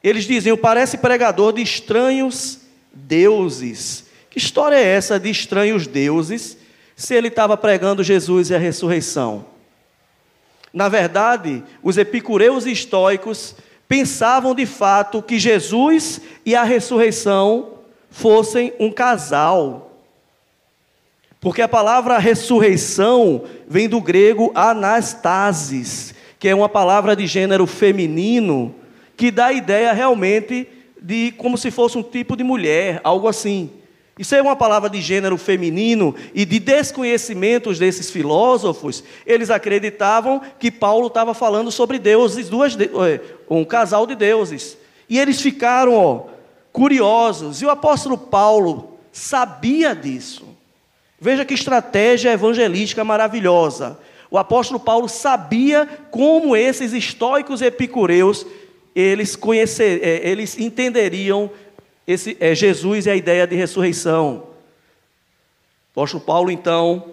eles 0.03 0.25
diziam: 0.25 0.57
parece 0.57 0.97
pregador 0.97 1.53
de 1.53 1.61
estranhos 1.61 2.59
deuses. 2.93 4.05
Que 4.29 4.37
história 4.37 4.75
é 4.75 4.83
essa 4.83 5.19
de 5.19 5.29
estranhos 5.29 5.87
deuses? 5.87 6.57
se 6.97 7.13
ele 7.13 7.27
estava 7.27 7.55
pregando 7.55 8.03
Jesus 8.03 8.49
e 8.49 8.55
a 8.55 8.57
ressurreição. 8.57 9.45
Na 10.73 10.89
verdade, 10.89 11.63
os 11.83 11.95
epicureus 11.95 12.65
e 12.65 12.71
estoicos 12.71 13.55
pensavam 13.87 14.55
de 14.55 14.65
fato 14.65 15.21
que 15.21 15.37
Jesus 15.37 16.19
e 16.43 16.55
a 16.55 16.63
ressurreição 16.63 17.75
fossem 18.09 18.73
um 18.79 18.91
casal. 18.91 19.86
Porque 21.47 21.61
a 21.61 21.67
palavra 21.69 22.17
ressurreição 22.17 23.43
vem 23.69 23.87
do 23.87 24.01
grego 24.01 24.51
anastasis, 24.53 26.13
que 26.37 26.49
é 26.49 26.53
uma 26.53 26.67
palavra 26.67 27.15
de 27.15 27.25
gênero 27.25 27.65
feminino, 27.65 28.75
que 29.15 29.31
dá 29.31 29.45
a 29.45 29.53
ideia 29.53 29.93
realmente 29.93 30.67
de 31.01 31.31
como 31.37 31.57
se 31.57 31.71
fosse 31.71 31.97
um 31.97 32.03
tipo 32.03 32.35
de 32.35 32.43
mulher, 32.43 32.99
algo 33.01 33.29
assim. 33.29 33.69
Isso 34.19 34.35
é 34.35 34.41
uma 34.41 34.57
palavra 34.57 34.89
de 34.89 34.99
gênero 34.99 35.37
feminino 35.37 36.13
e 36.33 36.43
de 36.43 36.59
desconhecimentos 36.59 37.79
desses 37.79 38.11
filósofos. 38.11 39.01
Eles 39.25 39.49
acreditavam 39.49 40.41
que 40.59 40.69
Paulo 40.69 41.07
estava 41.07 41.33
falando 41.33 41.71
sobre 41.71 41.97
deuses, 41.97 42.49
duas, 42.49 42.77
é, 42.77 43.21
um 43.49 43.63
casal 43.63 44.05
de 44.05 44.15
deuses. 44.15 44.77
E 45.07 45.17
eles 45.17 45.39
ficaram 45.39 45.95
ó, 45.95 46.25
curiosos. 46.73 47.61
E 47.61 47.65
o 47.65 47.69
apóstolo 47.69 48.17
Paulo 48.17 48.97
sabia 49.13 49.95
disso. 49.95 50.56
Veja 51.19 51.43
que 51.43 51.53
estratégia 51.53 52.31
evangelística 52.31 53.03
maravilhosa. 53.03 53.97
O 54.29 54.37
apóstolo 54.37 54.79
Paulo 54.79 55.07
sabia 55.07 55.87
como 56.11 56.55
esses 56.55 56.93
estoicos 56.93 57.61
epicureus 57.61 58.45
eles, 58.95 59.35
conhecer, 59.35 60.03
é, 60.03 60.27
eles 60.27 60.57
entenderiam 60.57 61.51
esse 62.07 62.37
é 62.39 62.55
Jesus 62.55 63.05
e 63.05 63.09
a 63.09 63.15
ideia 63.15 63.45
de 63.45 63.55
ressurreição. 63.55 64.47
O 65.93 65.99
apóstolo 65.99 66.23
Paulo, 66.23 66.49
então, 66.49 67.03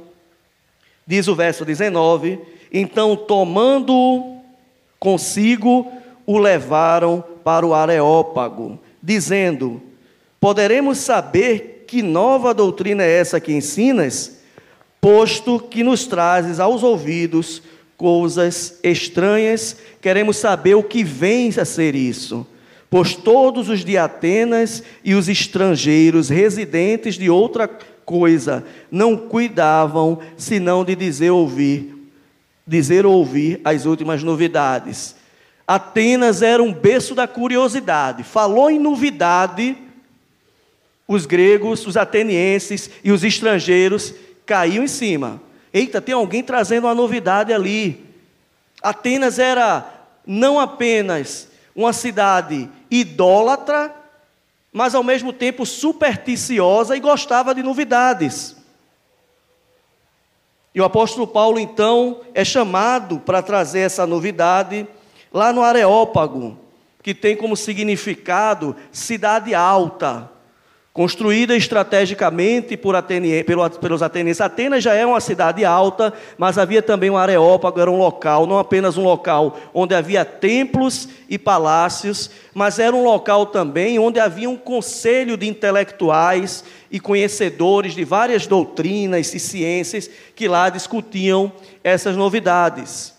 diz 1.06 1.26
o 1.26 1.34
verso 1.34 1.64
19: 1.64 2.38
Então, 2.72 3.16
tomando 3.16 4.38
consigo, 5.00 5.90
o 6.24 6.38
levaram 6.38 7.22
para 7.42 7.66
o 7.66 7.74
Areópago, 7.74 8.78
dizendo: 9.02 9.82
Poderemos 10.40 10.98
saber 10.98 11.73
que 11.94 12.02
nova 12.02 12.52
doutrina 12.52 13.04
é 13.04 13.18
essa 13.20 13.38
que 13.38 13.52
ensinas, 13.52 14.38
posto 15.00 15.60
que 15.60 15.84
nos 15.84 16.08
trazes 16.08 16.58
aos 16.58 16.82
ouvidos 16.82 17.62
coisas 17.96 18.80
estranhas, 18.82 19.76
queremos 20.00 20.38
saber 20.38 20.74
o 20.74 20.82
que 20.82 21.04
vem 21.04 21.50
a 21.56 21.64
ser 21.64 21.94
isso 21.94 22.44
pois 22.90 23.14
todos 23.14 23.68
os 23.68 23.84
de 23.84 23.96
Atenas 23.96 24.82
e 25.04 25.14
os 25.14 25.28
estrangeiros 25.28 26.28
residentes 26.28 27.16
de 27.16 27.28
outra 27.28 27.68
coisa 28.04 28.64
não 28.90 29.16
cuidavam 29.16 30.18
senão 30.36 30.84
de 30.84 30.94
dizer 30.94 31.30
ouvir, 31.30 31.92
dizer 32.66 33.04
ouvir 33.04 33.60
as 33.64 33.84
últimas 33.84 34.22
novidades. 34.22 35.16
Atenas 35.66 36.40
era 36.40 36.62
um 36.62 36.72
berço 36.72 37.16
da 37.16 37.26
curiosidade. 37.26 38.22
Falou 38.22 38.70
em 38.70 38.78
novidade, 38.78 39.76
os 41.06 41.26
gregos, 41.26 41.86
os 41.86 41.96
atenienses 41.96 42.90
e 43.02 43.12
os 43.12 43.22
estrangeiros 43.22 44.14
caíam 44.46 44.84
em 44.84 44.88
cima. 44.88 45.40
Eita, 45.72 46.00
tem 46.00 46.14
alguém 46.14 46.42
trazendo 46.42 46.86
uma 46.86 46.94
novidade 46.94 47.52
ali. 47.52 48.04
Atenas 48.82 49.38
era 49.38 49.86
não 50.26 50.58
apenas 50.58 51.48
uma 51.74 51.92
cidade 51.92 52.68
idólatra, 52.90 53.94
mas 54.72 54.94
ao 54.94 55.02
mesmo 55.02 55.32
tempo 55.32 55.66
supersticiosa 55.66 56.96
e 56.96 57.00
gostava 57.00 57.54
de 57.54 57.62
novidades. 57.62 58.56
E 60.74 60.80
o 60.80 60.84
apóstolo 60.84 61.26
Paulo, 61.26 61.60
então, 61.60 62.20
é 62.34 62.44
chamado 62.44 63.20
para 63.20 63.42
trazer 63.42 63.80
essa 63.80 64.06
novidade 64.06 64.86
lá 65.32 65.52
no 65.52 65.62
Areópago, 65.62 66.58
que 67.02 67.14
tem 67.14 67.36
como 67.36 67.56
significado 67.56 68.74
cidade 68.90 69.54
alta, 69.54 70.30
Construída 70.94 71.56
estrategicamente 71.56 72.76
por 72.76 72.94
Atene, 72.94 73.42
pelos 73.42 74.00
atenienses, 74.00 74.40
Atenas 74.40 74.84
já 74.84 74.94
é 74.94 75.04
uma 75.04 75.18
cidade 75.20 75.64
alta, 75.64 76.14
mas 76.38 76.56
havia 76.56 76.80
também 76.80 77.10
um 77.10 77.16
areópago, 77.16 77.80
era 77.80 77.90
um 77.90 77.98
local, 77.98 78.46
não 78.46 78.60
apenas 78.60 78.96
um 78.96 79.02
local 79.02 79.58
onde 79.74 79.92
havia 79.92 80.24
templos 80.24 81.08
e 81.28 81.36
palácios, 81.36 82.30
mas 82.54 82.78
era 82.78 82.94
um 82.94 83.02
local 83.02 83.46
também 83.46 83.98
onde 83.98 84.20
havia 84.20 84.48
um 84.48 84.56
conselho 84.56 85.36
de 85.36 85.48
intelectuais 85.48 86.62
e 86.88 87.00
conhecedores 87.00 87.92
de 87.92 88.04
várias 88.04 88.46
doutrinas 88.46 89.34
e 89.34 89.40
ciências 89.40 90.08
que 90.36 90.46
lá 90.46 90.68
discutiam 90.68 91.50
essas 91.82 92.16
novidades. 92.16 93.12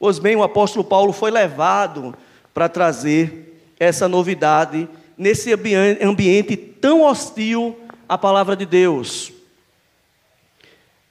Pois 0.00 0.18
bem, 0.18 0.34
o 0.34 0.42
apóstolo 0.42 0.84
Paulo 0.84 1.12
foi 1.12 1.30
levado 1.30 2.12
para 2.52 2.68
trazer 2.68 3.62
essa 3.78 4.08
novidade 4.08 4.88
nesse 5.20 5.52
ambiente 5.52 6.56
tão 6.56 7.02
hostil 7.02 7.76
à 8.08 8.16
palavra 8.16 8.56
de 8.56 8.64
Deus. 8.64 9.30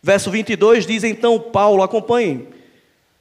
Verso 0.02 0.32
22 0.32 0.88
diz: 0.88 1.04
Então 1.04 1.40
Paulo, 1.40 1.84
acompanhe 1.84 2.48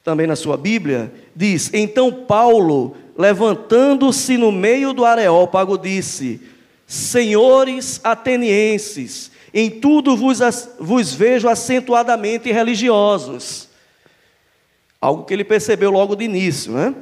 também 0.03 0.25
na 0.25 0.35
sua 0.35 0.57
Bíblia, 0.57 1.13
diz: 1.35 1.71
Então 1.75 2.11
Paulo, 2.11 2.97
levantando-se 3.15 4.35
no 4.35 4.51
meio 4.51 4.91
do 4.91 5.05
Areópago, 5.05 5.77
disse: 5.77 6.41
Senhores 6.87 8.01
atenienses, 8.03 9.29
em 9.53 9.69
tudo 9.69 10.17
vos, 10.17 10.39
vos 10.79 11.13
vejo 11.13 11.47
acentuadamente 11.47 12.51
religiosos. 12.51 13.69
Algo 14.99 15.23
que 15.23 15.35
ele 15.35 15.43
percebeu 15.43 15.91
logo 15.91 16.15
de 16.15 16.25
início, 16.25 16.71
né? 16.71 16.95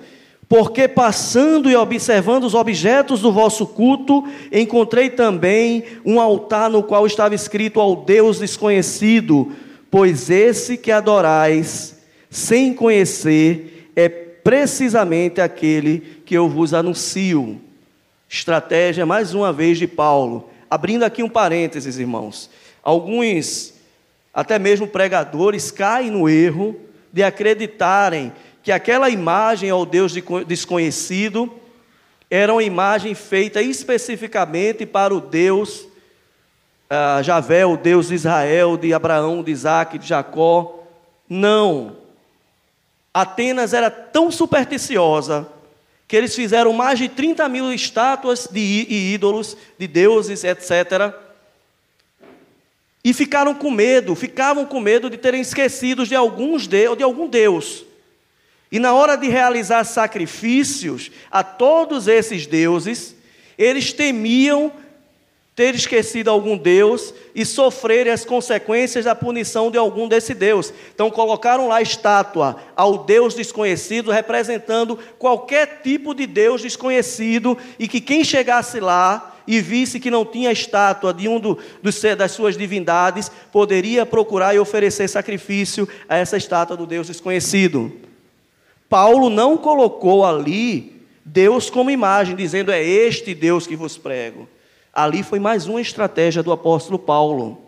Porque 0.50 0.88
passando 0.88 1.70
e 1.70 1.76
observando 1.76 2.46
os 2.46 2.54
objetos 2.54 3.22
do 3.22 3.32
vosso 3.32 3.68
culto, 3.68 4.26
encontrei 4.52 5.10
também 5.10 5.84
um 6.06 6.22
altar 6.22 6.70
no 6.70 6.82
qual 6.82 7.06
estava 7.06 7.36
escrito 7.36 7.82
ao 7.82 7.98
Deus 7.98 8.40
desconhecido, 8.40 9.52
pois 9.92 10.30
esse 10.30 10.78
que 10.78 10.92
adorais 10.92 11.98
sem 12.30 12.74
conhecer 12.74 13.92
é 13.96 14.08
precisamente 14.08 15.42
aquele 15.42 16.22
que 16.26 16.36
eu 16.36 16.48
vos 16.48 16.74
anuncio. 16.74 17.60
Estratégia, 18.30 19.06
mais 19.06 19.34
uma 19.34 19.52
vez, 19.52 19.78
de 19.78 19.88
Paulo. 19.88 20.50
Abrindo 20.70 21.04
aqui 21.04 21.24
um 21.24 21.30
parênteses, 21.30 21.98
irmãos. 21.98 22.50
Alguns, 22.82 23.74
até 24.34 24.58
mesmo 24.58 24.88
pregadores, 24.88 25.72
caem 25.72 26.12
no 26.12 26.30
erro 26.30 26.76
de 27.12 27.24
acreditarem 27.24 28.32
que 28.68 28.72
aquela 28.74 29.10
imagem 29.10 29.70
ao 29.70 29.86
Deus 29.86 30.14
desconhecido 30.46 31.50
era 32.30 32.52
uma 32.52 32.62
imagem 32.62 33.16
feita 33.16 33.62
especificamente 33.62 34.86
para 34.86 35.16
o 35.16 35.22
Deus 35.22 35.88
ah, 36.90 37.22
Javé, 37.24 37.66
o 37.66 37.78
Deus 37.78 38.10
de 38.10 38.16
Israel, 38.16 38.76
de 38.76 38.94
Abraão, 38.94 39.42
de 39.42 39.52
Isaac, 39.54 39.98
de 39.98 40.06
Jacó. 40.06 40.84
Não. 41.30 41.96
Atenas 43.14 43.74
era 43.74 43.90
tão 43.90 44.30
supersticiosa 44.30 45.48
que 46.06 46.18
eles 46.18 46.36
fizeram 46.36 46.74
mais 46.74 47.00
de 47.00 47.08
30 47.08 47.48
mil 47.48 47.72
estátuas 47.72 48.50
de 48.52 48.86
ídolos, 49.14 49.56
de 49.80 49.88
deuses, 49.88 50.44
etc. 50.44 51.14
E 53.02 53.14
ficaram 53.14 53.56
com 53.56 53.72
medo, 53.72 54.14
ficavam 54.14 54.66
com 54.66 54.82
medo 54.82 55.10
de 55.10 55.16
terem 55.16 55.40
esquecido 55.40 56.06
de, 56.06 56.16
alguns 56.16 56.68
de, 56.68 56.94
de 56.98 57.04
algum 57.04 57.30
Deus. 57.30 57.87
E 58.72 58.80
na 58.80 58.94
hora 58.94 59.16
de 59.16 59.28
realizar 59.28 59.84
sacrifícios 59.84 61.12
a 61.32 61.44
todos 61.44 62.08
esses 62.08 62.46
deuses, 62.46 63.16
eles 63.58 63.94
temiam 63.94 64.72
ter 65.58 65.74
esquecido 65.74 66.30
algum 66.30 66.56
Deus 66.56 67.12
e 67.34 67.44
sofrerem 67.44 68.14
as 68.14 68.24
consequências 68.24 69.06
da 69.06 69.16
punição 69.16 69.72
de 69.72 69.78
algum 69.78 70.08
desse 70.08 70.36
Deus. 70.36 70.72
Então 70.94 71.10
colocaram 71.10 71.68
lá 71.68 71.82
estátua 71.82 72.58
ao 72.76 73.00
Deus 73.06 73.34
desconhecido, 73.34 74.12
representando 74.12 75.00
qualquer 75.18 75.82
tipo 75.82 76.14
de 76.14 76.28
Deus 76.28 76.62
desconhecido, 76.62 77.58
e 77.80 77.88
que 77.88 78.00
quem 78.00 78.24
chegasse 78.24 78.80
lá 78.80 79.36
e 79.48 79.60
visse 79.60 80.00
que 80.00 80.12
não 80.12 80.24
tinha 80.24 80.52
estátua 80.52 81.12
de 81.12 81.28
um 81.28 81.40
do, 81.40 81.58
dos, 81.82 82.00
das 82.16 82.34
suas 82.34 82.56
divindades, 82.56 83.32
poderia 83.52 84.06
procurar 84.06 84.54
e 84.54 84.60
oferecer 84.60 85.08
sacrifício 85.08 85.90
a 86.08 86.18
essa 86.18 86.38
estátua 86.38 86.78
do 86.78 86.86
Deus 86.86 87.08
desconhecido. 87.08 88.07
Paulo 88.90 89.30
não 89.30 89.58
colocou 89.58 90.26
ali 90.26 91.02
Deus 91.26 91.70
como 91.70 91.92
imagem, 91.92 92.36
dizendo 92.36 92.72
é 92.72 92.82
este 92.82 93.36
Deus 93.36 93.68
que 93.68 93.76
vos 93.76 93.98
prego. 93.98 94.48
Ali 94.94 95.24
foi 95.24 95.40
mais 95.40 95.68
uma 95.68 95.82
estratégia 95.82 96.42
do 96.42 96.52
apóstolo 96.52 96.98
Paulo. 96.98 97.62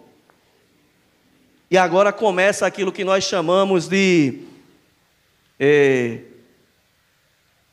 E 1.69 1.77
agora 1.77 2.11
começa 2.11 2.65
aquilo 2.65 2.91
que 2.91 3.03
nós 3.03 3.23
chamamos 3.25 3.87
de 3.87 4.39
é, 5.59 6.19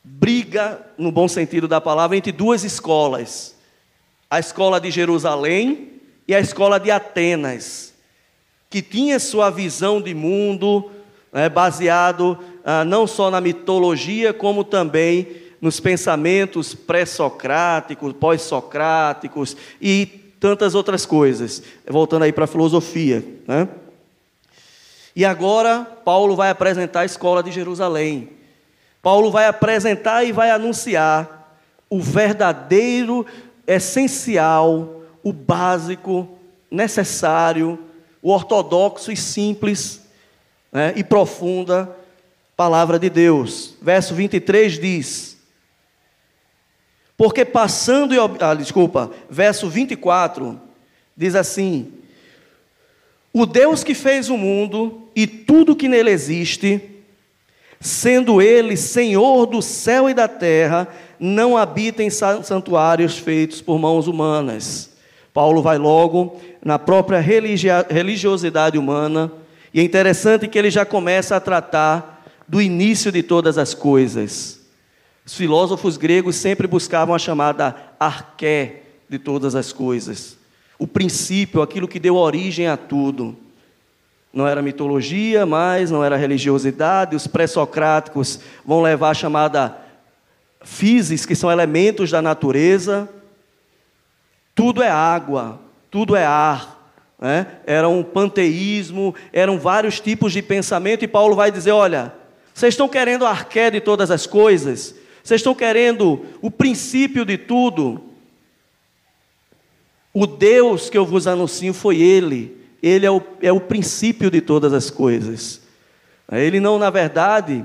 briga, 0.02 0.84
no 0.98 1.10
bom 1.10 1.28
sentido 1.28 1.66
da 1.66 1.80
palavra, 1.80 2.16
entre 2.16 2.32
duas 2.32 2.64
escolas: 2.64 3.56
a 4.28 4.38
escola 4.38 4.80
de 4.80 4.90
Jerusalém 4.90 5.92
e 6.26 6.34
a 6.34 6.40
escola 6.40 6.78
de 6.78 6.90
Atenas, 6.90 7.94
que 8.68 8.82
tinha 8.82 9.18
sua 9.18 9.50
visão 9.50 10.02
de 10.02 10.12
mundo 10.12 10.90
né, 11.32 11.48
baseado 11.48 12.38
ah, 12.68 12.84
não 12.84 13.06
só 13.06 13.30
na 13.30 13.40
mitologia, 13.40 14.34
como 14.34 14.64
também 14.64 15.28
nos 15.60 15.78
pensamentos 15.78 16.74
pré-socráticos, 16.74 18.12
pós-socráticos 18.14 19.56
e 19.80 20.04
tantas 20.40 20.74
outras 20.74 21.06
coisas. 21.06 21.62
Voltando 21.88 22.24
aí 22.24 22.32
para 22.32 22.42
a 22.42 22.48
filosofia. 22.48 23.24
Né? 23.46 23.68
E 25.14 25.24
agora, 25.24 25.86
Paulo 26.04 26.34
vai 26.34 26.50
apresentar 26.50 27.02
a 27.02 27.04
escola 27.04 27.40
de 27.40 27.52
Jerusalém. 27.52 28.30
Paulo 29.00 29.30
vai 29.30 29.46
apresentar 29.46 30.24
e 30.24 30.32
vai 30.32 30.50
anunciar 30.50 31.56
o 31.88 32.00
verdadeiro, 32.00 33.24
essencial, 33.64 35.02
o 35.22 35.32
básico, 35.32 36.28
necessário, 36.68 37.78
o 38.20 38.32
ortodoxo 38.32 39.12
e 39.12 39.16
simples 39.16 40.02
né, 40.72 40.92
e 40.96 41.04
profunda 41.04 41.96
palavra 42.56 42.98
de 42.98 43.10
Deus. 43.10 43.76
Verso 43.82 44.14
23 44.14 44.78
diz: 44.78 45.36
porque 47.16 47.44
passando 47.44 48.14
e. 48.14 48.18
Ah, 48.40 48.54
desculpa, 48.54 49.10
verso 49.30 49.68
24 49.68 50.60
diz 51.16 51.34
assim: 51.34 51.92
O 53.32 53.46
Deus 53.46 53.82
que 53.82 53.94
fez 53.94 54.28
o 54.28 54.36
mundo 54.36 55.08
e 55.14 55.26
tudo 55.26 55.74
que 55.74 55.88
nele 55.88 56.10
existe, 56.10 56.80
sendo 57.80 58.42
ele 58.42 58.76
Senhor 58.76 59.46
do 59.46 59.62
céu 59.62 60.10
e 60.10 60.14
da 60.14 60.28
terra, 60.28 60.88
não 61.18 61.56
habita 61.56 62.02
em 62.02 62.10
santuários 62.10 63.16
feitos 63.16 63.62
por 63.62 63.78
mãos 63.78 64.06
humanas. 64.06 64.90
Paulo 65.32 65.62
vai 65.62 65.78
logo 65.78 66.40
na 66.62 66.78
própria 66.78 67.20
religiosidade 67.20 68.76
humana, 68.76 69.32
e 69.72 69.80
é 69.80 69.82
interessante 69.82 70.48
que 70.48 70.58
ele 70.58 70.70
já 70.70 70.84
começa 70.84 71.36
a 71.36 71.40
tratar 71.40 72.15
do 72.48 72.60
início 72.60 73.10
de 73.10 73.22
todas 73.22 73.58
as 73.58 73.74
coisas. 73.74 74.60
Os 75.24 75.34
filósofos 75.34 75.96
gregos 75.96 76.36
sempre 76.36 76.66
buscavam 76.66 77.14
a 77.14 77.18
chamada 77.18 77.74
arqué 77.98 78.82
de 79.08 79.18
todas 79.18 79.54
as 79.54 79.72
coisas. 79.72 80.38
O 80.78 80.86
princípio, 80.86 81.62
aquilo 81.62 81.88
que 81.88 81.98
deu 81.98 82.16
origem 82.16 82.68
a 82.68 82.76
tudo. 82.76 83.36
Não 84.32 84.46
era 84.46 84.62
mitologia, 84.62 85.46
mas 85.46 85.90
não 85.90 86.04
era 86.04 86.16
religiosidade. 86.16 87.16
Os 87.16 87.26
pré-socráticos 87.26 88.38
vão 88.64 88.82
levar 88.82 89.10
a 89.10 89.14
chamada 89.14 89.76
physis, 90.62 91.24
que 91.24 91.34
são 91.34 91.50
elementos 91.50 92.10
da 92.10 92.20
natureza. 92.20 93.08
Tudo 94.54 94.82
é 94.82 94.90
água, 94.90 95.58
tudo 95.90 96.14
é 96.14 96.24
ar. 96.24 96.76
Né? 97.18 97.46
Era 97.66 97.88
um 97.88 98.02
panteísmo, 98.02 99.14
eram 99.32 99.58
vários 99.58 99.98
tipos 100.00 100.32
de 100.32 100.42
pensamento, 100.42 101.04
e 101.04 101.08
Paulo 101.08 101.34
vai 101.34 101.50
dizer: 101.50 101.70
olha, 101.70 102.12
vocês 102.56 102.72
estão 102.72 102.88
querendo 102.88 103.26
a 103.26 103.30
arqué 103.30 103.70
de 103.70 103.82
todas 103.82 104.10
as 104.10 104.26
coisas, 104.26 104.94
vocês 105.22 105.40
estão 105.40 105.54
querendo 105.54 106.24
o 106.40 106.50
princípio 106.50 107.22
de 107.22 107.36
tudo? 107.36 108.02
O 110.10 110.26
Deus 110.26 110.88
que 110.88 110.96
eu 110.96 111.04
vos 111.04 111.26
anuncio 111.26 111.74
foi 111.74 112.00
Ele. 112.00 112.56
Ele 112.82 113.04
é 113.04 113.10
o, 113.10 113.22
é 113.42 113.52
o 113.52 113.60
princípio 113.60 114.30
de 114.30 114.40
todas 114.40 114.72
as 114.72 114.88
coisas. 114.88 115.60
Ele 116.32 116.58
não, 116.58 116.78
na 116.78 116.88
verdade, 116.88 117.62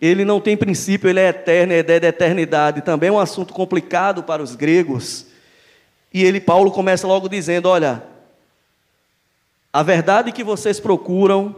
ele 0.00 0.24
não 0.24 0.40
tem 0.40 0.56
princípio, 0.56 1.10
ele 1.10 1.20
é 1.20 1.28
eterno, 1.28 1.74
é 1.74 1.80
ideia 1.80 2.00
da 2.00 2.08
eternidade. 2.08 2.80
Também 2.80 3.10
é 3.10 3.12
um 3.12 3.20
assunto 3.20 3.52
complicado 3.52 4.22
para 4.22 4.42
os 4.42 4.56
gregos. 4.56 5.26
E 6.14 6.24
ele, 6.24 6.40
Paulo, 6.40 6.70
começa 6.70 7.06
logo 7.06 7.28
dizendo: 7.28 7.68
olha, 7.68 8.02
a 9.70 9.82
verdade 9.82 10.32
que 10.32 10.42
vocês 10.42 10.80
procuram 10.80 11.54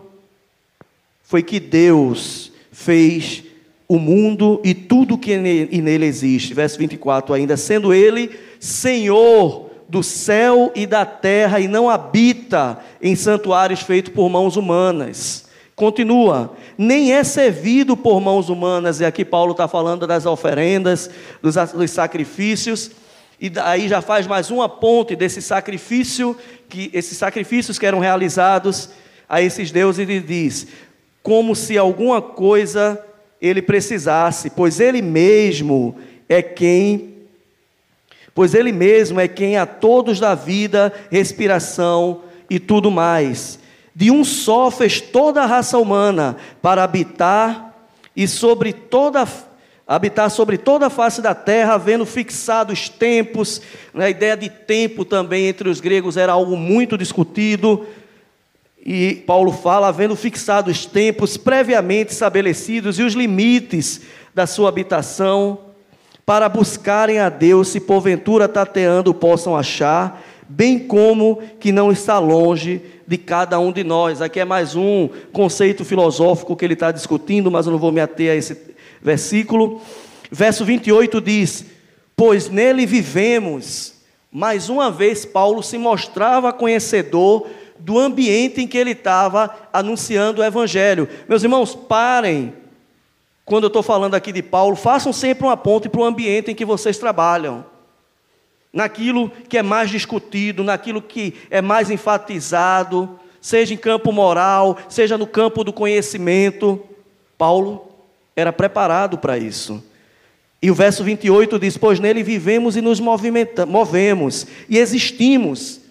foi 1.22 1.44
que 1.44 1.60
Deus 1.60 2.51
fez 2.72 3.44
o 3.86 3.98
mundo 3.98 4.60
e 4.64 4.72
tudo 4.72 5.18
que 5.18 5.36
nele 5.36 6.06
existe. 6.06 6.54
Verso 6.54 6.78
24 6.78 7.34
ainda, 7.34 7.56
sendo 7.56 7.92
ele 7.92 8.30
Senhor 8.58 9.70
do 9.88 10.02
céu 10.02 10.72
e 10.74 10.86
da 10.86 11.04
terra 11.04 11.60
e 11.60 11.68
não 11.68 11.90
habita 11.90 12.78
em 13.02 13.14
santuários 13.14 13.82
feitos 13.82 14.14
por 14.14 14.30
mãos 14.30 14.56
humanas. 14.56 15.44
Continua, 15.76 16.56
nem 16.78 17.12
é 17.12 17.22
servido 17.22 17.96
por 17.96 18.20
mãos 18.20 18.48
humanas, 18.48 19.00
e 19.00 19.04
aqui 19.04 19.24
Paulo 19.24 19.52
está 19.52 19.68
falando 19.68 20.06
das 20.06 20.24
oferendas, 20.24 21.10
dos, 21.42 21.56
dos 21.72 21.90
sacrifícios, 21.90 22.90
e 23.40 23.50
aí 23.62 23.88
já 23.88 24.00
faz 24.00 24.26
mais 24.26 24.50
uma 24.50 24.68
ponte 24.68 25.16
desse 25.16 25.42
sacrifício, 25.42 26.36
que 26.68 26.90
esses 26.94 27.18
sacrifícios 27.18 27.78
que 27.78 27.84
eram 27.84 27.98
realizados 27.98 28.90
a 29.28 29.42
esses 29.42 29.70
deuses, 29.70 29.98
ele 29.98 30.20
diz, 30.20 30.68
como 31.22 31.54
se 31.54 31.78
alguma 31.78 32.20
coisa 32.20 33.02
ele 33.40 33.62
precisasse, 33.62 34.50
pois 34.50 34.80
ele 34.80 35.02
mesmo 35.02 35.96
é 36.28 36.42
quem 36.42 37.12
pois 38.34 38.54
ele 38.54 38.72
mesmo 38.72 39.20
é 39.20 39.28
quem 39.28 39.56
a 39.56 39.66
todos 39.66 40.18
dá 40.18 40.34
vida, 40.34 40.92
respiração 41.10 42.22
e 42.48 42.58
tudo 42.58 42.90
mais. 42.90 43.58
De 43.94 44.10
um 44.10 44.24
só 44.24 44.70
fez 44.70 45.00
toda 45.00 45.42
a 45.42 45.46
raça 45.46 45.78
humana 45.78 46.36
para 46.62 46.82
habitar 46.82 47.74
e 48.16 48.26
sobre 48.26 48.72
toda 48.72 49.26
habitar 49.86 50.30
sobre 50.30 50.56
toda 50.56 50.86
a 50.86 50.90
face 50.90 51.20
da 51.20 51.34
terra, 51.34 51.74
havendo 51.74 52.06
fixado 52.06 52.72
os 52.72 52.88
tempos. 52.88 53.60
A 53.92 54.08
ideia 54.08 54.36
de 54.36 54.48
tempo 54.48 55.04
também 55.04 55.46
entre 55.46 55.68
os 55.68 55.80
gregos 55.80 56.16
era 56.16 56.32
algo 56.32 56.56
muito 56.56 56.96
discutido. 56.96 57.86
E 58.84 59.22
Paulo 59.26 59.52
fala, 59.52 59.88
havendo 59.88 60.16
fixado 60.16 60.70
os 60.70 60.84
tempos 60.84 61.36
previamente 61.36 62.12
estabelecidos 62.12 62.98
e 62.98 63.02
os 63.02 63.14
limites 63.14 64.00
da 64.34 64.44
sua 64.44 64.68
habitação, 64.68 65.58
para 66.26 66.48
buscarem 66.48 67.18
a 67.20 67.28
Deus, 67.28 67.68
se 67.68 67.78
porventura 67.78 68.48
tateando 68.48 69.14
possam 69.14 69.56
achar, 69.56 70.20
bem 70.48 70.80
como 70.80 71.40
que 71.60 71.70
não 71.70 71.92
está 71.92 72.18
longe 72.18 72.80
de 73.06 73.16
cada 73.16 73.58
um 73.60 73.70
de 73.70 73.84
nós. 73.84 74.20
Aqui 74.20 74.40
é 74.40 74.44
mais 74.44 74.74
um 74.74 75.08
conceito 75.32 75.84
filosófico 75.84 76.56
que 76.56 76.64
ele 76.64 76.74
está 76.74 76.90
discutindo, 76.90 77.50
mas 77.50 77.66
eu 77.66 77.72
não 77.72 77.78
vou 77.78 77.92
me 77.92 78.00
ater 78.00 78.32
a 78.32 78.34
esse 78.34 78.56
versículo. 79.00 79.80
Verso 80.30 80.64
28 80.64 81.20
diz: 81.20 81.64
Pois 82.16 82.48
nele 82.48 82.84
vivemos. 82.84 83.92
Mais 84.34 84.70
uma 84.70 84.90
vez, 84.90 85.26
Paulo 85.26 85.62
se 85.62 85.76
mostrava 85.76 86.54
conhecedor 86.54 87.46
do 87.84 87.98
ambiente 87.98 88.60
em 88.60 88.68
que 88.68 88.78
ele 88.78 88.92
estava 88.92 89.54
anunciando 89.72 90.40
o 90.40 90.44
Evangelho. 90.44 91.08
Meus 91.28 91.42
irmãos, 91.42 91.74
parem. 91.74 92.54
Quando 93.44 93.64
eu 93.64 93.68
estou 93.68 93.82
falando 93.82 94.14
aqui 94.14 94.30
de 94.32 94.42
Paulo, 94.42 94.76
façam 94.76 95.12
sempre 95.12 95.44
uma 95.44 95.56
ponte 95.56 95.88
para 95.88 96.00
o 96.00 96.04
ambiente 96.04 96.50
em 96.50 96.54
que 96.54 96.64
vocês 96.64 96.96
trabalham. 96.98 97.64
naquilo 98.72 99.30
que 99.50 99.58
é 99.58 99.62
mais 99.62 99.90
discutido, 99.90 100.64
naquilo 100.64 101.02
que 101.02 101.34
é 101.50 101.60
mais 101.60 101.90
enfatizado, 101.90 103.20
seja 103.38 103.74
em 103.74 103.76
campo 103.76 104.10
moral, 104.12 104.78
seja 104.88 105.18
no 105.18 105.26
campo 105.26 105.62
do 105.62 105.74
conhecimento. 105.74 106.80
Paulo 107.36 107.86
era 108.34 108.50
preparado 108.50 109.18
para 109.18 109.36
isso. 109.36 109.84
E 110.62 110.70
o 110.70 110.74
verso 110.74 111.04
28 111.04 111.58
diz: 111.58 111.76
Pois 111.76 112.00
nele 112.00 112.22
vivemos 112.22 112.76
e 112.76 112.80
nos 112.80 112.98
movemos 112.98 114.46
e 114.70 114.78
existimos. 114.78 115.81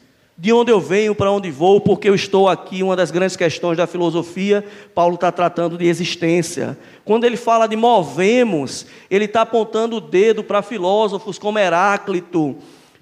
De 0.42 0.52
onde 0.52 0.72
eu 0.72 0.80
venho, 0.80 1.14
para 1.14 1.32
onde 1.32 1.52
vou, 1.52 1.80
porque 1.80 2.10
eu 2.10 2.16
estou 2.16 2.50
aqui. 2.50 2.82
Uma 2.82 2.96
das 2.96 3.12
grandes 3.12 3.36
questões 3.36 3.78
da 3.78 3.86
filosofia, 3.86 4.66
Paulo 4.96 5.14
está 5.14 5.32
tratando 5.32 5.78
de 5.78 5.86
existência. 5.86 6.76
Quando 7.06 7.26
ele 7.26 7.38
fala 7.38 7.68
de 7.68 7.76
movemos, 7.76 8.88
ele 9.08 9.26
está 9.26 9.42
apontando 9.42 9.98
o 9.98 10.02
dedo 10.02 10.44
para 10.44 10.64
filósofos 10.64 11.38
como 11.38 11.60
Heráclito, 11.60 12.56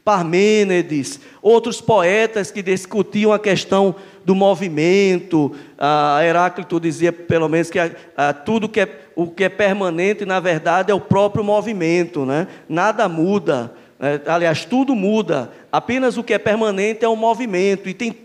Parmênides, 0.03 1.21
outros 1.41 1.79
poetas 1.79 2.51
que 2.51 2.61
discutiam 2.61 3.31
a 3.31 3.39
questão 3.39 3.95
do 4.25 4.35
movimento. 4.35 5.55
Ah, 5.77 6.19
Heráclito 6.21 6.77
dizia, 6.77 7.13
pelo 7.13 7.47
menos, 7.47 7.69
que 7.69 7.79
ah, 7.79 8.33
tudo 8.33 8.67
que 8.67 8.81
é, 8.81 8.99
o 9.15 9.27
que 9.27 9.45
é 9.45 9.49
permanente, 9.49 10.25
na 10.25 10.41
verdade, 10.41 10.91
é 10.91 10.93
o 10.93 10.99
próprio 10.99 11.41
movimento. 11.41 12.25
Né? 12.25 12.49
Nada 12.67 13.07
muda. 13.07 13.73
Né? 14.00 14.22
Aliás, 14.26 14.66
tudo 14.66 14.95
muda. 14.95 15.52
Apenas 15.72 16.18
o 16.18 16.24
que 16.24 16.34
é 16.34 16.39
permanente 16.39 17.04
é 17.04 17.08
o 17.08 17.16
movimento. 17.16 17.89
E 17.89 17.93
tem, 17.93 18.16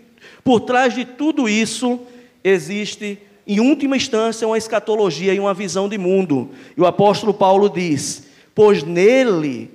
por 0.43 0.61
trás 0.61 0.95
de 0.95 1.05
tudo 1.05 1.49
isso 1.49 2.01
existe, 2.43 3.19
em 3.47 3.61
última 3.61 3.97
instância, 3.97 4.47
uma 4.47 4.59
escatologia 4.59 5.35
e 5.35 5.41
uma 5.41 5.53
visão 5.53 5.89
de 5.89 5.99
mundo. 5.99 6.51
E 6.77 6.81
o 6.81 6.87
apóstolo 6.87 7.35
Paulo 7.35 7.69
diz: 7.69 8.29
Pois 8.55 8.83
nele 8.83 9.71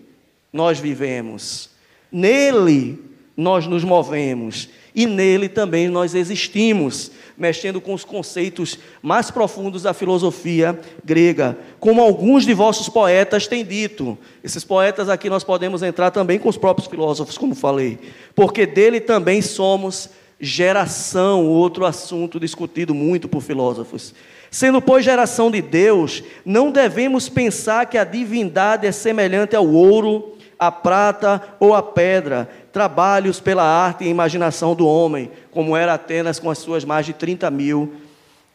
nós 0.51 0.79
vivemos, 0.79 1.69
nele 2.11 2.97
nós 3.35 3.67
nos 3.67 3.83
movemos 3.83 4.69
e 4.93 5.05
nele 5.05 5.47
também 5.47 5.87
nós 5.87 6.15
existimos, 6.15 7.11
mexendo 7.37 7.79
com 7.79 7.93
os 7.93 8.03
conceitos 8.03 8.77
mais 9.01 9.31
profundos 9.31 9.83
da 9.83 9.93
filosofia 9.93 10.79
grega, 11.03 11.57
como 11.79 12.01
alguns 12.01 12.45
de 12.45 12.53
vossos 12.53 12.89
poetas 12.89 13.47
têm 13.47 13.63
dito. 13.63 14.17
Esses 14.43 14.63
poetas 14.63 15.09
aqui 15.09 15.29
nós 15.29 15.43
podemos 15.43 15.83
entrar 15.83 16.11
também 16.11 16.39
com 16.39 16.49
os 16.49 16.57
próprios 16.57 16.87
filósofos, 16.87 17.37
como 17.37 17.55
falei, 17.55 17.97
porque 18.35 18.65
dele 18.65 18.99
também 18.99 19.41
somos 19.41 20.09
geração, 20.39 21.45
outro 21.45 21.85
assunto 21.85 22.39
discutido 22.39 22.93
muito 22.93 23.27
por 23.27 23.41
filósofos. 23.41 24.13
Sendo, 24.49 24.81
pois, 24.81 25.05
geração 25.05 25.51
de 25.51 25.61
Deus, 25.61 26.23
não 26.43 26.71
devemos 26.71 27.29
pensar 27.29 27.85
que 27.85 27.97
a 27.97 28.03
divindade 28.03 28.87
é 28.87 28.91
semelhante 28.91 29.55
ao 29.55 29.67
ouro, 29.67 30.35
à 30.57 30.71
prata 30.71 31.41
ou 31.59 31.73
à 31.73 31.83
pedra, 31.83 32.49
trabalhos 32.79 33.41
pela 33.41 33.63
arte 33.63 34.05
e 34.05 34.07
imaginação 34.07 34.73
do 34.73 34.87
homem, 34.87 35.29
como 35.51 35.75
era 35.75 35.95
Atenas 35.95 36.39
com 36.39 36.49
as 36.49 36.59
suas 36.59 36.85
mais 36.85 37.05
de 37.05 37.11
30 37.11 37.51
mil 37.51 37.95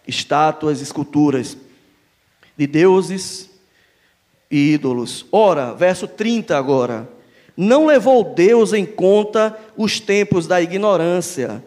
estátuas, 0.08 0.80
esculturas 0.80 1.58
de 2.56 2.66
deuses 2.66 3.50
e 4.50 4.72
ídolos. 4.72 5.26
Ora, 5.30 5.74
verso 5.74 6.08
30 6.08 6.56
agora. 6.56 7.06
Não 7.54 7.84
levou 7.84 8.24
Deus 8.24 8.72
em 8.72 8.86
conta 8.86 9.58
os 9.76 10.00
tempos 10.00 10.46
da 10.46 10.58
ignorância. 10.62 11.62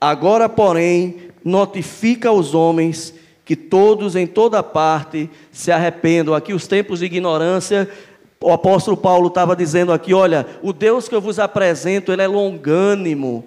Agora, 0.00 0.48
porém, 0.48 1.30
notifica 1.44 2.30
aos 2.30 2.54
homens 2.54 3.14
que 3.44 3.54
todos 3.54 4.16
em 4.16 4.26
toda 4.26 4.64
parte 4.64 5.30
se 5.52 5.70
arrependam. 5.70 6.34
Aqui 6.34 6.52
os 6.52 6.66
tempos 6.66 6.98
de 6.98 7.04
ignorância 7.04 7.88
o 8.42 8.50
apóstolo 8.50 8.96
Paulo 8.96 9.28
estava 9.28 9.54
dizendo 9.54 9.92
aqui: 9.92 10.14
olha, 10.14 10.46
o 10.62 10.72
Deus 10.72 11.08
que 11.08 11.14
eu 11.14 11.20
vos 11.20 11.38
apresento, 11.38 12.10
ele 12.10 12.22
é 12.22 12.26
longânimo. 12.26 13.44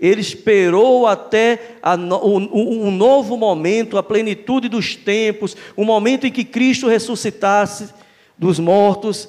Ele 0.00 0.20
esperou 0.20 1.08
até 1.08 1.76
um 2.52 2.90
novo 2.92 3.36
momento, 3.36 3.98
a 3.98 4.02
plenitude 4.02 4.68
dos 4.68 4.94
tempos, 4.94 5.56
o 5.74 5.84
momento 5.84 6.24
em 6.24 6.30
que 6.30 6.44
Cristo 6.44 6.86
ressuscitasse 6.86 7.88
dos 8.38 8.60
mortos. 8.60 9.28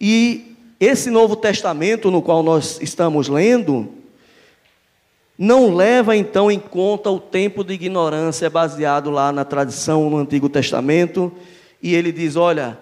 E 0.00 0.56
esse 0.80 1.10
Novo 1.10 1.36
Testamento, 1.36 2.10
no 2.10 2.20
qual 2.20 2.42
nós 2.42 2.80
estamos 2.82 3.28
lendo, 3.28 3.88
não 5.38 5.72
leva 5.72 6.16
então 6.16 6.50
em 6.50 6.58
conta 6.58 7.08
o 7.08 7.20
tempo 7.20 7.62
de 7.62 7.74
ignorância 7.74 8.50
baseado 8.50 9.12
lá 9.12 9.30
na 9.30 9.44
tradição 9.44 10.10
no 10.10 10.16
Antigo 10.16 10.48
Testamento. 10.48 11.32
E 11.80 11.94
ele 11.94 12.10
diz: 12.10 12.34
olha, 12.34 12.76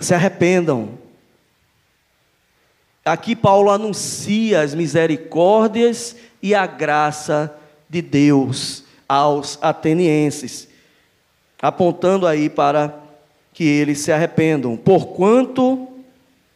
se 0.00 0.14
arrependam. 0.14 0.98
Aqui 3.04 3.36
Paulo 3.36 3.70
anuncia 3.70 4.62
as 4.62 4.74
misericórdias 4.74 6.16
e 6.42 6.54
a 6.54 6.66
graça 6.66 7.54
de 7.88 8.00
Deus 8.00 8.84
aos 9.08 9.58
atenienses, 9.60 10.68
apontando 11.60 12.26
aí 12.26 12.48
para 12.48 12.98
que 13.52 13.64
eles 13.64 14.00
se 14.00 14.10
arrependam. 14.10 14.76
Porquanto, 14.76 15.86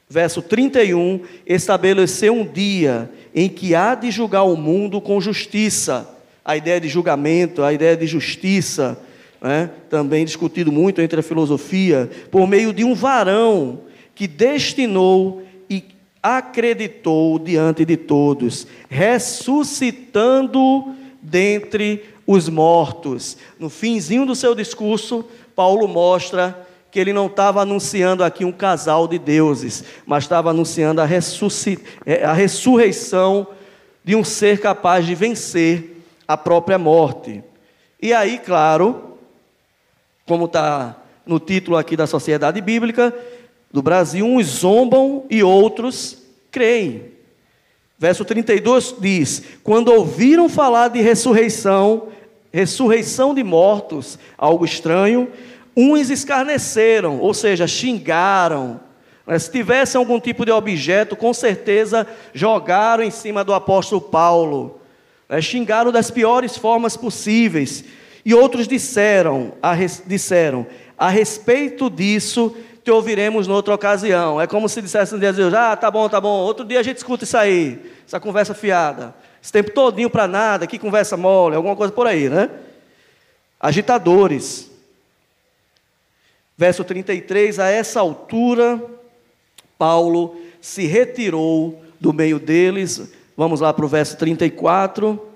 verso 0.09 0.43
31, 0.43 1.21
estabeleceu 1.47 2.35
um 2.35 2.47
dia 2.47 3.11
em 3.35 3.49
que 3.49 3.75
há 3.75 3.95
de 3.95 4.11
julgar 4.11 4.45
o 4.45 4.57
mundo 4.57 5.01
com 5.01 5.21
justiça. 5.21 6.09
A 6.45 6.57
ideia 6.57 6.81
de 6.81 6.89
julgamento, 6.89 7.63
a 7.63 7.73
ideia 7.73 7.97
de 7.97 8.07
justiça, 8.07 8.99
né, 9.41 9.71
também 9.89 10.25
discutido 10.25 10.73
muito 10.73 11.01
entre 11.01 11.21
a 11.21 11.23
filosofia, 11.23 12.11
por 12.31 12.47
meio 12.47 12.73
de 12.73 12.85
um 12.85 12.95
varão 12.95 13.81
que 14.15 14.27
destinou 14.27 15.43
e 15.71 15.85
acreditou 16.23 17.39
diante 17.39 17.85
de 17.85 17.97
todos, 17.97 18.67
ressuscitando 18.89 20.95
dentre 21.23 22.05
os 22.27 22.49
mortos. 22.49 23.37
No 23.59 23.71
finzinho 23.71 24.27
do 24.27 24.35
seu 24.35 24.55
discurso, 24.55 25.25
Paulo 25.55 25.89
mostra 25.89 26.67
que 26.91 26.99
ele 26.99 27.13
não 27.13 27.27
estava 27.27 27.63
anunciando 27.63 28.25
aqui 28.25 28.45
um 28.45 28.53
casal 28.53 29.07
de 29.07 29.19
deuses, 29.19 29.85
mas 30.07 30.25
estava 30.25 30.51
anunciando 30.51 31.01
a, 31.01 31.09
é, 32.07 32.25
a 32.25 32.33
ressurreição 32.33 33.47
de 34.03 34.17
um 34.17 34.25
ser 34.25 34.61
capaz 34.61 35.07
de 35.07 35.15
vencer 35.15 36.03
a 36.27 36.37
própria 36.37 36.79
morte. 36.79 37.43
E 38.01 38.13
aí, 38.13 38.39
claro, 38.39 39.08
como 40.29 40.45
está 40.45 40.95
no 41.27 41.41
título 41.41 41.77
aqui 41.77 41.97
da 41.97 42.07
Sociedade 42.07 42.61
Bíblica 42.61 43.13
do 43.73 43.83
Brasil, 43.83 44.27
uns 44.27 44.47
zombam 44.47 45.25
e 45.29 45.43
outros 45.43 46.19
creem. 46.51 47.05
Verso 47.99 48.25
32 48.25 48.95
diz: 49.01 49.43
Quando 49.65 49.89
ouviram 49.89 50.49
falar 50.49 50.89
de 50.89 51.01
ressurreição, 51.01 52.09
ressurreição 52.53 53.35
de 53.35 53.43
mortos, 53.43 54.19
algo 54.37 54.65
estranho, 54.65 55.29
uns 55.75 56.11
escarneceram, 56.11 57.19
ou 57.19 57.33
seja, 57.33 57.67
xingaram. 57.67 58.81
Se 59.39 59.51
tivesse 59.51 59.97
algum 59.97 60.19
tipo 60.21 60.45
de 60.45 60.53
objeto, 60.53 61.17
com 61.17 61.35
certeza 61.35 62.07
jogaram 62.33 63.03
em 63.03 63.11
cima 63.11 63.43
do 63.45 63.53
apóstolo 63.53 64.01
Paulo. 64.01 64.81
Xingaram 65.41 65.93
das 65.93 66.11
piores 66.11 66.57
formas 66.57 66.97
possíveis. 66.97 67.85
E 68.29 68.35
outros 68.35 68.69
disseram 68.69 69.55
a, 69.63 69.75
disseram, 70.05 70.67
a 70.99 71.09
respeito 71.09 71.89
disso, 71.89 72.55
te 72.85 72.91
ouviremos 72.91 73.47
noutra 73.47 73.75
ocasião. 73.75 74.39
É 74.39 74.47
como 74.47 74.69
se 74.69 74.83
dissesse 74.83 75.15
um 75.15 75.19
dia 75.19 75.33
ah, 75.57 75.75
tá 75.75 75.91
bom, 75.91 76.07
tá 76.11 76.21
bom, 76.21 76.41
outro 76.43 76.63
dia 76.63 76.79
a 76.79 76.83
gente 76.83 76.99
escuta 76.99 77.25
isso 77.25 77.39
aí, 77.39 77.91
essa 78.07 78.21
conversa 78.21 78.53
fiada. 78.53 79.15
Esse 79.43 79.51
tempo 79.51 79.71
todinho 79.71 80.11
para 80.11 80.29
nada, 80.29 80.67
que 80.67 80.79
conversa 80.79 81.17
mole, 81.17 81.57
alguma 81.57 81.75
coisa 81.75 81.91
por 81.91 82.07
aí, 82.07 82.29
né? 82.29 82.51
Agitadores. 83.59 84.71
Verso 86.55 86.85
33, 86.85 87.59
a 87.59 87.71
essa 87.71 87.99
altura, 87.99 88.79
Paulo 89.79 90.39
se 90.61 90.87
retirou 90.87 91.83
do 91.99 92.13
meio 92.13 92.39
deles. 92.39 93.11
Vamos 93.35 93.61
lá 93.61 93.73
para 93.73 93.87
o 93.87 93.89
verso 93.89 94.19
34. 94.19 95.29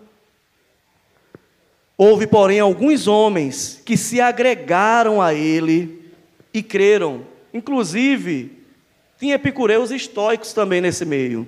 Houve, 2.05 2.27
porém, 2.27 2.59
alguns 2.59 3.07
homens 3.07 3.81
que 3.87 3.97
se 3.97 4.21
agregaram 4.21 5.23
a 5.23 5.33
ele 5.33 6.11
e 6.53 6.61
creram. 6.61 7.25
Inclusive, 7.55 8.59
tinha 9.21 9.37
epicureus 9.37 9.93
estoicos 9.93 10.53
também 10.53 10.81
nesse 10.81 11.05
meio. 11.05 11.47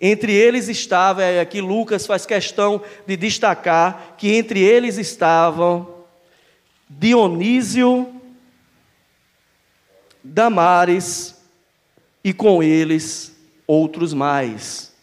Entre 0.00 0.32
eles 0.32 0.68
estava, 0.68 1.22
e 1.22 1.38
aqui 1.38 1.60
Lucas 1.60 2.06
faz 2.06 2.24
questão 2.24 2.80
de 3.06 3.14
destacar, 3.14 4.14
que 4.16 4.34
entre 4.34 4.58
eles 4.60 4.96
estavam 4.96 5.96
Dionísio, 6.88 8.08
Damares 10.24 11.42
e 12.24 12.32
com 12.32 12.62
eles 12.62 13.36
outros 13.66 14.14
mais. 14.14 14.94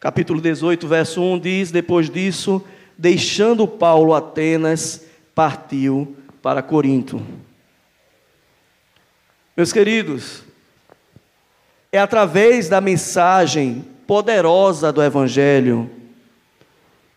Capítulo 0.00 0.40
18, 0.40 0.88
verso 0.88 1.22
1 1.22 1.38
diz: 1.38 1.70
Depois 1.70 2.10
disso 2.10 2.60
deixando 2.96 3.66
Paulo 3.66 4.14
Atenas, 4.14 5.04
partiu 5.34 6.16
para 6.42 6.62
Corinto. 6.62 7.24
Meus 9.56 9.72
queridos, 9.72 10.44
É 11.92 11.98
através 11.98 12.68
da 12.68 12.80
mensagem 12.80 13.84
poderosa 14.06 14.92
do 14.92 15.02
Evangelho 15.02 15.90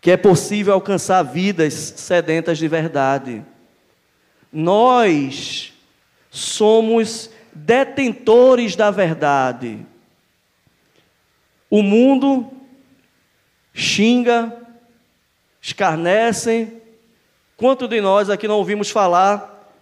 que 0.00 0.10
é 0.10 0.16
possível 0.16 0.72
alcançar 0.72 1.22
vidas 1.22 1.74
sedentas 1.74 2.56
de 2.56 2.66
verdade. 2.66 3.44
Nós 4.50 5.74
somos 6.30 7.30
detentores 7.52 8.74
da 8.74 8.90
verdade. 8.90 9.84
O 11.68 11.82
mundo 11.82 12.50
xinga, 13.74 14.56
escarnece. 15.60 16.72
Quanto 17.56 17.86
de 17.86 18.00
nós 18.00 18.30
aqui 18.30 18.48
não 18.48 18.56
ouvimos 18.56 18.90
falar 18.90 19.72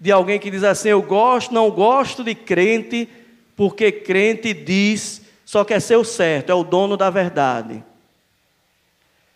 de 0.00 0.10
alguém 0.10 0.38
que 0.38 0.50
diz 0.50 0.64
assim: 0.64 0.88
Eu 0.88 1.02
gosto, 1.02 1.52
não 1.52 1.70
gosto 1.70 2.24
de 2.24 2.34
crente, 2.34 3.08
porque 3.56 3.90
crente 3.92 4.54
diz 4.54 5.22
só 5.48 5.64
quer 5.64 5.80
ser 5.80 5.96
o 5.96 6.04
certo, 6.04 6.50
é 6.50 6.54
o 6.54 6.62
dono 6.62 6.94
da 6.94 7.08
verdade. 7.08 7.82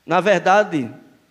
Na 0.04 0.20
verdade, 0.20 0.90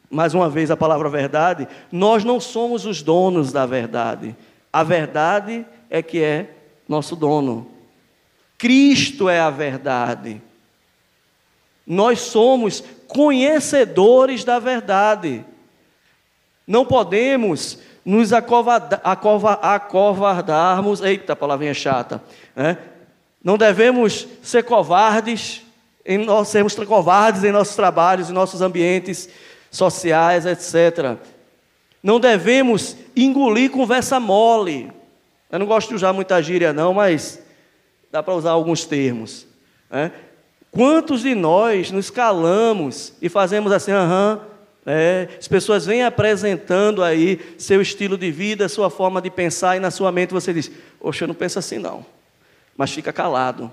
mais 0.09 0.33
uma 0.33 0.49
vez 0.49 0.71
a 0.71 0.75
palavra 0.75 1.07
verdade, 1.07 1.67
nós 1.91 2.23
não 2.23 2.39
somos 2.39 2.83
os 2.87 3.03
donos 3.03 3.51
da 3.51 3.63
verdade. 3.67 4.35
A 4.73 4.81
verdade 4.81 5.67
é 5.87 6.01
que 6.01 6.23
é 6.23 6.55
nosso 6.89 7.15
dono. 7.15 7.69
Cristo 8.57 9.29
é 9.29 9.39
a 9.39 9.51
verdade. 9.51 10.41
Nós 11.85 12.21
somos 12.21 12.83
conhecedores 13.11 14.45
da 14.45 14.57
verdade. 14.57 15.43
Não 16.65 16.85
podemos 16.85 17.77
nos 18.05 18.31
acovardarmos. 18.31 21.01
Eita, 21.01 21.35
palavrinha 21.35 21.73
chata. 21.73 22.23
Né? 22.55 22.77
Não 23.43 23.57
devemos 23.57 24.27
ser 24.41 24.63
covardes, 24.63 25.61
em 26.05 26.19
nós 26.19 26.47
sermos 26.47 26.73
covardes 26.73 27.43
em 27.43 27.51
nossos 27.51 27.75
trabalhos, 27.75 28.29
em 28.29 28.33
nossos 28.33 28.61
ambientes 28.61 29.27
sociais, 29.69 30.45
etc. 30.45 31.17
Não 32.01 32.19
devemos 32.19 32.95
engolir 33.15 33.71
conversa 33.71 34.19
mole. 34.19 34.91
Eu 35.51 35.59
não 35.59 35.65
gosto 35.65 35.89
de 35.89 35.95
usar 35.95 36.13
muita 36.13 36.41
gíria, 36.41 36.71
não, 36.71 36.93
mas 36.93 37.41
dá 38.09 38.23
para 38.23 38.33
usar 38.33 38.51
alguns 38.51 38.85
termos. 38.85 39.45
Né? 39.89 40.11
Quantos 40.71 41.21
de 41.21 41.35
nós 41.35 41.91
nos 41.91 42.09
calamos 42.09 43.13
e 43.21 43.27
fazemos 43.27 43.71
assim, 43.73 43.91
aham, 43.91 44.39
é, 44.85 45.27
as 45.37 45.47
pessoas 45.47 45.85
vêm 45.85 46.03
apresentando 46.03 47.03
aí 47.03 47.39
seu 47.57 47.81
estilo 47.81 48.17
de 48.17 48.31
vida, 48.31 48.67
sua 48.69 48.89
forma 48.89 49.21
de 49.21 49.29
pensar, 49.29 49.75
e 49.75 49.79
na 49.79 49.91
sua 49.91 50.11
mente 50.11 50.33
você 50.33 50.53
diz: 50.53 50.71
Oxe, 50.99 51.23
eu 51.23 51.27
não 51.27 51.35
penso 51.35 51.59
assim 51.59 51.77
não, 51.77 52.05
mas 52.75 52.91
fica 52.91 53.13
calado. 53.13 53.71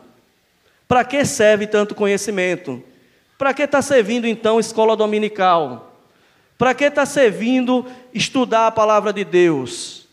Para 0.86 1.05
que 1.05 1.24
serve 1.24 1.66
tanto 1.66 1.94
conhecimento? 1.94 2.82
Para 3.38 3.55
que 3.55 3.62
está 3.62 3.80
servindo 3.80 4.26
então 4.26 4.59
escola 4.59 4.96
dominical? 4.96 5.96
Para 6.59 6.74
que 6.74 6.84
está 6.84 7.07
servindo 7.07 7.86
estudar 8.12 8.66
a 8.66 8.72
palavra 8.72 9.12
de 9.12 9.24
Deus? 9.24 10.07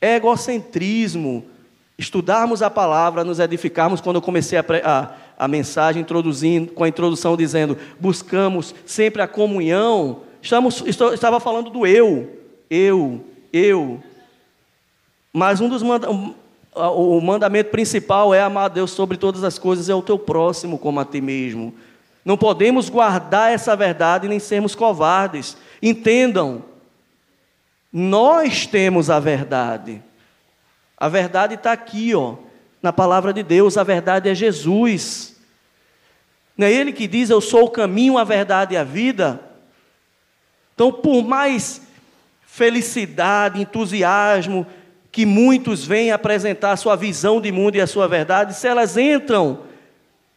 Egocentrismo. 0.00 1.46
Estudarmos 1.98 2.62
a 2.62 2.70
palavra, 2.70 3.22
nos 3.22 3.38
edificarmos, 3.38 4.00
quando 4.00 4.16
eu 4.16 4.22
comecei 4.22 4.58
a, 4.58 4.64
a, 4.82 5.12
a 5.40 5.48
mensagem, 5.48 6.02
introduzindo, 6.02 6.72
com 6.72 6.84
a 6.84 6.88
introdução 6.88 7.34
dizendo, 7.34 7.78
buscamos 7.98 8.74
sempre 8.84 9.22
a 9.22 9.26
comunhão. 9.26 10.20
Estamos, 10.42 10.82
estou, 10.86 11.14
estava 11.14 11.40
falando 11.40 11.70
do 11.70 11.86
eu, 11.86 12.38
eu, 12.68 13.24
eu. 13.50 14.02
Mas 15.32 15.60
um 15.60 15.68
dos 15.68 15.82
mandamentos 15.82 16.34
o 16.74 17.20
mandamento 17.20 17.70
principal 17.70 18.32
é 18.32 18.40
amar 18.40 18.66
a 18.66 18.68
Deus 18.68 18.92
sobre 18.92 19.16
todas 19.16 19.42
as 19.42 19.58
coisas 19.58 19.88
é 19.88 19.94
o 19.94 20.02
teu 20.02 20.18
próximo 20.18 20.78
como 20.78 21.00
a 21.00 21.04
ti 21.04 21.20
mesmo. 21.20 21.74
Não 22.24 22.36
podemos 22.36 22.88
guardar 22.88 23.52
essa 23.52 23.74
verdade 23.74 24.28
nem 24.28 24.38
sermos 24.38 24.74
covardes. 24.74 25.56
Entendam, 25.82 26.62
nós 27.92 28.66
temos 28.66 29.10
a 29.10 29.18
verdade. 29.18 30.02
A 30.96 31.08
verdade 31.08 31.54
está 31.54 31.72
aqui, 31.72 32.14
ó, 32.14 32.36
na 32.82 32.92
palavra 32.92 33.32
de 33.32 33.42
Deus. 33.42 33.76
A 33.76 33.82
verdade 33.82 34.28
é 34.28 34.34
Jesus. 34.34 35.29
Não 36.60 36.66
é 36.66 36.72
Ele 36.74 36.92
que 36.92 37.08
diz: 37.08 37.30
Eu 37.30 37.40
sou 37.40 37.64
o 37.64 37.70
caminho, 37.70 38.18
a 38.18 38.24
verdade 38.24 38.74
e 38.74 38.76
a 38.76 38.84
vida. 38.84 39.40
Então, 40.74 40.92
por 40.92 41.22
mais 41.22 41.80
felicidade, 42.42 43.62
entusiasmo, 43.62 44.66
que 45.10 45.24
muitos 45.24 45.86
vêm 45.86 46.12
apresentar 46.12 46.72
a 46.72 46.76
sua 46.76 46.96
visão 46.96 47.40
de 47.40 47.50
mundo 47.50 47.76
e 47.76 47.80
a 47.80 47.86
sua 47.86 48.06
verdade, 48.06 48.54
se 48.54 48.68
elas 48.68 48.98
entram 48.98 49.60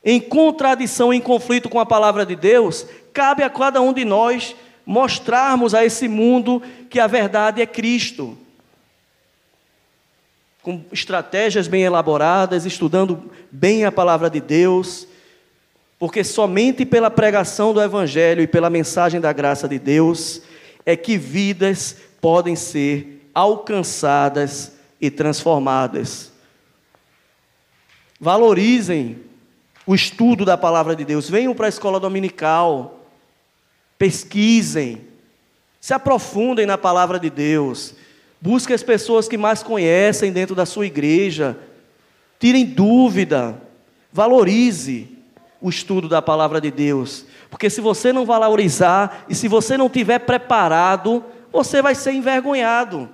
em 0.01 0.17
contradição, 0.17 1.13
em 1.13 1.19
conflito 1.19 1.67
com 1.67 1.78
a 1.78 1.86
palavra 1.86 2.26
de 2.26 2.38
Deus, 2.38 2.88
cabe 3.11 3.43
a 3.43 3.49
cada 3.49 3.82
um 3.82 3.91
de 3.91 4.05
nós 4.05 4.55
mostrarmos 4.86 5.76
a 5.76 5.84
esse 5.84 6.07
mundo 6.07 6.63
que 6.89 7.01
a 7.01 7.07
verdade 7.07 7.61
é 7.61 7.65
Cristo. 7.65 8.38
Com 10.61 10.86
estratégias 10.89 11.67
bem 11.67 11.84
elaboradas, 11.84 12.65
estudando 12.65 13.30
bem 13.51 13.84
a 13.84 13.91
palavra 13.91 14.30
de 14.30 14.39
Deus, 14.39 15.05
porque 16.04 16.22
somente 16.22 16.86
pela 16.86 17.10
pregação 17.10 17.74
do 17.74 17.82
Evangelho 17.82 18.41
e 18.41 18.47
pela 18.47 18.70
mensagem 18.70 19.22
da 19.22 19.32
graça 19.32 19.70
de 19.70 19.80
Deus 19.80 20.41
é 20.86 20.97
que 20.97 21.18
vidas 21.18 21.95
podem 22.20 22.58
ser 22.58 23.26
alcançadas 23.34 24.74
e 24.99 25.10
transformadas. 25.10 26.30
Valorizem 28.20 29.18
o 29.88 29.95
estudo 29.95 30.43
da 30.43 30.58
palavra 30.58 30.93
de 30.93 31.06
Deus. 31.06 31.30
Venham 31.30 31.56
para 31.56 31.68
a 31.68 31.70
escola 31.70 32.01
dominical. 32.01 33.08
Pesquisem. 33.97 35.08
Se 35.80 35.93
aprofundem 35.93 36.66
na 36.66 36.78
palavra 36.78 37.18
de 37.18 37.30
Deus. 37.30 37.95
Busquem 38.41 38.76
as 38.76 38.84
pessoas 38.84 39.30
que 39.30 39.38
mais 39.38 39.64
conhecem 39.64 40.34
dentro 40.34 40.54
da 40.54 40.66
sua 40.66 40.86
igreja. 40.86 41.58
Tirem 42.38 42.66
dúvida. 42.66 43.58
Valorize 44.12 45.12
o 45.64 45.70
estudo 45.70 46.09
da 46.09 46.22
palavra 46.22 46.59
de 46.59 46.70
Deus. 46.70 47.26
Porque 47.49 47.70
se 47.70 47.80
você 47.80 48.11
não 48.11 48.26
valorizar 48.26 49.24
e 49.30 49.34
se 49.34 49.47
você 49.47 49.78
não 49.78 49.89
tiver 49.89 50.20
preparado, 50.20 51.24
você 51.53 51.82
vai 51.82 51.95
ser 51.95 52.11
envergonhado. 52.11 53.09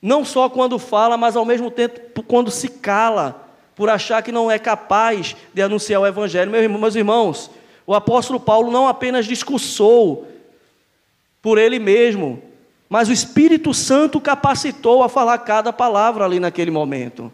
Não 0.00 0.24
só 0.24 0.48
quando 0.48 0.78
fala, 0.78 1.18
mas 1.18 1.36
ao 1.36 1.44
mesmo 1.44 1.70
tempo 1.70 2.22
quando 2.22 2.50
se 2.50 2.66
cala, 2.66 3.46
por 3.76 3.90
achar 3.90 4.22
que 4.22 4.32
não 4.32 4.50
é 4.50 4.58
capaz 4.58 5.36
de 5.52 5.60
anunciar 5.60 6.00
o 6.00 6.06
Evangelho. 6.06 6.50
Meus 6.50 6.94
irmãos, 6.94 7.50
o 7.86 7.94
apóstolo 7.94 8.40
Paulo 8.40 8.70
não 8.70 8.88
apenas 8.88 9.26
discursou 9.26 10.26
por 11.42 11.58
ele 11.58 11.78
mesmo, 11.78 12.42
mas 12.88 13.10
o 13.10 13.12
Espírito 13.12 13.74
Santo 13.74 14.18
capacitou 14.18 15.02
a 15.02 15.10
falar 15.10 15.36
cada 15.38 15.72
palavra 15.74 16.24
ali 16.24 16.40
naquele 16.40 16.70
momento. 16.70 17.30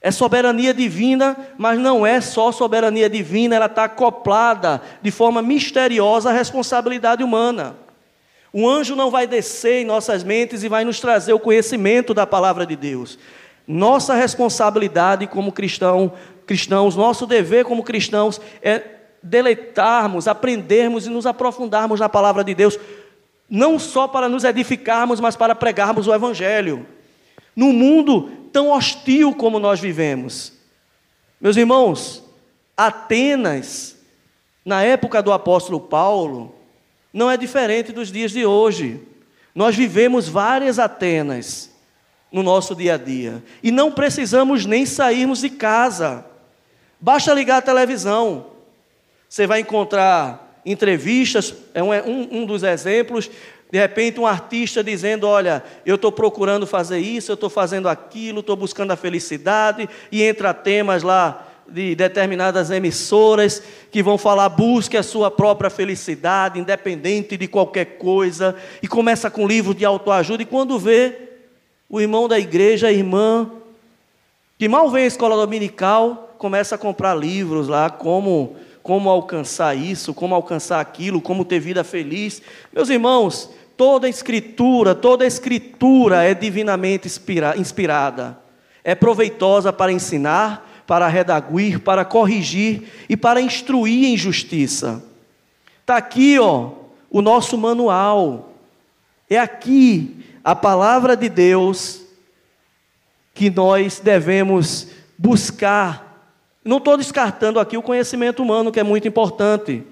É 0.00 0.10
soberania 0.10 0.72
divina, 0.72 1.36
mas 1.56 1.78
não 1.78 2.06
é 2.06 2.20
só 2.20 2.52
soberania 2.52 3.08
divina, 3.08 3.56
ela 3.56 3.66
está 3.66 3.84
acoplada 3.84 4.80
de 5.02 5.10
forma 5.10 5.42
misteriosa 5.42 6.30
à 6.30 6.32
responsabilidade 6.32 7.24
humana. 7.24 7.76
O 8.52 8.68
anjo 8.68 8.94
não 8.94 9.10
vai 9.10 9.26
descer 9.26 9.82
em 9.82 9.84
nossas 9.84 10.22
mentes 10.22 10.62
e 10.62 10.68
vai 10.68 10.84
nos 10.84 11.00
trazer 11.00 11.32
o 11.32 11.38
conhecimento 11.38 12.14
da 12.14 12.26
palavra 12.26 12.64
de 12.64 12.76
Deus. 12.76 13.18
Nossa 13.66 14.14
responsabilidade 14.14 15.26
como 15.26 15.50
cristão, 15.50 16.12
cristãos, 16.46 16.94
nosso 16.94 17.26
dever 17.26 17.64
como 17.64 17.82
cristãos 17.82 18.40
é 18.62 18.82
deleitarmos, 19.22 20.28
aprendermos 20.28 21.06
e 21.06 21.10
nos 21.10 21.26
aprofundarmos 21.26 21.98
na 21.98 22.08
palavra 22.08 22.44
de 22.44 22.54
Deus, 22.54 22.78
não 23.50 23.78
só 23.78 24.06
para 24.06 24.28
nos 24.28 24.44
edificarmos, 24.44 25.20
mas 25.20 25.36
para 25.36 25.54
pregarmos 25.54 26.06
o 26.06 26.14
evangelho. 26.14 26.86
Num 27.56 27.72
mundo 27.72 28.30
tão 28.52 28.70
hostil 28.70 29.34
como 29.34 29.58
nós 29.58 29.80
vivemos. 29.80 30.52
Meus 31.40 31.56
irmãos, 31.56 32.22
Atenas, 32.76 33.96
na 34.64 34.82
época 34.82 35.22
do 35.22 35.32
apóstolo 35.32 35.80
Paulo, 35.80 36.54
não 37.12 37.30
é 37.30 37.36
diferente 37.36 37.92
dos 37.92 38.12
dias 38.12 38.30
de 38.30 38.44
hoje. 38.44 39.00
Nós 39.54 39.74
vivemos 39.74 40.28
várias 40.28 40.78
Atenas 40.78 41.70
no 42.30 42.42
nosso 42.42 42.74
dia 42.74 42.94
a 42.94 42.98
dia 42.98 43.42
e 43.62 43.70
não 43.70 43.90
precisamos 43.90 44.66
nem 44.66 44.84
sairmos 44.84 45.40
de 45.40 45.48
casa. 45.48 46.26
Basta 47.00 47.32
ligar 47.32 47.58
a 47.58 47.62
televisão. 47.62 48.46
Você 49.28 49.46
vai 49.46 49.60
encontrar 49.60 50.60
entrevistas, 50.64 51.54
é 51.72 51.82
um, 51.82 51.90
um, 51.90 52.28
um 52.40 52.46
dos 52.46 52.62
exemplos. 52.62 53.30
De 53.70 53.78
repente, 53.78 54.20
um 54.20 54.26
artista 54.26 54.82
dizendo: 54.82 55.26
Olha, 55.26 55.62
eu 55.84 55.96
estou 55.96 56.12
procurando 56.12 56.66
fazer 56.66 56.98
isso, 56.98 57.30
eu 57.30 57.34
estou 57.34 57.50
fazendo 57.50 57.88
aquilo, 57.88 58.40
estou 58.40 58.56
buscando 58.56 58.92
a 58.92 58.96
felicidade, 58.96 59.88
e 60.10 60.22
entra 60.22 60.54
temas 60.54 61.02
lá 61.02 61.46
de 61.68 61.94
determinadas 61.94 62.70
emissoras 62.70 63.62
que 63.90 64.02
vão 64.02 64.16
falar 64.16 64.48
busque 64.48 64.96
a 64.96 65.02
sua 65.02 65.30
própria 65.30 65.68
felicidade, 65.68 66.60
independente 66.60 67.36
de 67.36 67.48
qualquer 67.48 67.98
coisa, 67.98 68.54
e 68.82 68.86
começa 68.86 69.30
com 69.30 69.46
livros 69.46 69.76
de 69.76 69.84
autoajuda, 69.84 70.42
e 70.42 70.46
quando 70.46 70.78
vê 70.78 71.26
o 71.88 72.00
irmão 72.00 72.28
da 72.28 72.38
igreja, 72.38 72.88
a 72.88 72.92
irmã, 72.92 73.50
que 74.58 74.68
mal 74.68 74.90
vem 74.90 75.04
à 75.04 75.06
escola 75.06 75.36
dominical, 75.36 76.34
começa 76.38 76.74
a 76.74 76.78
comprar 76.78 77.14
livros 77.14 77.68
lá, 77.68 77.90
como, 77.90 78.56
como 78.86 79.10
alcançar 79.10 79.76
isso, 79.76 80.14
como 80.14 80.32
alcançar 80.32 80.78
aquilo, 80.78 81.20
como 81.20 81.44
ter 81.44 81.58
vida 81.58 81.82
feliz. 81.82 82.40
Meus 82.72 82.88
irmãos, 82.88 83.50
toda 83.76 84.08
escritura, 84.08 84.94
toda 84.94 85.26
escritura 85.26 86.22
é 86.22 86.32
divinamente 86.32 87.08
inspira, 87.08 87.56
inspirada, 87.58 88.38
é 88.84 88.94
proveitosa 88.94 89.72
para 89.72 89.90
ensinar, 89.90 90.84
para 90.86 91.08
redaguir, 91.08 91.80
para 91.80 92.04
corrigir 92.04 92.84
e 93.08 93.16
para 93.16 93.40
instruir 93.40 94.04
em 94.04 94.16
justiça. 94.16 95.02
Está 95.80 95.96
aqui, 95.96 96.38
ó, 96.38 96.70
o 97.10 97.20
nosso 97.20 97.58
manual. 97.58 98.52
É 99.28 99.36
aqui 99.36 100.24
a 100.44 100.54
palavra 100.54 101.16
de 101.16 101.28
Deus 101.28 102.02
que 103.34 103.50
nós 103.50 103.98
devemos 103.98 104.86
buscar. 105.18 106.05
Não 106.66 106.78
estou 106.78 106.96
descartando 106.96 107.60
aqui 107.60 107.76
o 107.76 107.82
conhecimento 107.82 108.42
humano, 108.42 108.72
que 108.72 108.80
é 108.80 108.82
muito 108.82 109.06
importante, 109.06 109.84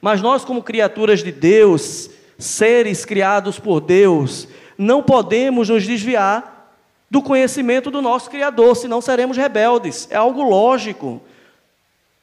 mas 0.00 0.22
nós, 0.22 0.44
como 0.44 0.62
criaturas 0.62 1.20
de 1.20 1.32
Deus, 1.32 2.08
seres 2.38 3.04
criados 3.04 3.58
por 3.58 3.80
Deus, 3.80 4.46
não 4.78 5.02
podemos 5.02 5.68
nos 5.68 5.84
desviar 5.84 6.76
do 7.10 7.20
conhecimento 7.20 7.90
do 7.90 8.00
nosso 8.00 8.30
Criador, 8.30 8.76
senão 8.76 9.00
seremos 9.00 9.36
rebeldes. 9.36 10.06
É 10.12 10.16
algo 10.16 10.42
lógico. 10.42 11.20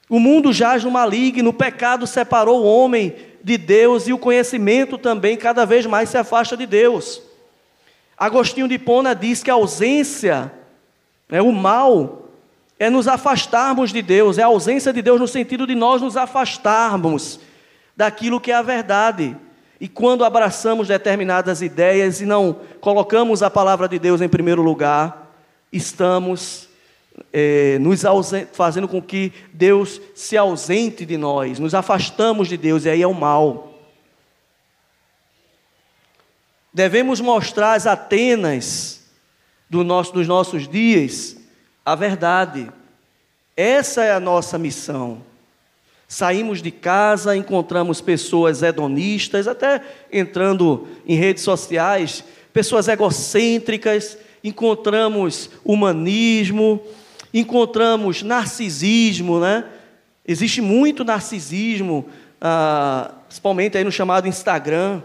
O 0.10 0.18
mundo 0.18 0.54
jaz 0.54 0.82
no 0.82 0.92
maligno, 0.92 1.50
o 1.50 1.54
pecado 1.54 2.08
separou 2.08 2.62
o 2.62 2.66
homem 2.66 3.14
de 3.44 3.58
Deus 3.58 4.08
e 4.08 4.14
o 4.14 4.18
conhecimento 4.18 4.98
também 4.98 5.36
cada 5.36 5.66
vez 5.66 5.86
mais 5.86 6.08
se 6.08 6.18
afasta 6.18 6.56
de 6.56 6.66
Deus. 6.66 7.22
Agostinho 8.18 8.68
de 8.68 8.80
Pona 8.80 9.14
diz 9.14 9.44
que 9.44 9.52
a 9.52 9.56
ausência 9.56 10.54
é, 11.30 11.42
o 11.42 11.52
mal 11.52 12.29
é 12.80 12.90
nos 12.90 13.10
afastarmos 13.10 13.92
de 13.92 14.02
Deus, 14.02 14.38
é 14.38 14.44
a 14.44 14.48
ausência 14.48 14.94
de 14.94 15.02
Deus 15.02 15.20
no 15.20 15.28
sentido 15.28 15.68
de 15.68 15.76
nós 15.76 16.02
nos 16.02 16.16
afastarmos 16.16 17.42
daquilo 17.96 18.40
que 18.40 18.52
é 18.52 18.56
a 18.56 18.62
verdade. 18.62 19.36
E 19.82 19.88
quando 19.90 20.24
abraçamos 20.24 20.88
determinadas 20.88 21.62
ideias 21.62 22.22
e 22.22 22.26
não 22.26 22.62
colocamos 22.80 23.44
a 23.44 23.50
palavra 23.50 23.88
de 23.88 24.00
Deus 24.00 24.22
em 24.22 24.30
primeiro 24.30 24.62
lugar, 24.62 25.30
estamos 25.72 26.70
é, 27.34 27.78
nos 27.80 28.02
fazendo 28.54 28.88
com 28.88 29.02
que 29.02 29.34
Deus 29.52 30.02
se 30.16 30.38
ausente 30.38 31.06
de 31.06 31.18
nós, 31.18 31.60
nos 31.60 31.74
afastamos 31.74 32.48
de 32.48 32.56
Deus, 32.56 32.86
e 32.86 32.90
aí 32.90 33.02
é 33.02 33.08
o 33.08 33.14
mal. 33.14 33.74
Devemos 36.74 37.20
mostrar 37.20 37.74
as 37.74 37.86
Atenas 37.86 39.02
do 39.70 39.84
nosso, 39.84 40.14
dos 40.14 40.28
nossos 40.28 40.66
dias 40.66 41.39
a 41.92 41.96
verdade. 41.96 42.72
Essa 43.58 44.04
é 44.04 44.12
a 44.12 44.20
nossa 44.20 44.60
missão. 44.60 45.24
Saímos 46.08 46.62
de 46.62 46.70
casa, 46.70 47.36
encontramos 47.36 48.00
pessoas 48.00 48.62
hedonistas, 48.62 49.48
até 49.48 49.82
entrando 50.14 50.88
em 51.04 51.16
redes 51.16 51.42
sociais, 51.42 52.24
pessoas 52.54 52.88
egocêntricas, 52.88 54.20
encontramos 54.44 55.50
humanismo, 55.66 56.80
encontramos 57.34 58.22
narcisismo, 58.22 59.40
né? 59.40 59.66
Existe 60.28 60.62
muito 60.62 61.04
narcisismo, 61.04 62.08
ah, 62.40 63.16
principalmente 63.26 63.80
aí 63.80 63.84
no 63.84 63.92
chamado 63.92 64.28
Instagram. 64.28 65.02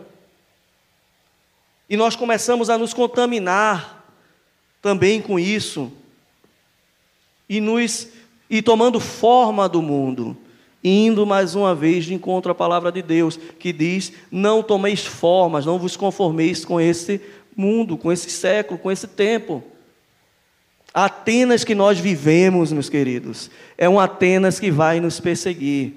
E 1.89 1.97
nós 1.97 2.15
começamos 2.15 2.69
a 2.69 2.77
nos 2.77 2.93
contaminar 2.93 4.05
também 4.83 5.23
com 5.23 5.39
isso 5.39 5.91
e 7.49 7.61
nos 7.61 8.09
e 8.49 8.61
tomando 8.61 9.01
forma 9.01 9.69
do 9.69 9.81
mundo, 9.81 10.37
indo 10.83 11.27
mais 11.27 11.55
uma 11.55 11.75
vez 11.75 12.05
de 12.05 12.15
encontro 12.15 12.53
à 12.53 12.55
palavra 12.55 12.93
de 12.93 13.03
Deus, 13.03 13.39
que 13.59 13.73
diz: 13.73 14.13
"Não 14.31 14.63
tomeis 14.63 15.05
formas, 15.05 15.67
não 15.67 15.79
vos 15.79 15.97
conformeis 15.97 16.65
com 16.65 16.81
esse 16.81 17.21
mundo, 17.57 17.97
com 17.97 18.13
esse 18.13 18.31
século, 18.31 18.79
com 18.79 18.91
esse 18.91 19.07
tempo". 19.09 19.63
Atenas 20.93 21.65
que 21.65 21.75
nós 21.75 21.99
vivemos, 21.99 22.71
meus 22.71 22.89
queridos, 22.89 23.51
é 23.77 23.89
um 23.89 23.99
Atenas 23.99 24.61
que 24.61 24.71
vai 24.71 25.01
nos 25.01 25.19
perseguir. 25.19 25.93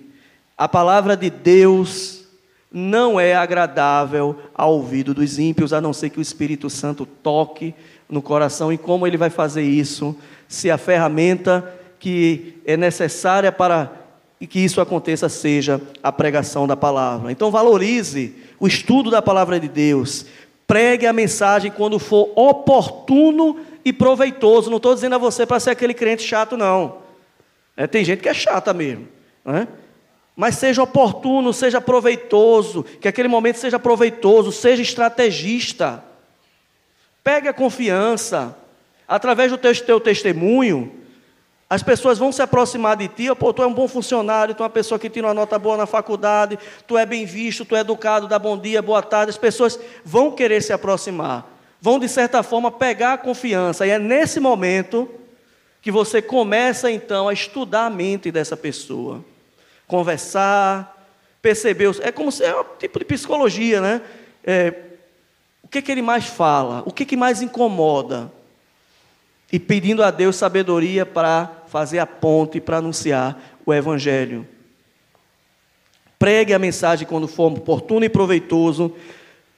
A 0.58 0.68
palavra 0.68 1.16
de 1.16 1.30
Deus 1.30 2.26
não 2.72 3.20
é 3.20 3.36
agradável 3.36 4.36
ao 4.56 4.74
ouvido 4.74 5.14
dos 5.14 5.38
ímpios, 5.38 5.72
a 5.72 5.80
não 5.80 5.94
ser 5.94 6.10
que 6.10 6.20
o 6.20 6.22
Espírito 6.22 6.70
Santo 6.70 7.06
toque 7.06 7.76
no 8.10 8.22
coração 8.22 8.74
e 8.74 8.78
como 8.78 9.06
ele 9.06 9.18
vai 9.18 9.30
fazer 9.30 9.64
isso, 9.64 10.16
se 10.48 10.72
a 10.72 10.78
ferramenta 10.78 11.74
que 12.00 12.62
é 12.66 12.78
necessária 12.78 13.52
para 13.52 13.92
que 14.46 14.60
isso 14.60 14.80
aconteça 14.80 15.28
seja 15.30 15.82
a 16.04 16.12
pregação 16.12 16.68
da 16.68 16.78
palavra. 16.78 17.32
Então 17.32 17.50
valorize 17.50 18.36
o 18.60 18.68
estudo 18.68 19.10
da 19.10 19.22
palavra 19.22 19.60
de 19.60 19.68
Deus, 19.68 20.26
pregue 20.68 21.08
a 21.08 21.14
mensagem 21.14 21.72
quando 21.72 21.98
for 21.98 22.32
oportuno 22.36 23.60
e 23.84 23.92
proveitoso. 23.92 24.70
Não 24.70 24.78
estou 24.78 24.94
dizendo 24.94 25.16
a 25.16 25.20
você 25.20 25.46
para 25.46 25.60
ser 25.60 25.72
aquele 25.72 25.94
crente 25.94 26.24
chato, 26.24 26.56
não. 26.56 27.00
É, 27.76 27.88
tem 27.88 28.04
gente 28.04 28.22
que 28.22 28.30
é 28.30 28.34
chata 28.34 28.74
mesmo. 28.74 29.08
Né? 29.46 29.68
Mas 30.36 30.56
seja 30.56 30.84
oportuno, 30.84 31.54
seja 31.54 31.82
proveitoso, 31.82 32.84
que 32.84 33.08
aquele 33.08 33.28
momento 33.28 33.58
seja 33.58 33.80
proveitoso, 33.80 34.52
seja 34.52 34.82
estrategista. 34.82 36.04
Pegue 37.24 37.48
a 37.48 37.54
confiança. 37.54 38.56
Através 39.08 39.52
do 39.52 39.58
teu, 39.58 40.00
testemunho, 40.00 40.92
as 41.70 41.82
pessoas 41.82 42.18
vão 42.18 42.32
se 42.32 42.42
aproximar 42.42 42.98
de 42.98 43.08
ti. 43.08 43.34
Pô, 43.36 43.54
tu 43.54 43.64
é 43.64 43.68
um 43.68 43.74
bom 43.74 43.88
funcionário, 43.88 44.54
tu 44.54 44.64
é 44.64 44.66
uma 44.66 44.70
pessoa 44.70 45.00
que 45.00 45.10
tira 45.10 45.28
uma 45.28 45.34
nota 45.34 45.58
boa 45.58 45.78
na 45.78 45.86
faculdade, 45.86 46.58
tu 46.86 46.98
é 46.98 47.06
bem 47.06 47.26
visto, 47.26 47.66
tu 47.66 47.76
é 47.76 47.80
educado, 47.80 48.28
dá 48.28 48.38
bom 48.38 48.58
dia, 48.58 48.82
boa 48.82 49.02
tarde. 49.02 49.30
As 49.30 49.38
pessoas 49.38 49.80
vão 50.04 50.32
querer 50.32 50.62
se 50.62 50.74
aproximar. 50.74 51.46
Vão, 51.82 52.00
de 52.00 52.10
certa 52.10 52.42
forma, 52.42 52.72
pegar 52.72 53.14
a 53.14 53.18
confiança. 53.18 53.86
E 53.86 53.90
é 53.90 54.00
nesse 54.00 54.40
momento 54.40 55.10
que 55.82 55.92
você 55.92 56.22
começa, 56.22 56.92
então, 56.92 57.30
a 57.30 57.34
estudar 57.34 57.86
a 57.86 57.90
mente 57.90 58.32
dessa 58.32 58.58
pessoa. 58.58 59.24
Conversar, 59.86 61.08
perceber. 61.42 61.96
É 62.02 62.12
como 62.12 62.32
se 62.32 62.44
é 62.44 62.60
um 62.60 62.64
tipo 62.78 63.00
de 63.00 63.06
psicologia, 63.06 63.80
né? 63.80 64.02
É, 64.44 64.74
o 65.64 65.68
que, 65.68 65.82
que 65.82 65.92
ele 65.92 66.02
mais 66.02 66.26
fala? 66.26 66.84
O 66.86 66.92
que, 66.92 67.06
que 67.06 67.16
mais 67.16 67.42
incomoda? 67.42 68.32
E 69.52 69.60
pedindo 69.60 70.04
a 70.04 70.12
Deus 70.12 70.36
sabedoria 70.36 71.06
para 71.06 71.64
fazer 71.68 72.00
a 72.00 72.06
ponte, 72.06 72.60
para 72.60 72.78
anunciar 72.78 73.58
o 73.66 73.74
Evangelho. 73.74 74.48
Pregue 76.20 76.54
a 76.54 76.60
mensagem 76.60 77.08
quando 77.08 77.28
for 77.28 77.52
oportuno 77.52 78.06
e 78.06 78.10
proveitoso, 78.10 78.94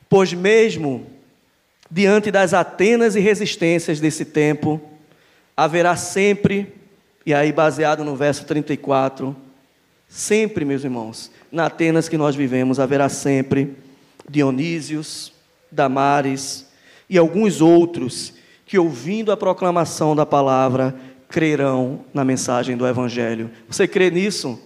pois 0.10 0.34
mesmo 0.34 1.08
diante 1.90 2.30
das 2.30 2.54
Atenas 2.54 3.16
e 3.16 3.20
resistências 3.20 4.00
desse 4.00 4.26
tempo, 4.26 4.80
haverá 5.58 5.96
sempre, 5.96 6.74
e 7.26 7.34
aí 7.34 7.52
baseado 7.52 8.04
no 8.04 8.16
verso 8.16 8.46
34, 8.46 9.36
sempre, 10.08 10.64
meus 10.66 10.84
irmãos, 10.84 11.32
na 11.52 11.66
Atenas 11.66 12.08
que 12.08 12.18
nós 12.18 12.36
vivemos, 12.36 12.80
haverá 12.80 13.10
sempre 13.10 13.76
Dionísios, 14.30 15.34
Damares 15.72 16.68
e 17.10 17.18
alguns 17.18 17.62
outros 17.62 18.34
que, 18.70 18.78
ouvindo 18.78 19.32
a 19.32 19.36
proclamação 19.36 20.16
da 20.16 20.28
palavra, 20.28 20.94
crerão 21.28 22.06
na 22.14 22.24
mensagem 22.24 22.78
do 22.78 22.88
Evangelho. 22.88 23.50
Você 23.68 23.88
crê 23.88 24.12
nisso? 24.12 24.62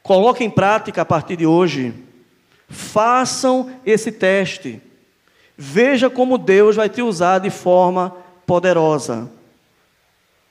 Coloque 0.00 0.44
em 0.44 0.48
prática 0.48 1.02
a 1.02 1.04
partir 1.04 1.34
de 1.34 1.44
hoje. 1.44 1.92
Façam 2.68 3.72
esse 3.84 4.12
teste. 4.12 4.80
Veja 5.58 6.08
como 6.08 6.38
Deus 6.38 6.76
vai 6.76 6.88
te 6.88 7.02
usar 7.02 7.40
de 7.40 7.50
forma 7.50 8.16
poderosa. 8.46 9.28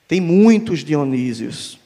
Tem 0.06 0.20
muitos 0.20 0.80
Dionísios. 0.80 1.80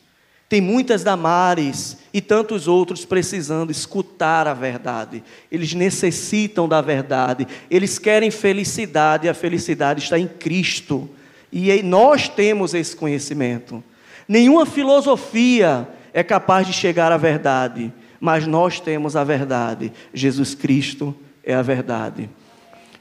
Tem 0.49 0.61
muitas 0.61 1.05
Damares 1.05 1.99
e 2.13 2.21
tantos 2.21 2.67
outros 2.67 3.05
precisando 3.05 3.71
escutar 3.71 4.47
a 4.47 4.55
verdade. 4.55 5.23
Eles 5.51 5.75
necessitam 5.75 6.69
da 6.69 6.81
verdade. 6.81 7.47
Eles 7.71 7.99
querem 7.99 8.31
felicidade 8.31 9.27
e 9.27 9.31
a 9.31 9.35
felicidade 9.35 10.03
está 10.03 10.19
em 10.19 10.27
Cristo. 10.27 11.09
E 11.53 11.83
nós 11.83 12.29
temos 12.29 12.75
esse 12.75 12.97
conhecimento. 12.97 13.83
Nenhuma 14.29 14.65
filosofia 14.67 15.89
é 16.13 16.23
capaz 16.23 16.67
de 16.67 16.73
chegar 16.73 17.13
à 17.13 17.17
verdade, 17.17 17.93
mas 18.21 18.47
nós 18.47 18.81
temos 18.81 19.17
a 19.17 19.25
verdade. 19.25 19.93
Jesus 20.13 20.55
Cristo 20.55 21.15
é 21.43 21.55
a 21.55 21.63
verdade. 21.63 22.31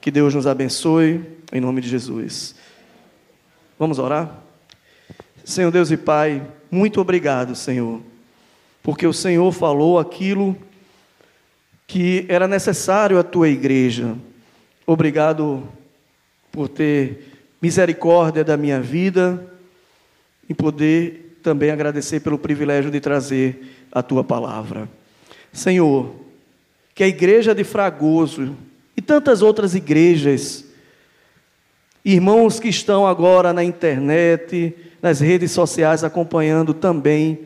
Que 0.02 0.10
Deus 0.10 0.34
nos 0.34 0.48
abençoe, 0.48 1.24
em 1.52 1.60
nome 1.60 1.82
de 1.82 1.90
Jesus. 1.90 2.56
Vamos 3.78 4.00
orar? 4.00 4.40
Senhor 5.44 5.72
Deus 5.72 5.92
e 5.92 5.98
Pai. 5.98 6.42
Muito 6.72 7.02
obrigado, 7.02 7.56
Senhor, 7.56 8.02
porque 8.82 9.06
o 9.06 9.14
Senhor 9.14 9.52
falou 9.52 10.00
aquilo 10.00 10.56
que 11.86 12.26
era 12.30 12.48
necessário 12.48 13.18
à 13.18 13.24
tua 13.24 13.50
igreja. 13.50 14.16
Obrigado 14.86 15.68
por 16.52 16.68
ter 16.68 17.34
misericórdia 17.62 18.44
da 18.44 18.56
minha 18.56 18.80
vida, 18.80 19.46
em 20.50 20.54
poder 20.54 21.40
também 21.44 21.72
agradecer 21.72 22.20
pelo 22.20 22.38
privilégio 22.38 22.92
de 22.92 23.00
trazer 23.00 23.76
a 23.92 24.02
tua 24.02 24.24
palavra. 24.24 24.90
Senhor, 25.52 26.14
que 26.94 27.04
a 27.04 27.08
igreja 27.08 27.56
de 27.56 27.64
Fragoso 27.64 28.56
e 28.96 29.02
tantas 29.02 29.42
outras 29.42 29.74
igrejas, 29.74 30.66
irmãos 32.04 32.60
que 32.60 32.68
estão 32.68 33.08
agora 33.08 33.54
na 33.54 33.64
internet, 33.64 34.76
nas 35.02 35.20
redes 35.20 35.52
sociais 35.52 36.04
acompanhando 36.04 36.74
também 36.74 37.40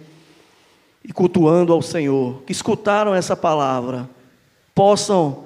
e 1.04 1.12
cultuando 1.12 1.74
ao 1.74 1.82
Senhor, 1.82 2.41
que 2.45 2.51
escutaram 2.51 3.14
essa 3.14 3.36
palavra, 3.36 4.10
possam 4.74 5.45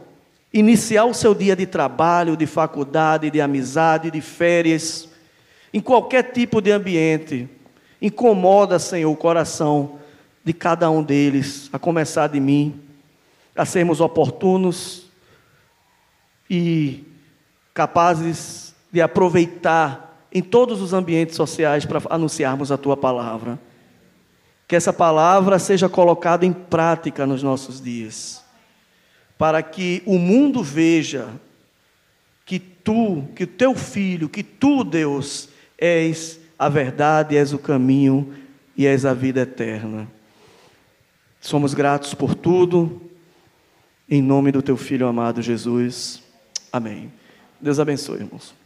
iniciar 0.53 1.05
o 1.05 1.13
seu 1.13 1.33
dia 1.33 1.55
de 1.55 1.65
trabalho, 1.65 2.37
de 2.37 2.45
faculdade, 2.45 3.31
de 3.31 3.41
amizade, 3.41 4.11
de 4.11 4.21
férias, 4.21 5.09
em 5.73 5.79
qualquer 5.79 6.31
tipo 6.31 6.61
de 6.61 6.71
ambiente, 6.71 7.49
incomoda, 8.01 8.79
Senhor, 8.79 9.11
o 9.11 9.15
coração 9.15 9.99
de 10.43 10.53
cada 10.53 10.89
um 10.89 11.03
deles, 11.03 11.69
a 11.73 11.79
começar 11.79 12.27
de 12.27 12.39
mim, 12.39 12.79
a 13.55 13.65
sermos 13.65 13.99
oportunos 13.99 15.07
e 16.49 17.03
capazes 17.73 18.73
de 18.91 19.01
aproveitar 19.01 20.25
em 20.31 20.41
todos 20.41 20.81
os 20.81 20.93
ambientes 20.93 21.35
sociais 21.35 21.85
para 21.85 22.01
anunciarmos 22.09 22.71
a 22.71 22.77
tua 22.77 22.95
palavra. 22.95 23.59
Que 24.67 24.75
essa 24.75 24.91
palavra 24.91 25.59
seja 25.59 25.87
colocada 25.87 26.45
em 26.45 26.51
prática 26.51 27.25
nos 27.25 27.41
nossos 27.41 27.81
dias, 27.81 28.43
para 29.37 29.63
que 29.63 30.03
o 30.05 30.17
mundo 30.17 30.61
veja 30.63 31.29
que 32.45 32.59
tu, 32.59 33.27
que 33.35 33.43
o 33.43 33.47
teu 33.47 33.75
filho, 33.75 34.29
que 34.29 34.43
tu, 34.43 34.83
Deus, 34.83 35.49
és 35.77 36.39
a 36.57 36.67
verdade, 36.67 37.37
és 37.37 37.53
o 37.53 37.59
caminho 37.59 38.33
e 38.75 38.85
és 38.85 39.05
a 39.05 39.13
vida 39.13 39.41
eterna. 39.41 40.07
Somos 41.39 41.73
gratos 41.73 42.13
por 42.13 42.35
tudo, 42.35 43.01
em 44.09 44.21
nome 44.21 44.51
do 44.51 44.61
teu 44.61 44.75
filho 44.75 45.07
amado 45.07 45.41
Jesus. 45.41 46.23
Amém. 46.71 47.11
Deus 47.59 47.79
abençoe, 47.79 48.21
irmãos. 48.21 48.56